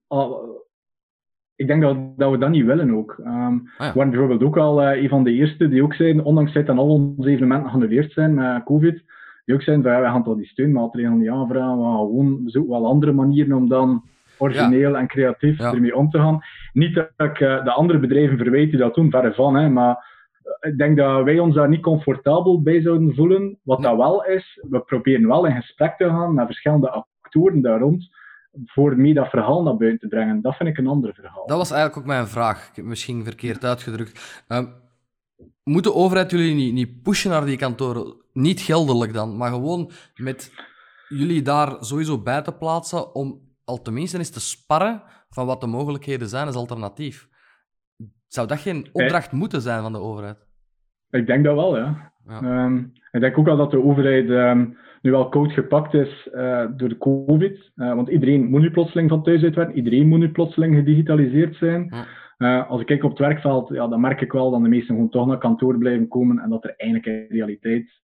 ik 1.54 1.66
denk 1.66 1.82
dat, 1.82 1.96
dat 2.16 2.30
we 2.30 2.38
dat 2.38 2.50
niet 2.50 2.64
willen 2.64 2.94
ook. 2.94 3.16
Um, 3.18 3.26
ah, 3.26 3.86
ja. 3.86 3.92
We 3.92 3.92
waren 3.94 4.10
bijvoorbeeld 4.10 4.42
ook 4.42 4.56
al 4.56 4.82
uh, 4.82 5.02
een 5.02 5.08
van 5.08 5.24
de 5.24 5.32
eerste 5.32 5.68
die 5.68 5.82
ook 5.82 5.94
zeiden, 5.94 6.24
ondanks 6.24 6.52
dat 6.52 6.68
al 6.68 6.88
onze 6.88 7.30
evenementen 7.30 7.68
geannuleerd 7.68 8.12
zijn 8.12 8.34
met 8.34 8.64
COVID, 8.64 9.04
die 9.50 9.58
ook 9.58 9.64
zeiden 9.64 9.84
van 9.84 9.94
ja, 9.94 10.00
wij 10.00 10.10
gaan 10.10 10.24
toch 10.24 10.36
die 10.36 10.46
steunmaatregelen 10.46 11.18
niet 11.18 11.28
aanvragen, 11.28 11.78
we 11.78 11.84
gaan 11.84 11.96
gewoon 11.96 12.42
zoeken 12.46 12.70
wel 12.70 12.86
andere 12.86 13.12
manieren 13.12 13.56
om 13.56 13.68
dan 13.68 14.02
origineel 14.38 14.96
en 14.96 15.06
creatief 15.06 15.58
ermee 15.58 15.96
om 15.96 16.10
te 16.10 16.18
gaan. 16.18 16.40
Niet 16.72 16.94
dat 16.94 17.08
ik 17.16 17.40
uh, 17.40 17.64
de 17.64 17.72
andere 17.72 17.98
bedrijven 17.98 18.38
verwijt 18.38 18.70
die 18.70 18.78
dat 18.78 18.94
doen, 18.94 19.10
verre 19.10 19.34
van, 19.34 19.54
hè, 19.54 19.68
maar 19.68 20.08
ik 20.60 20.78
denk 20.78 20.96
dat 20.96 21.24
wij 21.24 21.38
ons 21.38 21.54
daar 21.54 21.68
niet 21.68 21.82
comfortabel 21.82 22.62
bij 22.62 22.80
zouden 22.82 23.14
voelen. 23.14 23.58
Wat 23.62 23.82
dat 23.82 23.96
wel 23.96 24.24
is, 24.24 24.64
we 24.70 24.80
proberen 24.80 25.26
wel 25.26 25.46
in 25.46 25.54
gesprek 25.54 25.96
te 25.96 26.04
gaan 26.04 26.34
met 26.34 26.46
verschillende 26.46 26.90
actoren 26.90 27.60
daar 27.60 27.80
rond, 27.80 28.08
voor 28.64 28.96
mee 28.96 29.14
dat 29.14 29.28
verhaal 29.28 29.62
naar 29.62 29.76
buiten 29.76 30.08
te 30.08 30.16
brengen. 30.16 30.42
Dat 30.42 30.56
vind 30.56 30.68
ik 30.68 30.78
een 30.78 30.86
ander 30.86 31.14
verhaal. 31.14 31.46
Dat 31.46 31.56
was 31.56 31.70
eigenlijk 31.70 32.00
ook 32.00 32.12
mijn 32.14 32.26
vraag, 32.26 32.70
misschien 32.82 33.24
verkeerd 33.24 33.64
uitgedrukt. 33.64 34.44
Uh, 34.48 34.58
moet 35.64 35.84
de 35.84 35.94
overheid 35.94 36.30
jullie 36.30 36.54
niet, 36.54 36.72
niet 36.72 37.02
pushen 37.02 37.30
naar 37.30 37.44
die 37.44 37.56
kantoren? 37.56 38.19
Niet 38.32 38.60
geldelijk 38.60 39.12
dan, 39.12 39.36
maar 39.36 39.50
gewoon 39.50 39.90
met 40.14 40.52
jullie 41.08 41.42
daar 41.42 41.76
sowieso 41.80 42.22
bij 42.22 42.42
te 42.42 42.52
plaatsen 42.52 43.14
om 43.14 43.40
al 43.64 43.82
tenminste 43.82 44.18
eens 44.18 44.30
te 44.30 44.40
sparren 44.40 45.02
van 45.28 45.46
wat 45.46 45.60
de 45.60 45.66
mogelijkheden 45.66 46.28
zijn 46.28 46.46
als 46.46 46.56
alternatief. 46.56 47.28
Zou 48.26 48.46
dat 48.46 48.58
geen 48.58 48.88
opdracht 48.92 49.32
moeten 49.32 49.60
zijn 49.60 49.82
van 49.82 49.92
de 49.92 49.98
overheid? 49.98 50.46
Ik 51.10 51.26
denk 51.26 51.44
dat 51.44 51.54
wel, 51.54 51.76
ja. 51.76 52.12
ja. 52.26 52.64
Um, 52.64 52.92
ik 53.12 53.20
denk 53.20 53.38
ook 53.38 53.46
wel 53.46 53.56
dat 53.56 53.70
de 53.70 53.84
overheid 53.84 54.28
um, 54.28 54.76
nu 55.02 55.10
wel 55.10 55.28
koud 55.28 55.52
gepakt 55.52 55.94
is 55.94 56.28
uh, 56.34 56.64
door 56.76 56.88
de 56.88 56.98
COVID. 56.98 57.70
Uh, 57.76 57.94
want 57.94 58.08
iedereen 58.08 58.50
moet 58.50 58.60
nu 58.60 58.70
plotseling 58.70 59.08
van 59.08 59.22
thuis 59.22 59.42
uitwerken. 59.42 59.76
Iedereen 59.76 60.08
moet 60.08 60.18
nu 60.18 60.30
plotseling 60.30 60.74
gedigitaliseerd 60.74 61.56
zijn. 61.56 61.86
Ja. 61.90 62.06
Uh, 62.42 62.70
als 62.70 62.80
ik 62.80 62.86
kijk 62.86 63.04
op 63.04 63.10
het 63.10 63.18
werkveld, 63.18 63.68
ja, 63.68 63.88
dan 63.88 64.00
merk 64.00 64.20
ik 64.20 64.32
wel 64.32 64.50
dat 64.50 64.62
de 64.62 64.68
meesten 64.68 64.94
gewoon 64.94 65.10
toch 65.10 65.26
naar 65.26 65.38
kantoor 65.38 65.78
blijven 65.78 66.08
komen 66.08 66.38
en 66.38 66.50
dat 66.50 66.64
er 66.64 66.74
eigenlijk 66.76 67.06
in 67.06 67.36
realiteit 67.36 68.02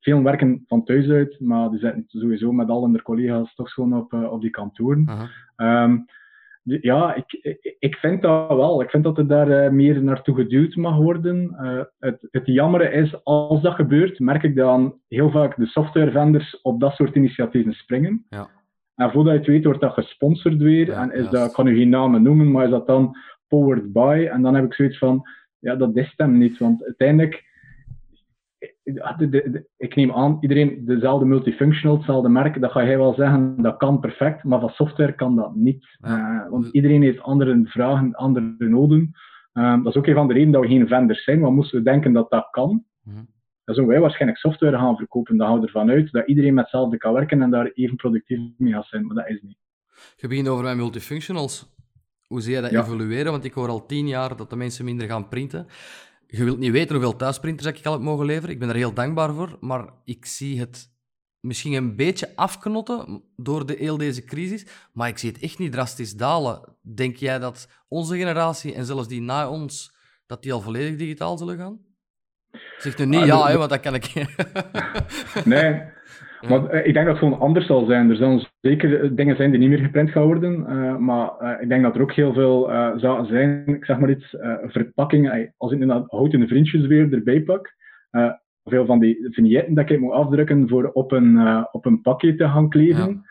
veel 0.00 0.22
werken 0.22 0.64
van 0.66 0.84
thuis 0.84 1.08
uit, 1.08 1.40
maar 1.40 1.70
die 1.70 1.78
zitten 1.78 2.04
sowieso 2.08 2.52
met 2.52 2.68
al 2.68 2.82
hun 2.82 3.02
collega's 3.02 3.54
toch 3.54 3.72
gewoon 3.72 3.96
op, 3.96 4.12
uh, 4.12 4.32
op 4.32 4.40
die 4.40 4.50
kantoren. 4.50 5.08
Um, 5.56 6.04
ja, 6.62 7.14
ik, 7.14 7.58
ik 7.78 7.96
vind 7.96 8.22
dat 8.22 8.48
wel. 8.48 8.82
Ik 8.82 8.90
vind 8.90 9.04
dat 9.04 9.18
er 9.18 9.26
daar 9.26 9.48
uh, 9.48 9.70
meer 9.70 10.02
naartoe 10.02 10.34
geduwd 10.34 10.76
mag 10.76 10.96
worden. 10.96 11.56
Uh, 11.62 11.80
het, 11.98 12.28
het 12.30 12.46
jammere 12.46 12.90
is, 12.90 13.24
als 13.24 13.62
dat 13.62 13.74
gebeurt, 13.74 14.18
merk 14.18 14.42
ik 14.42 14.56
dan 14.56 14.94
heel 15.08 15.30
vaak 15.30 15.56
de 15.56 15.66
softwarevendors 15.66 16.60
op 16.62 16.80
dat 16.80 16.92
soort 16.92 17.14
initiatieven 17.14 17.72
springen. 17.72 18.26
Ja. 18.28 18.48
En 18.94 19.10
voordat 19.10 19.32
je 19.32 19.38
het 19.38 19.48
weet, 19.48 19.64
wordt 19.64 19.80
dat 19.80 19.92
gesponsord 19.92 20.56
weer. 20.56 20.90
en 20.90 21.12
is 21.12 21.28
dat, 21.28 21.48
ik 21.48 21.52
kan 21.52 21.66
u 21.66 21.76
geen 21.76 21.88
namen 21.88 22.22
noemen, 22.22 22.50
maar 22.50 22.64
is 22.64 22.70
dat 22.70 22.86
dan 22.86 23.16
powered 23.48 23.92
by? 23.92 24.28
En 24.30 24.42
dan 24.42 24.54
heb 24.54 24.64
ik 24.64 24.74
zoiets 24.74 24.98
van, 24.98 25.22
ja, 25.58 25.76
dat 25.76 25.96
is 25.96 26.12
hem 26.16 26.38
niet. 26.38 26.58
Want 26.58 26.84
uiteindelijk 26.84 27.46
ik 29.76 29.94
neem 29.94 30.12
aan, 30.12 30.38
iedereen 30.40 30.84
dezelfde 30.84 31.26
multifunctional, 31.26 31.96
hetzelfde 31.96 32.28
merk, 32.28 32.60
dat 32.60 32.70
ga 32.70 32.84
jij 32.84 32.98
wel 32.98 33.14
zeggen, 33.14 33.62
dat 33.62 33.76
kan 33.76 34.00
perfect, 34.00 34.44
maar 34.44 34.60
van 34.60 34.68
software 34.68 35.14
kan 35.14 35.36
dat 35.36 35.54
niet. 35.54 35.86
Uh, 36.00 36.48
want 36.50 36.66
iedereen 36.66 37.02
heeft 37.02 37.20
andere 37.20 37.60
vragen, 37.64 38.14
andere 38.14 38.54
noden. 38.58 39.10
Uh, 39.52 39.82
dat 39.82 39.86
is 39.86 39.96
ook 39.96 40.06
een 40.06 40.14
van 40.14 40.26
de 40.26 40.32
redenen 40.32 40.52
dat 40.52 40.62
we 40.62 40.68
geen 40.68 40.88
vendors 40.88 41.24
zijn, 41.24 41.40
want 41.40 41.54
moesten 41.54 41.78
we 41.78 41.84
denken 41.84 42.12
dat 42.12 42.30
dat 42.30 42.48
kan, 42.50 42.84
mm. 43.02 43.14
dan 43.64 43.74
zouden 43.74 43.86
wij 43.86 44.00
waarschijnlijk 44.00 44.40
software 44.40 44.78
gaan 44.78 44.96
verkopen. 44.96 45.36
Dan 45.36 45.46
houden 45.46 45.70
we 45.70 45.78
ervan 45.78 45.94
uit 45.94 46.12
dat 46.12 46.28
iedereen 46.28 46.54
met 46.54 46.64
hetzelfde 46.64 46.96
kan 46.96 47.12
werken 47.12 47.42
en 47.42 47.50
daar 47.50 47.70
even 47.74 47.96
productief 47.96 48.38
mee 48.56 48.72
gaat 48.72 48.86
zijn, 48.86 49.06
maar 49.06 49.16
dat 49.16 49.28
is 49.28 49.40
niet. 49.42 49.58
Je 50.16 50.28
begint 50.28 50.48
over 50.48 50.64
mijn 50.64 50.76
multifunctionals. 50.76 51.76
Hoe 52.28 52.40
zie 52.40 52.54
je 52.54 52.60
dat 52.60 52.70
evolueren? 52.70 53.32
Want 53.32 53.44
ik 53.44 53.52
hoor 53.52 53.68
al 53.68 53.86
tien 53.86 54.08
jaar 54.08 54.36
dat 54.36 54.50
de 54.50 54.56
mensen 54.56 54.84
minder 54.84 55.08
gaan 55.08 55.28
printen. 55.28 55.66
Je 56.26 56.44
wilt 56.44 56.58
niet 56.58 56.72
weten 56.72 56.94
hoeveel 56.94 57.16
thuisprinters 57.16 57.78
ik 57.78 57.86
al 57.86 57.92
heb 57.92 58.00
mogen 58.00 58.26
leveren. 58.26 58.50
Ik 58.50 58.58
ben 58.58 58.68
er 58.68 58.74
heel 58.74 58.92
dankbaar 58.92 59.34
voor. 59.34 59.56
Maar 59.60 59.88
ik 60.04 60.26
zie 60.26 60.60
het 60.60 60.90
misschien 61.40 61.72
een 61.72 61.96
beetje 61.96 62.36
afknotten 62.36 63.22
door 63.36 63.66
de 63.66 63.74
heel 63.78 63.96
deze 63.96 64.24
crisis. 64.24 64.66
Maar 64.92 65.08
ik 65.08 65.18
zie 65.18 65.30
het 65.30 65.42
echt 65.42 65.58
niet 65.58 65.72
drastisch 65.72 66.14
dalen. 66.14 66.76
Denk 66.82 67.16
jij 67.16 67.38
dat 67.38 67.68
onze 67.88 68.16
generatie 68.16 68.74
en 68.74 68.84
zelfs 68.84 69.08
die 69.08 69.20
na 69.20 69.50
ons, 69.50 69.94
dat 70.26 70.42
die 70.42 70.52
al 70.52 70.60
volledig 70.60 70.96
digitaal 70.96 71.38
zullen 71.38 71.56
gaan? 71.56 71.86
Zeg 72.78 72.98
nu 72.98 73.06
niet 73.06 73.20
ah, 73.20 73.26
ja, 73.26 73.46
hè, 73.46 73.56
want 73.56 73.70
dat 73.70 73.80
kan 73.80 73.94
ik. 73.94 74.12
nee, 75.44 75.82
maar 76.46 76.74
uh, 76.74 76.86
ik 76.86 76.92
denk 76.92 77.06
dat 77.06 77.06
het 77.06 77.18
gewoon 77.18 77.40
anders 77.40 77.66
zal 77.66 77.84
zijn. 77.84 78.10
Er 78.10 78.16
zullen 78.16 78.46
zeker 78.60 79.02
eh, 79.02 79.10
dingen 79.12 79.36
zijn 79.36 79.50
die 79.50 79.60
niet 79.60 79.68
meer 79.68 79.78
geprint 79.78 80.10
gaan 80.10 80.26
worden. 80.26 80.66
Uh, 80.68 80.96
maar 80.96 81.30
uh, 81.40 81.62
ik 81.62 81.68
denk 81.68 81.82
dat 81.82 81.94
er 81.94 82.02
ook 82.02 82.12
heel 82.12 82.32
veel 82.32 82.70
zaken 82.96 83.26
zijn, 83.26 83.64
ik 83.66 83.84
zeg 83.84 83.98
maar 83.98 84.10
iets, 84.10 84.36
verpakkingen. 84.62 85.54
Als 85.56 85.72
ik 85.72 85.78
nu 85.78 85.86
dat 85.86 86.10
houten 86.10 86.48
vriendjes 86.48 86.86
weer 86.86 87.12
erbij 87.12 87.42
pak, 87.42 87.74
veel 88.64 88.86
van 88.86 88.98
die 88.98 89.28
vignetten 89.30 89.74
dat 89.74 89.90
ik 89.90 90.00
moet 90.00 90.12
afdrukken 90.12 90.68
voor 90.68 90.90
op 90.92 91.12
een, 91.12 91.66
op 91.72 91.86
een 91.86 92.00
pakje 92.00 92.34
te 92.34 92.48
gaan 92.48 92.68
kleven. 92.68 93.22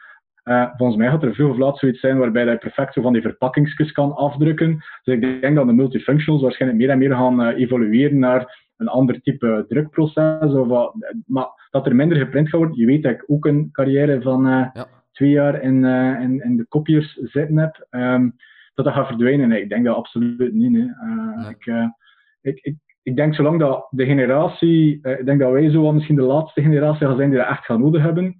Ja. 0.44 0.74
volgens 0.78 0.98
mij 0.98 1.10
gaat 1.10 1.24
er 1.24 1.36
veel 1.36 1.50
of 1.50 1.58
laat 1.58 1.78
zoiets 1.78 2.00
zijn 2.00 2.18
waarbij 2.18 2.46
je 2.46 2.58
perfect 2.58 2.94
zo 2.94 3.02
van 3.02 3.14
die 3.14 3.22
verpakkingsjes 3.22 3.92
kan 3.92 4.16
afdrukken. 4.16 4.84
Dus 5.04 5.16
ik 5.16 5.42
denk 5.42 5.56
dat 5.56 5.68
de 5.68 5.74
multifunctionals 5.74 6.42
waarschijnlijk 6.42 6.82
meer 6.82 6.90
en 6.90 6.98
meer 6.98 7.12
gaan 7.12 7.48
evolueren 7.50 8.20
naar 8.20 8.67
een 8.78 8.88
ander 8.88 9.22
type 9.22 9.66
drukproces. 9.68 10.54
Of 10.54 10.68
wat, 10.68 10.94
maar 11.26 11.48
dat 11.70 11.86
er 11.86 11.96
minder 11.96 12.18
geprint 12.18 12.50
gaat 12.50 12.60
worden. 12.60 12.78
Je 12.78 12.86
weet 12.86 13.04
dat 13.04 13.12
ik 13.12 13.24
ook 13.28 13.46
een 13.46 13.70
carrière 13.72 14.22
van 14.22 14.48
uh, 14.48 14.68
twee 15.12 15.30
jaar 15.30 15.62
in, 15.62 15.84
uh, 15.84 16.22
in, 16.22 16.44
in, 16.44 16.58
de 16.58 16.66
kopiers 16.66 17.14
zitten 17.14 17.58
heb. 17.58 17.88
Um, 17.90 18.36
dat 18.74 18.86
dat 18.86 18.94
gaat 18.94 19.08
verdwijnen. 19.08 19.50
Nee, 19.50 19.62
ik 19.62 19.70
denk 19.70 19.86
dat 19.86 19.96
absoluut 19.96 20.54
niet. 20.54 20.76
Uh, 20.76 21.50
ik, 21.50 21.66
ik, 22.42 22.60
ik, 22.62 22.76
ik, 23.04 23.16
denk 23.16 23.36
zolang 23.36 23.60
dat 23.60 23.88
de 23.90 24.06
generatie, 24.06 24.94
ik 24.94 25.26
denk 25.26 25.40
dat 25.40 25.52
wij 25.52 25.70
zo 25.70 25.92
misschien 25.92 26.16
de 26.16 26.22
laatste 26.22 26.62
generatie 26.62 27.08
gaan 27.08 27.18
zijn 27.18 27.30
die 27.30 27.40
dat 27.40 27.48
echt 27.48 27.66
gaan 27.66 27.82
nodig 27.82 28.02
hebben. 28.02 28.38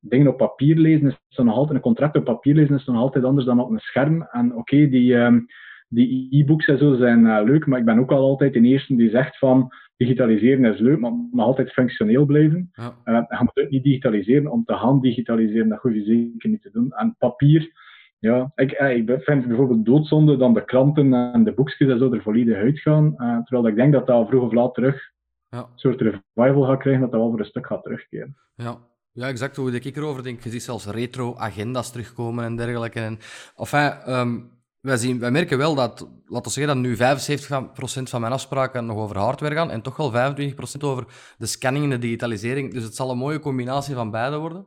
Dingen 0.00 0.28
op 0.28 0.36
papier 0.36 0.76
lezen 0.76 1.06
is 1.06 1.36
dan 1.36 1.46
nog 1.46 1.54
altijd, 1.54 1.76
een 1.76 1.82
contract 1.82 2.16
op 2.16 2.24
papier 2.24 2.54
lezen 2.54 2.74
is 2.74 2.84
dan 2.84 2.94
nog 2.94 3.04
altijd 3.04 3.24
anders 3.24 3.46
dan 3.46 3.60
op 3.60 3.70
een 3.70 3.78
scherm. 3.78 4.22
En 4.22 4.54
oké, 4.54 4.88
die, 4.88 5.14
um, 5.14 5.46
die 5.88 6.28
e-books 6.30 6.66
en 6.66 6.78
zo 6.78 6.94
zijn 6.94 7.24
uh, 7.24 7.40
leuk, 7.44 7.66
maar 7.66 7.78
ik 7.78 7.84
ben 7.84 7.98
ook 7.98 8.10
al 8.10 8.22
altijd 8.22 8.52
de 8.52 8.60
eerste 8.60 8.96
die 8.96 9.10
zegt 9.10 9.38
van 9.38 9.72
digitaliseren 9.96 10.72
is 10.74 10.80
leuk, 10.80 10.98
maar 10.98 11.10
moet 11.10 11.40
altijd 11.40 11.72
functioneel 11.72 12.24
blijven. 12.24 12.70
Ja. 12.72 12.96
Uh, 13.04 13.14
je 13.28 13.36
moet 13.38 13.50
het 13.54 13.70
niet 13.70 13.82
digitaliseren 13.82 14.50
om 14.50 14.64
te 14.64 14.74
gaan 14.74 15.00
digitaliseren, 15.00 15.68
dat 15.68 15.80
hoef 15.80 15.92
je 15.92 16.04
zeker 16.04 16.48
niet 16.48 16.62
te 16.62 16.70
doen. 16.72 16.92
En 16.92 17.14
papier, 17.18 17.72
ja, 18.18 18.52
ik, 18.54 18.72
eh, 18.72 18.96
ik 18.96 19.06
vind 19.06 19.26
het 19.26 19.48
bijvoorbeeld 19.48 19.84
doodzonde 19.84 20.36
dan 20.36 20.54
de 20.54 20.64
kranten 20.64 21.14
en 21.14 21.44
de 21.44 21.52
boekjes 21.52 21.88
en 21.88 21.98
zo 21.98 22.12
er 22.12 22.22
volledig 22.22 22.56
uitgaan, 22.56 23.14
uh, 23.16 23.38
terwijl 23.42 23.66
ik 23.66 23.76
denk 23.76 23.92
dat 23.92 24.06
dat 24.06 24.28
vroeg 24.28 24.42
of 24.42 24.52
laat 24.52 24.74
terug 24.74 25.12
ja. 25.48 25.58
een 25.58 25.66
soort 25.74 26.00
revival 26.00 26.62
gaat 26.62 26.78
krijgen, 26.78 27.02
dat 27.02 27.10
dat 27.10 27.20
wel 27.20 27.30
voor 27.30 27.38
een 27.38 27.44
stuk 27.44 27.66
gaat 27.66 27.82
terugkeren. 27.82 28.36
Ja. 28.54 28.78
Ja, 29.16 29.28
exact 29.28 29.56
hoe 29.56 29.72
ik 29.72 29.96
erover 29.96 30.22
denk. 30.22 30.40
Je 30.40 30.50
ziet 30.50 30.62
zelfs 30.62 30.86
retro-agenda's 30.86 31.92
terugkomen 31.92 32.44
en 32.44 32.56
dergelijke. 32.56 33.00
En, 33.00 33.18
enfin, 33.56 34.12
um, 34.14 34.50
wij, 34.86 34.96
zien, 34.96 35.18
wij 35.18 35.30
merken 35.30 35.58
wel 35.58 35.74
dat, 35.74 36.08
laten 36.26 36.52
we 36.52 36.60
zeggen 36.60 36.74
dat 36.74 36.82
nu 36.82 36.96
75% 36.96 38.02
van 38.02 38.20
mijn 38.20 38.32
afspraken 38.32 38.86
nog 38.86 38.98
over 38.98 39.18
hardware 39.18 39.54
gaan 39.54 39.70
en 39.70 39.82
toch 39.82 39.96
wel 39.96 40.34
25% 40.34 40.56
over 40.80 41.06
de 41.38 41.46
scanning 41.46 41.84
en 41.84 41.90
de 41.90 41.98
digitalisering. 41.98 42.72
Dus 42.72 42.82
het 42.82 42.94
zal 42.94 43.10
een 43.10 43.18
mooie 43.18 43.38
combinatie 43.38 43.94
van 43.94 44.10
beide 44.10 44.36
worden. 44.36 44.66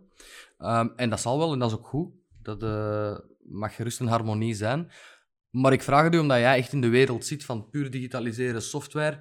Ehm, 0.58 0.88
en 0.96 1.10
dat 1.10 1.20
zal 1.20 1.38
wel, 1.38 1.54
en 1.54 1.60
dat 1.60 1.72
is 1.72 1.78
ook 1.78 1.88
goed. 1.88 2.12
Dat 2.42 2.64
uh, 2.64 3.18
mag 3.44 3.76
gerust 3.76 4.00
een 4.00 4.08
harmonie 4.08 4.54
zijn. 4.54 4.92
Maar 5.50 5.74
ik 5.74 5.82
vraag 5.82 6.04
het 6.04 6.14
u 6.14 6.18
omdat 6.18 6.38
jij 6.38 6.58
echt 6.58 6.74
in 6.74 6.82
de 6.82 6.90
wereld 6.90 7.26
zit 7.26 7.46
van 7.46 7.70
puur 7.70 7.92
digitaliseren 7.92 8.62
software. 8.62 9.20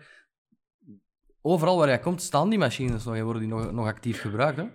Overal 1.42 1.78
waar 1.78 1.88
jij 1.88 1.98
komt, 1.98 2.22
staan 2.22 2.48
die 2.48 2.58
machines 2.58 3.04
nog 3.04 3.14
en 3.14 3.24
worden 3.24 3.42
die 3.42 3.50
nog, 3.50 3.72
nog 3.72 3.86
actief 3.86 4.20
gebruikt. 4.20 4.56
Hè? 4.56 4.66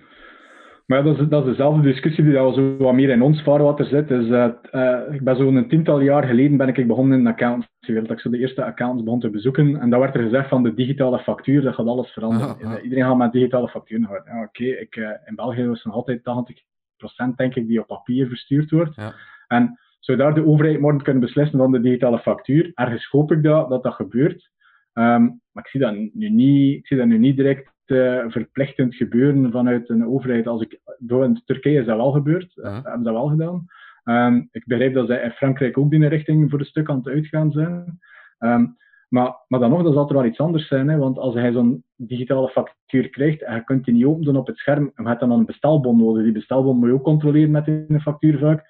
Maar 0.85 1.03
dat 1.03 1.19
is, 1.19 1.27
dat 1.27 1.43
is 1.43 1.49
dezelfde 1.49 1.81
discussie 1.81 2.23
die 2.23 2.37
al 2.37 2.53
zo 2.53 2.77
wat 2.77 2.93
meer 2.93 3.09
in 3.09 3.21
ons 3.21 3.41
vaarwater 3.41 3.85
zit. 3.85 4.07
Dus, 4.07 4.27
uh, 4.27 5.13
ik 5.13 5.23
ben 5.23 5.35
zo'n 5.35 5.67
tiental 5.67 5.99
jaar 5.99 6.23
geleden 6.23 6.57
ben 6.57 6.67
ik 6.67 6.87
begonnen 6.87 7.17
in 7.17 7.23
de. 7.23 7.93
Dat 7.93 8.11
ik 8.11 8.19
zo 8.19 8.29
de 8.29 8.37
eerste 8.37 8.63
accounts 8.63 9.03
begon 9.03 9.19
te 9.19 9.29
bezoeken. 9.29 9.79
En 9.79 9.89
dan 9.89 9.99
werd 9.99 10.15
er 10.15 10.21
gezegd 10.21 10.49
van 10.49 10.63
de 10.63 10.73
digitale 10.73 11.19
factuur, 11.19 11.61
dat 11.61 11.75
gaat 11.75 11.85
alles 11.85 12.11
veranderen. 12.11 12.83
Iedereen 12.83 13.05
gaat 13.05 13.17
met 13.17 13.31
digitale 13.31 13.67
factuur 13.67 14.07
gaan. 14.07 14.21
Ja, 14.25 14.43
Oké, 14.43 14.63
ik 14.63 14.95
uh, 14.95 15.09
in 15.25 15.35
België 15.35 15.61
is 15.61 15.67
het 15.67 15.85
nog 15.85 15.95
altijd 15.95 16.19
80% 16.19 17.35
denk 17.35 17.55
ik 17.55 17.67
die 17.67 17.79
op 17.79 17.87
papier 17.87 18.27
verstuurd 18.27 18.71
wordt. 18.71 18.95
Ja. 18.95 19.13
En 19.47 19.79
zou 19.99 20.17
daar 20.17 20.33
de 20.33 20.45
overheid 20.45 20.79
morgen 20.79 21.03
kunnen 21.03 21.21
beslissen 21.21 21.59
van 21.59 21.71
de 21.71 21.81
digitale 21.81 22.19
factuur? 22.19 22.71
Ergens 22.73 23.05
hoop 23.05 23.31
ik 23.31 23.43
dat 23.43 23.69
dat, 23.69 23.83
dat 23.83 23.93
gebeurt. 23.93 24.51
Um, 24.93 25.41
maar 25.51 25.63
ik 25.63 25.69
zie 25.69 25.79
dat 25.79 25.93
nu 26.13 26.29
niet, 26.29 26.77
ik 26.77 26.87
zie 26.87 26.97
dat 26.97 27.07
nu 27.07 27.17
niet 27.17 27.35
direct 27.35 27.72
uh, 27.85 28.23
verplichtend 28.27 28.95
gebeuren 28.95 29.51
vanuit 29.51 29.89
een 29.89 30.07
overheid. 30.07 30.47
Als 30.47 30.61
ik, 30.61 30.79
in 31.07 31.41
Turkije 31.45 31.79
is 31.79 31.85
dat 31.85 31.97
wel 31.97 32.11
gebeurd, 32.11 32.55
uh 32.55 32.83
hebben 32.83 33.03
dat 33.03 33.13
wel 33.13 33.27
gedaan. 33.27 33.65
Um, 34.03 34.49
ik 34.51 34.65
begrijp 34.65 34.93
dat 34.93 35.07
zij 35.07 35.23
in 35.23 35.31
Frankrijk 35.31 35.77
ook 35.77 35.91
die 35.91 36.07
richting 36.07 36.49
voor 36.49 36.59
een 36.59 36.65
stuk 36.65 36.89
aan 36.89 36.97
het 36.97 37.07
uitgaan 37.07 37.51
zijn. 37.51 37.99
Um, 38.39 38.77
maar, 39.09 39.35
maar 39.47 39.59
dan 39.59 39.69
nog, 39.69 39.83
dat 39.83 39.93
zal 39.93 40.07
er 40.07 40.13
wel 40.13 40.25
iets 40.25 40.39
anders 40.39 40.67
zijn. 40.67 40.87
Hè? 40.87 40.97
Want 40.97 41.17
als 41.17 41.33
hij 41.33 41.51
zo'n 41.51 41.83
digitale 41.95 42.49
factuur 42.49 43.09
krijgt 43.09 43.43
en 43.43 43.55
je 43.55 43.63
kunt 43.63 43.85
die 43.85 43.93
niet 43.93 44.05
openen 44.05 44.35
op 44.35 44.47
het 44.47 44.57
scherm, 44.57 44.91
en 44.95 45.03
je 45.03 45.09
hebt 45.09 45.19
dan 45.19 45.31
een 45.31 45.45
bestelbon 45.45 45.97
nodig. 45.97 46.23
Die 46.23 46.31
bestelbon 46.31 46.77
moet 46.77 46.87
je 46.87 46.93
ook 46.93 47.03
controleren 47.03 47.51
met 47.51 47.67
een 47.67 48.01
factuur 48.01 48.37
vaak. 48.37 48.65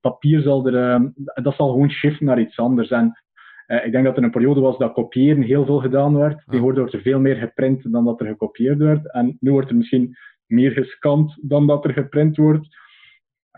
Papier 0.00 0.40
zal 0.40 0.66
er, 0.66 0.94
um, 0.94 1.14
dat 1.42 1.54
zal 1.54 1.70
gewoon 1.70 1.90
shiften 1.90 2.26
naar 2.26 2.40
iets 2.40 2.58
anders. 2.58 2.90
En 2.90 3.25
ik 3.66 3.92
denk 3.92 4.04
dat 4.04 4.16
er 4.16 4.22
een 4.22 4.30
periode 4.30 4.60
was 4.60 4.78
dat 4.78 4.92
kopiëren 4.92 5.42
heel 5.42 5.64
veel 5.64 5.80
gedaan 5.80 6.16
werd. 6.16 6.42
Tegenwoordig 6.44 6.80
wordt 6.80 6.94
er 6.94 7.00
veel 7.00 7.20
meer 7.20 7.36
geprint 7.36 7.92
dan 7.92 8.04
dat 8.04 8.20
er 8.20 8.26
gekopieerd 8.26 8.78
werd. 8.78 9.12
En 9.12 9.36
nu 9.40 9.50
wordt 9.50 9.70
er 9.70 9.76
misschien 9.76 10.16
meer 10.46 10.70
gescand 10.70 11.38
dan 11.40 11.66
dat 11.66 11.84
er 11.84 11.92
geprint 11.92 12.36
wordt. 12.36 12.66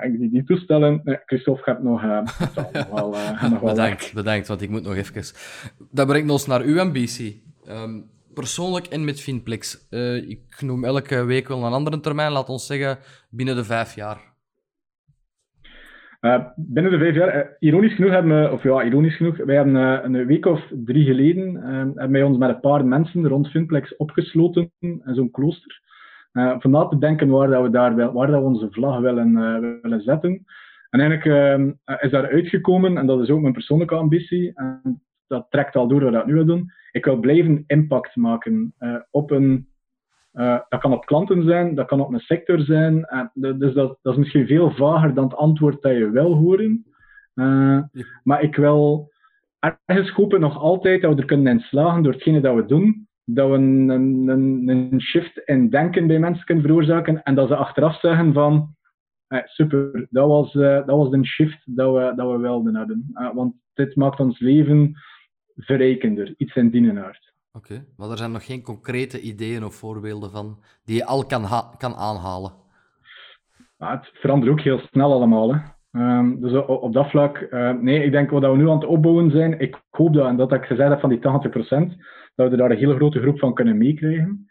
Ik 0.02 0.18
die, 0.18 0.30
die 0.30 0.44
toestellen, 0.44 1.00
nee, 1.04 1.18
Christophe 1.24 1.62
gaat 1.62 1.82
nog, 1.82 2.02
uh, 2.02 2.20
nog 2.72 2.88
wel, 2.90 3.14
uh, 3.14 3.42
nog 3.42 3.60
wel 3.60 3.70
bedankt, 3.74 4.14
bedankt, 4.14 4.48
want 4.48 4.62
ik 4.62 4.70
moet 4.70 4.82
nog 4.82 4.94
even. 4.94 5.36
Dat 5.90 6.06
brengt 6.06 6.30
ons 6.30 6.46
naar 6.46 6.62
uw 6.62 6.80
ambitie. 6.80 7.42
Um, 7.68 8.10
persoonlijk 8.34 8.86
en 8.86 9.04
met 9.04 9.20
Finplex. 9.20 9.86
Uh, 9.90 10.28
ik 10.28 10.60
noem 10.60 10.84
elke 10.84 11.24
week 11.24 11.48
wel 11.48 11.64
een 11.64 11.72
andere 11.72 12.00
termijn, 12.00 12.32
laat 12.32 12.48
ons 12.48 12.66
zeggen 12.66 12.98
binnen 13.30 13.56
de 13.56 13.64
vijf 13.64 13.94
jaar. 13.94 14.27
Uh, 16.20 16.44
binnen 16.56 16.92
de 16.92 16.98
vijf 16.98 17.14
jaar, 17.14 17.36
uh, 17.36 17.42
ironisch 17.58 17.94
genoeg 17.94 18.10
hebben 18.10 18.42
we, 18.42 18.50
of 18.50 18.62
ja, 18.62 18.84
ironisch 18.84 19.16
genoeg, 19.16 19.36
wij 19.36 19.56
hebben 19.56 19.74
uh, 19.74 19.98
een 20.02 20.26
week 20.26 20.46
of 20.46 20.72
drie 20.84 21.04
geleden, 21.04 21.54
hebben 21.54 22.10
wij 22.10 22.22
ons 22.22 22.38
met 22.38 22.48
een 22.48 22.60
paar 22.60 22.86
mensen 22.86 23.28
rond 23.28 23.48
Finplex 23.48 23.96
opgesloten 23.96 24.70
in 24.78 25.02
zo'n 25.04 25.30
klooster. 25.30 25.80
van 26.32 26.70
na 26.70 26.86
te 26.86 26.98
denken 26.98 27.28
waar, 27.28 27.48
dat 27.48 27.62
we, 27.62 27.70
daar, 27.70 28.12
waar 28.12 28.26
dat 28.26 28.42
onze 28.42 28.68
vlag 28.70 29.00
willen, 29.00 30.02
zetten. 30.02 30.44
En 30.90 31.00
eigenlijk 31.00 31.64
is 32.00 32.10
daar 32.10 32.30
uitgekomen, 32.30 32.98
en 32.98 33.06
dat 33.06 33.20
is 33.20 33.30
ook 33.30 33.40
mijn 33.40 33.52
persoonlijke 33.52 33.94
ambitie, 33.94 34.52
en 34.54 35.02
dat 35.26 35.46
trekt 35.50 35.76
al 35.76 35.88
door 35.88 36.10
wat 36.10 36.14
ik 36.14 36.26
nu 36.26 36.34
wil 36.34 36.44
doen. 36.44 36.72
Ik 36.92 37.04
wil 37.04 37.16
blijven 37.16 37.64
impact 37.66 38.16
maken 38.16 38.74
op 39.10 39.30
een 39.30 39.68
uh, 40.38 40.58
dat 40.68 40.80
kan 40.80 40.92
op 40.92 41.06
klanten 41.06 41.42
zijn, 41.42 41.74
dat 41.74 41.86
kan 41.86 42.00
op 42.00 42.12
een 42.12 42.20
sector 42.20 42.60
zijn. 42.60 42.94
Uh, 43.34 43.52
dus 43.58 43.74
dat, 43.74 43.98
dat, 44.02 44.12
is 44.12 44.18
misschien 44.18 44.46
veel 44.46 44.70
vager 44.70 45.14
dan 45.14 45.24
het 45.24 45.36
antwoord 45.36 45.82
dat 45.82 45.92
je 45.92 46.10
wil 46.10 46.34
horen. 46.34 46.84
Uh, 47.34 47.82
maar 48.22 48.42
ik 48.42 48.56
wil 48.56 49.10
ergens 49.86 50.10
hopen 50.10 50.40
nog 50.40 50.58
altijd 50.58 51.02
dat 51.02 51.14
we 51.14 51.20
er 51.20 51.26
kunnen 51.26 51.52
in 51.52 51.60
slagen 51.60 52.02
door 52.02 52.12
hetgene 52.12 52.40
dat 52.40 52.54
we 52.54 52.64
doen, 52.64 53.08
dat 53.24 53.48
we 53.48 53.54
een, 53.54 53.88
een, 53.88 54.68
een 54.68 55.00
shift 55.00 55.38
in 55.44 55.70
denken 55.70 56.06
bij 56.06 56.18
mensen 56.18 56.44
kunnen 56.44 56.64
veroorzaken 56.64 57.22
en 57.22 57.34
dat 57.34 57.48
ze 57.48 57.56
achteraf 57.56 58.00
zeggen 58.00 58.32
van 58.32 58.76
super, 59.44 60.06
dat 60.10 60.26
was, 60.26 60.52
dat 60.52 60.86
was 60.86 61.12
een 61.12 61.26
shift 61.26 61.76
dat 61.76 61.94
we, 61.94 62.12
dat 62.16 62.30
we 62.30 62.38
wilden 62.38 62.74
hebben. 62.74 63.10
want 63.34 63.54
dit 63.74 63.96
maakt 63.96 64.20
ons 64.20 64.38
leven 64.38 64.92
verrijkender, 65.56 66.34
iets 66.36 66.56
in 66.56 66.70
die 66.70 66.80
Oké, 67.58 67.84
maar 67.96 68.10
er 68.10 68.16
zijn 68.16 68.32
nog 68.32 68.44
geen 68.44 68.62
concrete 68.62 69.20
ideeën 69.20 69.64
of 69.64 69.74
voorbeelden 69.74 70.30
van 70.30 70.58
die 70.84 70.96
je 70.96 71.04
al 71.04 71.26
kan, 71.26 71.42
kan 71.78 71.94
aanhalen. 71.94 72.52
het 73.78 74.10
verandert 74.12 74.52
ook 74.52 74.60
heel 74.60 74.78
snel 74.78 75.12
allemaal. 75.12 75.54
Hè. 75.54 75.60
Um, 75.92 76.40
dus 76.40 76.66
op, 76.66 76.92
dat 76.92 77.10
vlak, 77.10 77.46
uh, 77.50 77.70
nee, 77.70 78.04
ik 78.04 78.12
denk 78.12 78.30
wat 78.30 78.42
we 78.42 78.56
nu 78.56 78.68
aan 78.68 78.78
het 78.78 78.88
opbouwen 78.88 79.30
zijn, 79.30 79.58
ik 79.58 79.82
hoop 79.90 80.14
dat, 80.14 80.26
en 80.26 80.36
dat 80.36 80.52
ik 80.52 80.64
gezegd 80.64 80.88
heb 80.88 81.00
van 81.00 81.08
die 81.08 81.18
80%, 81.18 81.20
dat 82.34 82.50
we 82.50 82.56
daar 82.56 82.70
een 82.70 82.76
hele 82.76 82.94
grote 82.94 83.20
groep 83.20 83.38
van 83.38 83.54
kunnen 83.54 83.78
meekrijgen. 83.78 84.46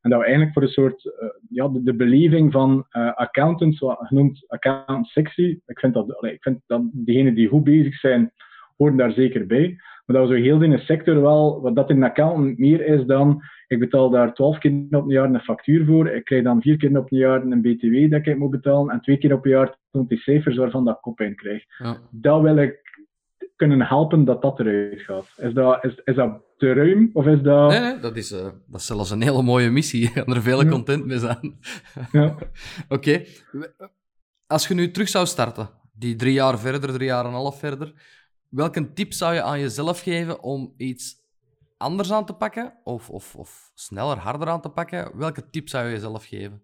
En 0.00 0.10
dat 0.10 0.18
we 0.18 0.24
eigenlijk 0.24 0.54
voor 0.54 0.62
een 0.62 0.68
soort, 0.68 1.04
uh, 1.04 1.12
ja, 1.48 1.68
de, 1.72 1.94
beleving 1.94 2.52
van 2.52 2.86
uh, 2.92 3.14
accountants, 3.14 3.78
wat 3.78 3.98
genoemd 4.00 4.44
accountant 4.46 5.06
sexy, 5.06 5.60
ik 5.66 5.78
vind 5.78 5.94
dat, 5.94 6.24
ik 6.24 6.42
vind 6.42 6.60
dat 6.66 6.82
degenen 6.92 7.34
die 7.34 7.48
goed 7.48 7.64
bezig 7.64 7.94
zijn, 7.94 8.32
horen 8.76 8.96
daar 8.96 9.12
zeker 9.12 9.46
bij. 9.46 9.78
Maar 10.04 10.16
dat 10.16 10.28
we 10.28 10.34
zo 10.34 10.42
heel 10.42 10.62
in 10.62 10.70
de 10.70 10.78
sector 10.78 11.20
wel, 11.20 11.60
wat 11.60 11.76
dat 11.76 11.90
in 11.90 11.96
een 11.96 12.02
account 12.02 12.58
meer 12.58 12.86
is 12.86 13.06
dan, 13.06 13.42
ik 13.66 13.78
betaal 13.78 14.10
daar 14.10 14.34
12 14.34 14.58
keer 14.58 14.72
op 14.90 15.04
een 15.04 15.08
jaar 15.08 15.34
een 15.34 15.40
factuur 15.40 15.86
voor, 15.86 16.08
ik 16.08 16.24
krijg 16.24 16.42
dan 16.42 16.62
vier 16.62 16.76
keer 16.76 16.98
op 16.98 17.12
een 17.12 17.18
jaar 17.18 17.42
een 17.42 17.62
BTW 17.62 18.10
dat 18.10 18.26
ik 18.26 18.38
moet 18.38 18.50
betalen, 18.50 18.94
en 18.94 19.00
twee 19.00 19.18
keer 19.18 19.32
op 19.32 19.44
een 19.44 19.50
jaar 19.50 19.76
toont 19.90 20.08
die 20.08 20.18
cijfers 20.18 20.56
waarvan 20.56 20.84
dat 20.84 20.94
ik 20.94 21.00
kop 21.00 21.20
in 21.20 21.36
krijg. 21.36 21.64
Ja. 21.78 21.96
Dat 22.10 22.42
wil 22.42 22.56
ik 22.56 22.82
kunnen 23.56 23.86
helpen 23.86 24.24
dat 24.24 24.42
dat 24.42 24.60
eruit 24.60 25.00
gaat? 25.00 25.32
Is 25.36 25.54
dat, 25.54 25.84
is, 25.84 26.00
is 26.04 26.14
dat 26.14 26.40
te 26.56 26.72
ruim? 26.72 27.10
Of 27.12 27.26
is 27.26 27.42
dat... 27.42 27.70
Nee, 27.70 27.80
nee 27.80 27.98
dat, 27.98 28.16
is, 28.16 28.32
uh, 28.32 28.42
dat 28.66 28.80
is 28.80 28.86
zelfs 28.86 29.10
een 29.10 29.22
hele 29.22 29.42
mooie 29.42 29.70
missie. 29.70 30.00
Je 30.06 30.12
kan 30.12 30.34
er 30.34 30.42
veel 30.42 30.66
content 30.66 31.06
mee 31.06 31.18
zijn. 31.18 31.58
Ja. 32.12 32.36
Oké. 32.96 33.24
Als 34.46 34.68
je 34.68 34.74
nu 34.74 34.90
terug 34.90 35.08
zou 35.08 35.26
starten, 35.26 35.68
die 35.92 36.16
drie 36.16 36.32
jaar 36.32 36.58
verder, 36.58 36.92
drie 36.92 37.08
jaar 37.08 37.24
en 37.24 37.30
een 37.30 37.36
half 37.36 37.58
verder, 37.58 37.92
welke 38.52 38.92
tip 38.92 39.12
zou 39.12 39.34
je 39.34 39.42
aan 39.42 39.60
jezelf 39.60 40.00
geven 40.02 40.42
om 40.42 40.74
iets 40.76 41.14
anders 41.76 42.12
aan 42.12 42.24
te 42.24 42.32
pakken? 42.32 42.74
Of, 42.84 43.10
of, 43.10 43.36
of 43.36 43.70
sneller, 43.74 44.16
harder 44.16 44.48
aan 44.48 44.60
te 44.60 44.68
pakken? 44.68 45.18
Welke 45.18 45.50
tip 45.50 45.68
zou 45.68 45.86
je 45.86 45.92
jezelf 45.92 46.26
geven? 46.26 46.62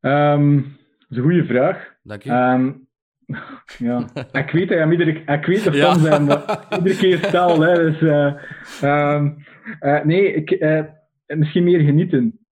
Um, 0.00 0.62
dat 0.98 1.10
is 1.10 1.16
een 1.16 1.22
goede 1.22 1.44
vraag. 1.44 1.94
Dank 2.02 2.22
je. 2.22 2.30
Um, 2.30 2.88
ja, 3.78 4.06
ik 4.32 4.50
weet 4.50 4.68
dat 4.68 4.78
je 4.78 4.88
iedere, 4.90 5.10
ik 5.12 5.44
weet 5.44 5.66
ervan 5.66 5.80
ja. 5.80 5.98
zijn, 5.98 6.22
iedere 6.78 6.96
keer 6.96 7.18
stel. 7.18 7.60
Hè, 7.60 7.74
dus, 7.74 8.00
uh, 8.00 9.14
um, 9.14 9.44
uh, 9.80 10.04
nee, 10.04 10.34
ik, 10.34 10.50
uh, 10.50 10.82
misschien 11.26 11.64
meer 11.64 11.80
genieten. 11.80 12.46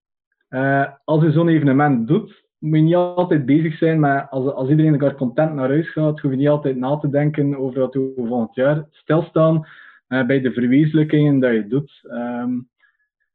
als 1.05 1.23
je 1.23 1.31
zo'n 1.31 1.47
evenement 1.47 2.07
doet, 2.07 2.46
moet 2.59 2.77
je 2.77 2.83
niet 2.83 2.95
altijd 2.95 3.45
bezig 3.45 3.77
zijn 3.77 3.99
met, 3.99 4.27
als, 4.29 4.53
als 4.53 4.69
iedereen 4.69 4.91
elkaar 4.91 5.15
content 5.15 5.53
naar 5.53 5.69
huis 5.69 5.91
gaat, 5.91 6.19
hoef 6.19 6.31
je 6.31 6.37
niet 6.37 6.47
altijd 6.47 6.75
na 6.75 6.97
te 6.97 7.09
denken 7.09 7.57
over 7.57 7.79
wat 7.79 7.93
we 7.93 8.13
volgend 8.15 8.55
jaar. 8.55 8.85
Stilstaan 8.91 9.67
bij 10.07 10.41
de 10.41 10.51
verwezenlijkingen 10.51 11.39
dat 11.39 11.51
je 11.53 11.67
doet. 11.67 12.01
Um, 12.03 12.69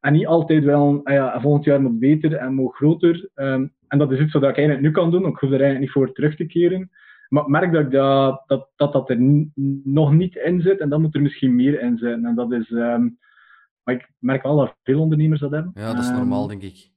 en 0.00 0.12
niet 0.12 0.26
altijd 0.26 0.64
wel, 0.64 1.00
ja, 1.04 1.40
volgend 1.40 1.64
jaar 1.64 1.82
moet 1.82 1.98
beter 1.98 2.34
en 2.34 2.54
moet 2.54 2.74
groter. 2.74 3.30
Um, 3.34 3.72
en 3.88 3.98
dat 3.98 4.12
is 4.12 4.20
iets 4.20 4.32
wat 4.32 4.42
ik 4.42 4.56
eigenlijk 4.56 4.80
nu 4.80 4.90
kan 4.90 5.10
doen, 5.10 5.26
ik 5.26 5.36
hoef 5.36 5.50
er 5.50 5.60
eigenlijk 5.60 5.80
niet 5.80 5.90
voor 5.90 6.12
terug 6.12 6.36
te 6.36 6.46
keren. 6.46 6.90
Maar 7.28 7.42
ik 7.42 7.48
merk 7.48 7.72
dat 7.72 7.90
dat, 7.90 8.42
dat, 8.46 8.68
dat, 8.76 8.92
dat 8.92 9.10
er 9.10 9.46
nog 9.84 10.12
niet 10.12 10.36
in 10.36 10.60
zit 10.60 10.80
en 10.80 10.88
dan 10.88 11.00
moet 11.00 11.14
er 11.14 11.22
misschien 11.22 11.54
meer 11.54 11.80
in 11.80 11.98
zitten. 11.98 12.24
En 12.24 12.34
dat 12.34 12.52
is, 12.52 12.70
um, 12.70 13.18
maar 13.82 13.94
ik 13.94 14.10
merk 14.18 14.42
wel 14.42 14.56
dat 14.56 14.76
veel 14.82 15.00
ondernemers 15.00 15.40
dat 15.40 15.50
hebben. 15.50 15.70
Ja, 15.74 15.92
dat 15.92 16.02
is 16.02 16.10
normaal, 16.10 16.46
denk 16.46 16.62
ik. 16.62 16.91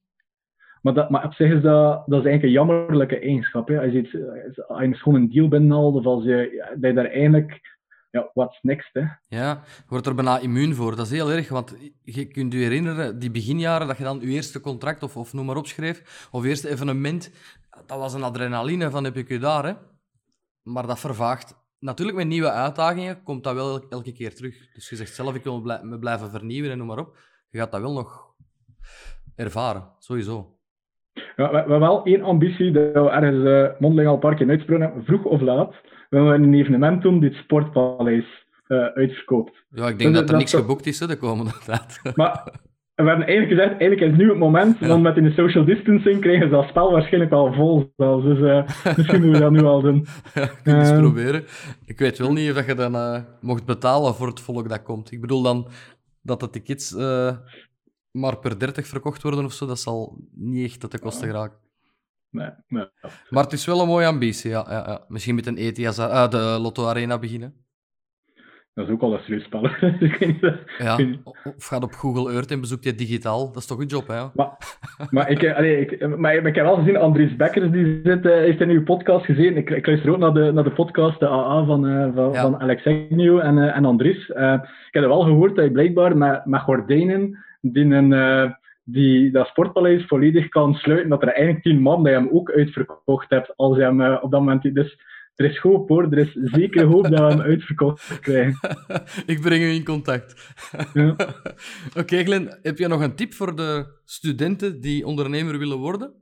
Maar, 0.85 0.93
dat, 0.93 1.09
maar 1.09 1.25
op 1.25 1.33
zich 1.33 1.51
is 1.51 1.61
dat, 1.61 2.03
dat 2.05 2.19
is 2.19 2.25
eigenlijk 2.25 2.43
een 2.43 2.49
jammerlijke 2.49 3.19
eigenschap. 3.19 3.67
Hè. 3.67 3.81
Als, 3.81 3.91
je 3.91 3.99
iets, 3.99 4.17
als 4.67 5.01
gewoon 5.01 5.21
een 5.21 5.29
deal 5.29 5.47
binnenhaalt, 5.47 5.95
of 5.95 6.05
als 6.05 6.23
je, 6.23 6.65
dat 6.79 6.89
je 6.89 6.93
daar 6.93 7.05
eigenlijk 7.05 7.77
ja, 8.11 8.29
what's 8.33 8.59
next, 8.61 8.93
hè? 8.93 9.03
Ja, 9.27 9.61
je 9.65 9.83
wordt 9.87 10.05
er 10.05 10.15
bijna 10.15 10.39
immuun 10.39 10.75
voor. 10.75 10.95
Dat 10.95 11.05
is 11.05 11.11
heel 11.11 11.31
erg, 11.31 11.49
want 11.49 11.75
je 12.03 12.25
kunt 12.25 12.53
je 12.53 12.59
herinneren, 12.59 13.19
die 13.19 13.31
beginjaren, 13.31 13.87
dat 13.87 13.97
je 13.97 14.03
dan 14.03 14.19
je 14.19 14.27
eerste 14.27 14.59
contract 14.59 15.03
of, 15.03 15.17
of 15.17 15.33
noem 15.33 15.45
maar 15.45 15.57
op 15.57 15.67
schreef, 15.67 16.27
of 16.31 16.43
eerste 16.43 16.69
evenement, 16.69 17.31
dat 17.85 17.99
was 17.99 18.13
een 18.13 18.23
adrenaline 18.23 18.89
van 18.89 19.03
heb 19.03 19.17
ik 19.17 19.29
je 19.29 19.39
daar, 19.39 19.65
hè? 19.65 19.73
Maar 20.61 20.87
dat 20.87 20.99
vervaagt. 20.99 21.55
Natuurlijk, 21.79 22.17
met 22.17 22.27
nieuwe 22.27 22.51
uitdagingen 22.51 23.23
komt 23.23 23.43
dat 23.43 23.53
wel 23.53 23.89
elke 23.89 24.11
keer 24.11 24.35
terug. 24.35 24.73
Dus 24.73 24.89
je 24.89 24.95
zegt 24.95 25.15
zelf, 25.15 25.35
ik 25.35 25.43
wil 25.43 25.61
me 25.61 25.99
blijven 25.99 26.29
vernieuwen 26.29 26.71
en 26.71 26.77
noem 26.77 26.87
maar 26.87 26.99
op. 26.99 27.17
Je 27.49 27.57
gaat 27.57 27.71
dat 27.71 27.81
wel 27.81 27.93
nog 27.93 28.33
ervaren, 29.35 29.89
sowieso. 29.99 30.54
Ja, 31.35 31.51
we, 31.51 31.57
hebben 31.57 31.79
wel 31.79 32.03
één 32.03 32.21
ambitie, 32.21 32.71
dat 32.71 32.93
we 32.93 33.09
ergens 33.09 33.45
uh, 33.45 33.79
mondeling 33.79 34.07
al 34.07 34.13
een 34.13 34.19
paar 34.19 34.35
keer 34.35 34.49
uitspreken 34.49 34.83
hebben, 34.83 35.05
vroeg 35.05 35.23
of 35.23 35.41
laat 35.41 35.75
we 36.09 36.17
willen 36.17 36.43
een 36.43 36.53
evenement 36.53 37.01
doen 37.01 37.19
dit 37.19 37.33
Sportpaleis 37.33 38.25
uh, 38.67 38.85
uitverkoopt. 38.85 39.65
Ja, 39.69 39.87
ik 39.87 39.99
denk 39.99 40.11
dus 40.11 40.19
dat 40.19 40.29
er 40.29 40.37
niks 40.37 40.53
geboekt 40.53 40.85
is 40.85 40.97
de 40.97 41.17
komende 41.17 41.51
tijd. 41.65 41.99
Maar 42.15 42.43
we 42.95 43.03
hebben 43.03 43.27
eigenlijk 43.27 43.61
gezegd, 43.61 43.79
eigenlijk 43.79 44.11
is 44.11 44.17
nu 44.17 44.29
het 44.29 44.37
moment, 44.37 44.79
want 44.79 45.03
met 45.03 45.17
in 45.17 45.23
de 45.23 45.31
social 45.31 45.65
distancing 45.65 46.21
krijgen 46.21 46.47
ze 46.47 46.55
dat 46.55 46.67
spel 46.67 46.91
waarschijnlijk 46.91 47.33
al 47.33 47.53
vol 47.53 47.93
zelfs. 47.97 48.25
Dus 48.25 48.39
uh, 48.39 48.63
misschien 48.97 49.21
moeten 49.21 49.31
we 49.31 49.39
dat 49.39 49.51
nu 49.51 49.63
al 49.63 49.81
doen. 49.81 50.05
Ja, 50.33 50.45
kun 50.63 50.73
je 50.73 50.79
eens 50.79 50.89
ehm, 50.89 51.01
proberen. 51.01 51.43
Ik 51.85 51.99
weet 51.99 52.17
wel 52.17 52.33
niet 52.33 52.57
of 52.57 52.65
je 52.65 52.75
dan 52.75 52.95
uh, 52.95 53.19
mocht 53.41 53.65
betalen 53.65 54.15
voor 54.15 54.27
het 54.27 54.39
volk 54.39 54.69
dat 54.69 54.83
komt. 54.83 55.11
Ik 55.11 55.21
bedoel 55.21 55.41
dan 55.41 55.67
dat 56.21 56.39
de 56.39 56.49
tickets 56.49 56.95
maar 58.15 58.37
per 58.37 58.59
30 58.59 58.87
verkocht 58.87 59.21
worden 59.21 59.45
of 59.45 59.53
zo, 59.53 59.65
dat 59.65 59.79
zal 59.79 60.17
niet 60.31 60.65
echt 60.65 60.79
tot 60.79 60.91
de 60.91 60.99
kosten 60.99 61.27
geraken 61.27 61.57
nee, 62.35 62.49
nee. 62.67 62.85
Maar 63.29 63.43
het 63.43 63.53
is 63.53 63.65
wel 63.65 63.81
een 63.81 63.87
mooie 63.87 64.07
ambitie, 64.07 64.49
ja. 64.49 64.65
ja, 64.69 64.83
ja. 64.87 65.05
Misschien 65.07 65.35
met 65.35 65.45
een 65.45 65.57
ETS, 65.57 65.99
uh, 65.99 66.23
eh, 66.23 66.29
de 66.29 66.57
Lotto 66.61 66.87
Arena 66.87 67.19
beginnen. 67.19 67.63
Dat 68.73 68.87
is 68.87 68.93
ook 68.93 69.01
al 69.01 69.13
een 69.13 69.19
serieus 69.19 69.43
spel. 69.43 69.69
ja, 70.85 70.97
of 71.55 71.65
gaat 71.65 71.83
op 71.83 71.91
Google 71.91 72.33
Earth 72.33 72.51
en 72.51 72.59
bezoekt 72.59 72.83
je 72.83 72.95
digitaal. 72.95 73.47
Dat 73.47 73.61
is 73.61 73.65
toch 73.65 73.79
een 73.79 73.87
job, 73.87 74.07
hè? 74.07 74.23
Maar, 74.33 74.57
maar, 75.09 75.29
ik, 75.29 75.43
eh, 75.43 75.55
allee, 75.55 75.79
ik, 75.79 76.17
maar, 76.17 76.35
ik 76.35 76.55
heb 76.55 76.65
wel 76.65 76.75
gezien, 76.75 76.97
Andries 76.97 77.35
Bekkers 77.35 77.71
die 77.71 77.99
zit, 78.03 78.23
heeft 78.23 78.61
in 78.61 78.69
uw 78.69 78.83
podcast 78.83 79.25
gezien. 79.25 79.57
Ik, 79.57 79.69
ik 79.69 79.85
luister 79.85 80.11
ook 80.11 80.17
naar 80.17 80.33
de, 80.33 80.51
naar 80.51 80.63
de 80.63 80.71
podcast, 80.71 81.19
de 81.19 81.27
AA 81.27 81.65
van, 81.65 81.85
uh, 81.85 82.15
van, 82.15 82.31
ja. 82.31 82.41
van 82.41 82.59
Alex 82.59 82.85
Agnew 82.85 83.39
en, 83.39 83.57
uh, 83.57 83.75
en 83.75 83.85
Andries. 83.85 84.27
ik 84.27 84.91
heb 84.91 85.05
wel 85.05 85.23
gehoord 85.23 85.55
dat 85.55 85.65
je 85.65 85.71
blijkbaar 85.71 86.17
met, 86.17 86.45
met 86.45 86.61
gordijnen 86.61 87.45
die 87.73 87.85
een 87.85 88.55
die 88.85 89.31
dat 89.31 89.47
sportpaleis 89.47 90.05
volledig 90.05 90.49
kan 90.49 90.73
sluiten, 90.73 91.09
dat 91.09 91.21
er 91.21 91.27
eigenlijk 91.27 91.63
tien 91.63 91.81
man 91.81 92.03
die 92.03 92.13
hem 92.13 92.29
ook 92.31 92.51
uitverkocht 92.51 93.29
hebt 93.29 93.53
als 93.55 93.77
je 93.77 93.83
hem 93.83 94.01
uh, 94.01 94.17
op 94.21 94.31
dat 94.31 94.39
moment... 94.39 94.75
Dus 94.75 94.97
er 95.35 95.45
is 95.45 95.57
hoop 95.57 95.89
hoor, 95.89 96.03
er 96.03 96.17
is 96.17 96.33
zeker 96.33 96.85
hoop 96.85 97.03
dat 97.03 97.19
we 97.19 97.25
hem 97.25 97.41
uitverkocht 97.41 98.19
krijgen. 98.19 98.59
Ik 99.33 99.41
breng 99.41 99.63
u 99.63 99.67
in 99.67 99.83
contact. 99.83 100.55
Ja. 100.93 101.09
Oké 101.89 101.99
okay, 101.99 102.23
Glenn, 102.23 102.57
heb 102.61 102.77
je 102.77 102.87
nog 102.87 103.01
een 103.01 103.15
tip 103.15 103.33
voor 103.33 103.55
de 103.55 103.99
studenten 104.03 104.81
die 104.81 105.05
ondernemer 105.05 105.57
willen 105.57 105.77
worden? 105.77 106.13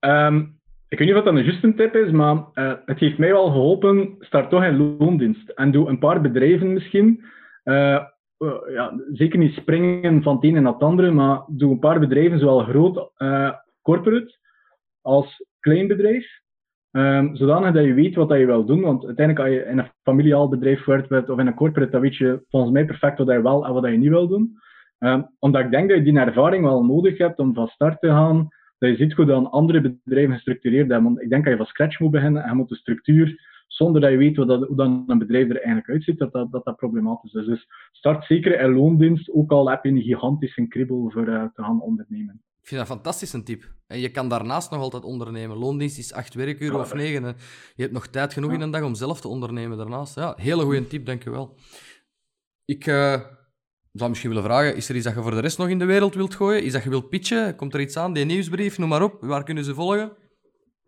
Um, 0.00 0.60
ik 0.88 0.98
weet 0.98 1.08
niet 1.08 1.16
of 1.16 1.24
dat 1.24 1.34
een 1.34 1.44
juiste 1.44 1.74
tip 1.74 1.94
is, 1.94 2.10
maar 2.10 2.34
uh, 2.34 2.72
het 2.84 2.98
heeft 2.98 3.18
mij 3.18 3.32
wel 3.32 3.46
geholpen. 3.46 4.16
Start 4.18 4.50
toch 4.50 4.64
in 4.64 4.96
loondienst 4.98 5.48
en 5.48 5.70
doe 5.70 5.88
een 5.88 5.98
paar 5.98 6.20
bedrijven 6.20 6.72
misschien. 6.72 7.24
Uh, 7.64 7.94
eh, 7.94 8.02
ja, 8.72 9.00
zeker 9.12 9.38
niet 9.38 9.54
springen 9.54 10.22
van 10.22 10.34
het 10.34 10.44
ene 10.44 10.60
naar 10.60 10.72
het 10.72 10.82
andere, 10.82 11.10
maar 11.10 11.42
doe 11.46 11.70
een 11.70 11.78
paar 11.78 12.00
bedrijven, 12.00 12.38
zowel 12.38 12.58
groot 12.58 13.10
uh, 13.18 13.50
corporate 13.82 14.38
als 15.00 15.44
klein 15.60 15.86
bedrijf. 15.86 16.42
Um, 16.90 17.36
zodanig 17.36 17.72
dat 17.72 17.84
je 17.84 17.94
weet 17.94 18.14
wat 18.14 18.28
dat 18.28 18.38
je 18.38 18.46
wil 18.46 18.64
doen. 18.64 18.80
Want 18.80 19.06
uiteindelijk, 19.06 19.46
als 19.46 19.56
je 19.56 19.64
in 19.70 19.78
een 19.78 19.90
familiaal 20.02 20.48
bedrijf 20.48 20.84
werkt 20.84 21.28
of 21.28 21.38
in 21.38 21.46
een 21.46 21.54
corporate, 21.54 21.90
dan 21.90 22.00
weet 22.00 22.16
je 22.16 22.44
volgens 22.48 22.72
mij 22.72 22.84
perfect 22.84 23.18
wat 23.18 23.28
je 23.28 23.42
wel 23.42 23.66
en 23.66 23.72
wat 23.72 23.84
je 23.84 23.90
niet 23.90 24.08
wil 24.08 24.28
doen. 24.28 24.58
Um, 24.98 25.28
omdat 25.38 25.64
ik 25.64 25.70
denk 25.70 25.88
dat 25.88 25.98
je 25.98 26.04
die 26.04 26.18
ervaring 26.18 26.64
wel 26.64 26.84
nodig 26.84 27.18
hebt 27.18 27.38
om 27.38 27.54
van 27.54 27.66
start 27.66 28.00
te 28.00 28.08
gaan. 28.08 28.48
Dat 28.78 28.90
je 28.90 28.96
ziet 28.96 29.12
hoe 29.12 29.24
dan 29.24 29.50
andere 29.50 29.80
bedrijven 29.80 30.34
gestructureerd 30.34 30.90
hebben. 30.90 31.12
Want 31.12 31.22
ik 31.22 31.28
denk 31.28 31.42
dat 31.42 31.52
je 31.52 31.58
van 31.58 31.66
scratch 31.66 32.00
moet 32.00 32.10
beginnen 32.10 32.42
en 32.42 32.48
je 32.48 32.54
moet 32.54 32.68
de 32.68 32.76
structuur 32.76 33.53
zonder 33.74 34.00
dat 34.00 34.10
je 34.10 34.16
weet 34.16 34.36
hoe, 34.36 34.46
dat, 34.46 34.66
hoe 34.66 34.76
dan 34.76 35.04
een 35.06 35.18
bedrijf 35.18 35.48
er 35.48 35.56
eigenlijk 35.56 35.88
uitziet, 35.88 36.18
dat 36.18 36.32
dat, 36.32 36.52
dat, 36.52 36.64
dat 36.64 36.76
problematisch 36.76 37.32
is. 37.32 37.46
Dus 37.46 37.66
start 37.92 38.24
zeker 38.24 38.60
in 38.60 38.74
loondienst, 38.74 39.30
ook 39.32 39.50
al 39.50 39.70
heb 39.70 39.84
je 39.84 39.90
een 39.90 40.02
gigantische 40.02 40.66
kribbel 40.66 41.10
voor 41.10 41.28
uh, 41.28 41.42
te 41.54 41.62
gaan 41.62 41.80
ondernemen. 41.80 42.42
Ik 42.60 42.68
vind 42.70 42.80
dat 42.80 42.90
een 42.90 42.96
fantastische 42.96 43.42
tip. 43.42 43.72
En 43.86 43.98
je 43.98 44.10
kan 44.10 44.28
daarnaast 44.28 44.70
nog 44.70 44.80
altijd 44.80 45.04
ondernemen. 45.04 45.56
Loondienst 45.56 45.98
is 45.98 46.12
acht 46.12 46.34
werkuren 46.34 46.80
of 46.80 46.94
negen. 46.94 47.24
Je 47.74 47.82
hebt 47.82 47.92
nog 47.92 48.06
tijd 48.06 48.32
genoeg 48.32 48.52
in 48.52 48.60
een 48.60 48.70
dag 48.70 48.82
om 48.82 48.94
zelf 48.94 49.20
te 49.20 49.28
ondernemen 49.28 49.76
daarnaast. 49.76 50.14
Ja, 50.14 50.34
hele 50.36 50.62
goede 50.62 50.86
tip, 50.86 51.06
dankjewel. 51.06 51.56
Ik 52.64 52.86
uh, 52.86 53.20
zou 53.92 54.08
misschien 54.08 54.30
willen 54.30 54.44
vragen, 54.44 54.76
is 54.76 54.88
er 54.88 54.94
iets 54.94 55.04
dat 55.04 55.14
je 55.14 55.22
voor 55.22 55.30
de 55.30 55.40
rest 55.40 55.58
nog 55.58 55.68
in 55.68 55.78
de 55.78 55.84
wereld 55.84 56.14
wilt 56.14 56.34
gooien? 56.34 56.62
Is 56.62 56.72
dat 56.72 56.82
je 56.82 56.90
wilt 56.90 57.08
pitchen? 57.08 57.56
Komt 57.56 57.74
er 57.74 57.80
iets 57.80 57.96
aan? 57.96 58.12
Die 58.12 58.24
nieuwsbrief, 58.24 58.78
noem 58.78 58.88
maar 58.88 59.02
op. 59.02 59.16
Waar 59.20 59.44
kunnen 59.44 59.64
ze 59.64 59.74
volgen? 59.74 60.12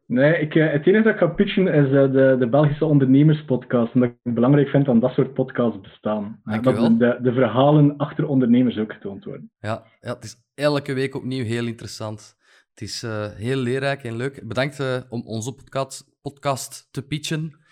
Nee, 0.06 0.40
ik, 0.40 0.54
eh, 0.54 0.72
het 0.72 0.86
enige 0.86 1.02
dat 1.02 1.12
ik 1.12 1.18
ga 1.18 1.26
pitchen 1.26 1.66
is 1.66 1.84
eh, 1.84 2.12
de, 2.12 2.36
de 2.38 2.48
Belgische 2.48 2.84
ondernemerspodcast. 2.84 3.94
Omdat 3.94 4.08
ik 4.10 4.16
het 4.22 4.34
belangrijk 4.34 4.68
vind 4.68 4.86
dat 4.86 5.00
dat 5.00 5.12
soort 5.12 5.34
podcasts 5.34 5.80
bestaan. 5.80 6.40
dat 6.62 6.98
de, 6.98 7.18
de 7.22 7.32
verhalen 7.32 7.96
achter 7.96 8.26
ondernemers 8.26 8.78
ook 8.78 8.92
getoond 8.92 9.24
worden. 9.24 9.50
Ja, 9.58 9.82
ja, 10.00 10.14
het 10.14 10.24
is 10.24 10.36
elke 10.54 10.94
week 10.94 11.14
opnieuw 11.14 11.44
heel 11.44 11.66
interessant. 11.66 12.36
Het 12.70 12.80
is 12.80 13.02
uh, 13.02 13.26
heel 13.26 13.56
leerrijk 13.56 14.04
en 14.04 14.16
leuk. 14.16 14.48
Bedankt 14.48 14.80
uh, 14.80 14.96
om 15.08 15.22
onze 15.26 15.54
podcast, 15.54 16.18
podcast 16.22 16.88
te 16.90 17.06
pitchen. 17.06 17.64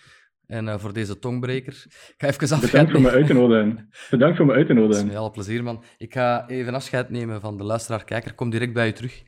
En 0.45 0.65
uh, 0.65 0.77
voor 0.77 0.93
deze 0.93 1.19
tongbreker. 1.19 1.83
Ik 1.87 2.13
ga 2.17 2.27
even 2.27 2.41
afscheid 2.41 2.71
Bedankt 2.71 2.91
voor 2.91 3.01
me 3.01 3.09
uit 3.09 3.27
te 3.27 3.33
nodigen. 3.33 3.89
Bedankt 4.09 4.37
voor 4.37 4.45
me 4.45 4.53
uit 4.53 4.67
te 4.67 4.73
nodigen. 4.73 4.95
Het 4.95 5.05
is 5.05 5.13
een 5.13 5.21
heel 5.21 5.31
plezier, 5.31 5.63
man. 5.63 5.83
Ik 5.97 6.13
ga 6.13 6.47
even 6.47 6.73
afscheid 6.73 7.09
nemen 7.09 7.41
van 7.41 7.57
de 7.57 7.63
luisteraar-kijker. 7.63 8.33
Kom 8.33 8.49
direct 8.49 8.73
bij 8.73 8.87
u 8.87 8.91
terug. 8.91 9.23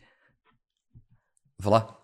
Voilà 1.63 1.97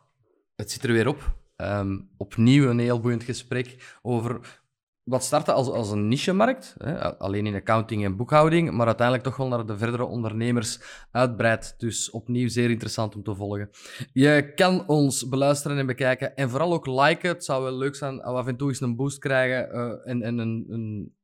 het 0.56 0.72
zit 0.72 0.84
er 0.84 0.94
weer 0.94 1.08
op. 1.08 1.42
Um, 1.58 2.10
opnieuw 2.18 2.70
een 2.70 2.80
heel 2.80 3.00
boeiend 3.00 3.24
gesprek 3.24 3.98
over 4.02 4.62
wat 5.04 5.24
startte 5.24 5.52
als, 5.52 5.68
als 5.68 5.92
een 5.92 6.08
niche-markt, 6.08 6.76
alleen 7.18 7.46
in 7.46 7.56
accounting 7.56 8.06
en 8.06 8.16
boekhouding, 8.16 8.72
maar 8.72 8.86
uiteindelijk 8.86 9.28
toch 9.28 9.38
wel 9.38 9.48
naar 9.48 9.66
de 9.66 9.78
verdere 9.78 10.06
ondernemers 10.06 10.80
uitbreidt. 11.12 11.76
Dus 11.78 12.10
opnieuw 12.10 12.48
zeer 12.48 12.70
interessant 12.70 13.16
om 13.16 13.24
te 13.24 13.36
volgen. 13.36 13.70
Je 14.14 14.52
kan 14.56 14.88
ons 14.88 15.30
beluisteren 15.30 15.78
en 15.78 15.86
bekijken 15.86 16.36
en 16.36 16.50
vooral 16.50 16.74
ook 16.74 16.88
liken. 16.88 17.30
Het 17.30 17.46
zou 17.46 17.64
wel 17.64 17.78
leuk 17.78 17.96
zijn 17.96 18.22
af 18.22 18.48
en 18.48 18.58
toe 18.58 18.70
eens 18.70 18.82
een 18.82 18.96
boost 18.96 19.20
krijgen 19.20 19.76
uh, 19.76 20.12
en, 20.12 20.22
en 20.22 20.38
een, 20.38 20.66
een 20.70 21.16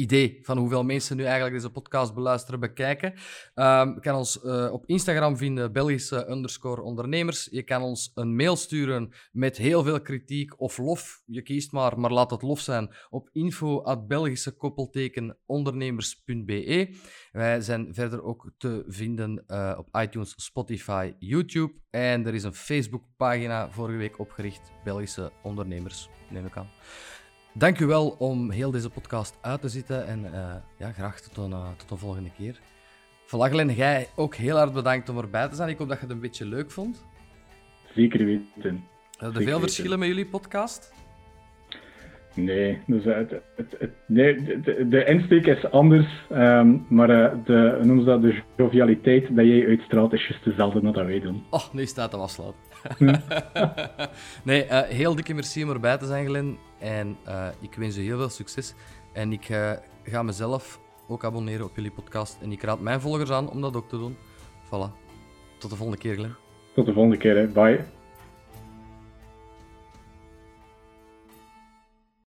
idee 0.00 0.38
van 0.42 0.58
hoeveel 0.58 0.84
mensen 0.84 1.16
nu 1.16 1.22
eigenlijk 1.22 1.54
deze 1.54 1.70
podcast 1.70 2.14
beluisteren, 2.14 2.60
bekijken. 2.60 3.12
Um, 3.54 3.94
je 3.94 4.00
kan 4.00 4.14
ons 4.14 4.40
uh, 4.44 4.72
op 4.72 4.86
Instagram 4.86 5.36
vinden, 5.36 5.72
Belgische 5.72 6.28
underscore 6.28 6.82
ondernemers. 6.82 7.48
Je 7.50 7.62
kan 7.62 7.82
ons 7.82 8.10
een 8.14 8.36
mail 8.36 8.56
sturen 8.56 9.12
met 9.32 9.56
heel 9.56 9.82
veel 9.82 10.00
kritiek 10.00 10.60
of 10.60 10.78
lof. 10.78 11.22
Je 11.26 11.42
kiest 11.42 11.72
maar, 11.72 12.00
maar 12.00 12.10
laat 12.10 12.30
het 12.30 12.42
lof 12.42 12.60
zijn. 12.60 12.90
Op 13.10 13.28
info.belgische 13.32 14.50
koppelteken 14.50 15.38
ondernemers.be. 15.46 16.96
Wij 17.32 17.60
zijn 17.60 17.94
verder 17.94 18.22
ook 18.22 18.50
te 18.56 18.84
vinden 18.86 19.44
uh, 19.46 19.74
op 19.78 19.88
iTunes, 20.00 20.34
Spotify, 20.36 21.12
YouTube. 21.18 21.72
En 21.90 22.26
er 22.26 22.34
is 22.34 22.42
een 22.42 22.54
Facebookpagina 22.54 23.70
vorige 23.70 23.98
week 23.98 24.18
opgericht, 24.18 24.72
Belgische 24.84 25.32
ondernemers, 25.42 26.08
neem 26.30 26.46
ik 26.46 26.56
aan. 26.56 26.70
Dank 27.52 27.78
u 27.78 27.86
wel 27.86 28.08
om 28.18 28.50
heel 28.50 28.70
deze 28.70 28.90
podcast 28.90 29.38
uit 29.40 29.60
te 29.60 29.68
zitten 29.68 30.06
en 30.06 30.24
uh, 30.24 30.54
ja, 30.76 30.92
graag 30.92 31.20
tot 31.20 31.36
een, 31.36 31.50
uh, 31.50 31.68
tot 31.76 31.88
de 31.88 31.96
volgende 31.96 32.30
keer. 32.36 32.60
Vlaglen, 33.24 33.74
jij 33.74 34.08
ook 34.16 34.34
heel 34.34 34.56
hard 34.56 34.72
bedankt 34.72 35.08
om 35.08 35.18
erbij 35.18 35.48
te 35.48 35.54
zijn. 35.54 35.68
Ik 35.68 35.78
hoop 35.78 35.88
dat 35.88 35.96
je 35.96 36.02
het 36.02 36.12
een 36.12 36.20
beetje 36.20 36.46
leuk 36.46 36.70
vond. 36.70 37.06
Zeker 37.94 38.24
weten. 38.24 38.84
Er 39.18 39.32
veel 39.32 39.60
verschillen 39.60 39.98
met 39.98 40.08
jullie 40.08 40.26
podcast? 40.26 40.92
Nee, 42.34 42.78
dus 42.86 43.04
het, 43.04 43.30
het, 43.56 43.74
het, 43.78 43.90
nee 44.06 44.34
de, 44.62 44.88
de, 44.88 45.04
insteek 45.04 45.46
is 45.46 45.70
anders, 45.70 46.26
um, 46.32 46.86
maar 46.88 47.10
uh, 47.10 47.44
de, 47.44 47.78
noem 47.82 48.04
dat, 48.04 48.22
de 48.22 48.42
jovialiteit 48.56 49.36
dat 49.36 49.44
jij 49.46 49.66
uitstraalt 49.66 50.12
is 50.12 50.26
juist 50.26 50.44
dezelfde 50.44 50.80
wat 50.80 50.94
wij 50.94 51.20
doen. 51.20 51.42
Oh, 51.50 51.72
nu 51.72 51.86
staat 51.86 52.12
hem 52.12 52.20
afsluit. 52.20 52.54
nee, 54.44 54.64
uh, 54.64 54.80
heel 54.80 55.14
dikke 55.14 55.34
merci 55.34 55.64
om 55.64 55.70
erbij 55.70 55.98
te 55.98 56.06
zijn, 56.06 56.26
Glenn. 56.26 56.58
En 56.78 57.16
uh, 57.26 57.46
ik 57.60 57.74
wens 57.74 57.96
je 57.96 58.02
heel 58.02 58.18
veel 58.18 58.28
succes. 58.28 58.74
En 59.12 59.32
ik 59.32 59.44
ga 60.02 60.22
mezelf 60.22 60.80
ook 61.08 61.24
abonneren 61.24 61.66
op 61.66 61.74
jullie 61.74 61.90
podcast. 61.90 62.38
En 62.42 62.52
ik 62.52 62.62
raad 62.62 62.80
mijn 62.80 63.00
volgers 63.00 63.30
aan 63.30 63.50
om 63.50 63.60
dat 63.60 63.76
ook 63.76 63.88
te 63.88 63.98
doen. 63.98 64.16
Voilà. 64.66 65.08
Tot 65.58 65.70
de 65.70 65.76
volgende 65.76 66.00
keer, 66.02 66.14
Glenn. 66.14 66.34
Tot 66.74 66.86
de 66.86 66.92
volgende 66.92 67.16
keer, 67.16 67.36
hè. 67.36 67.46
bye. 67.46 67.99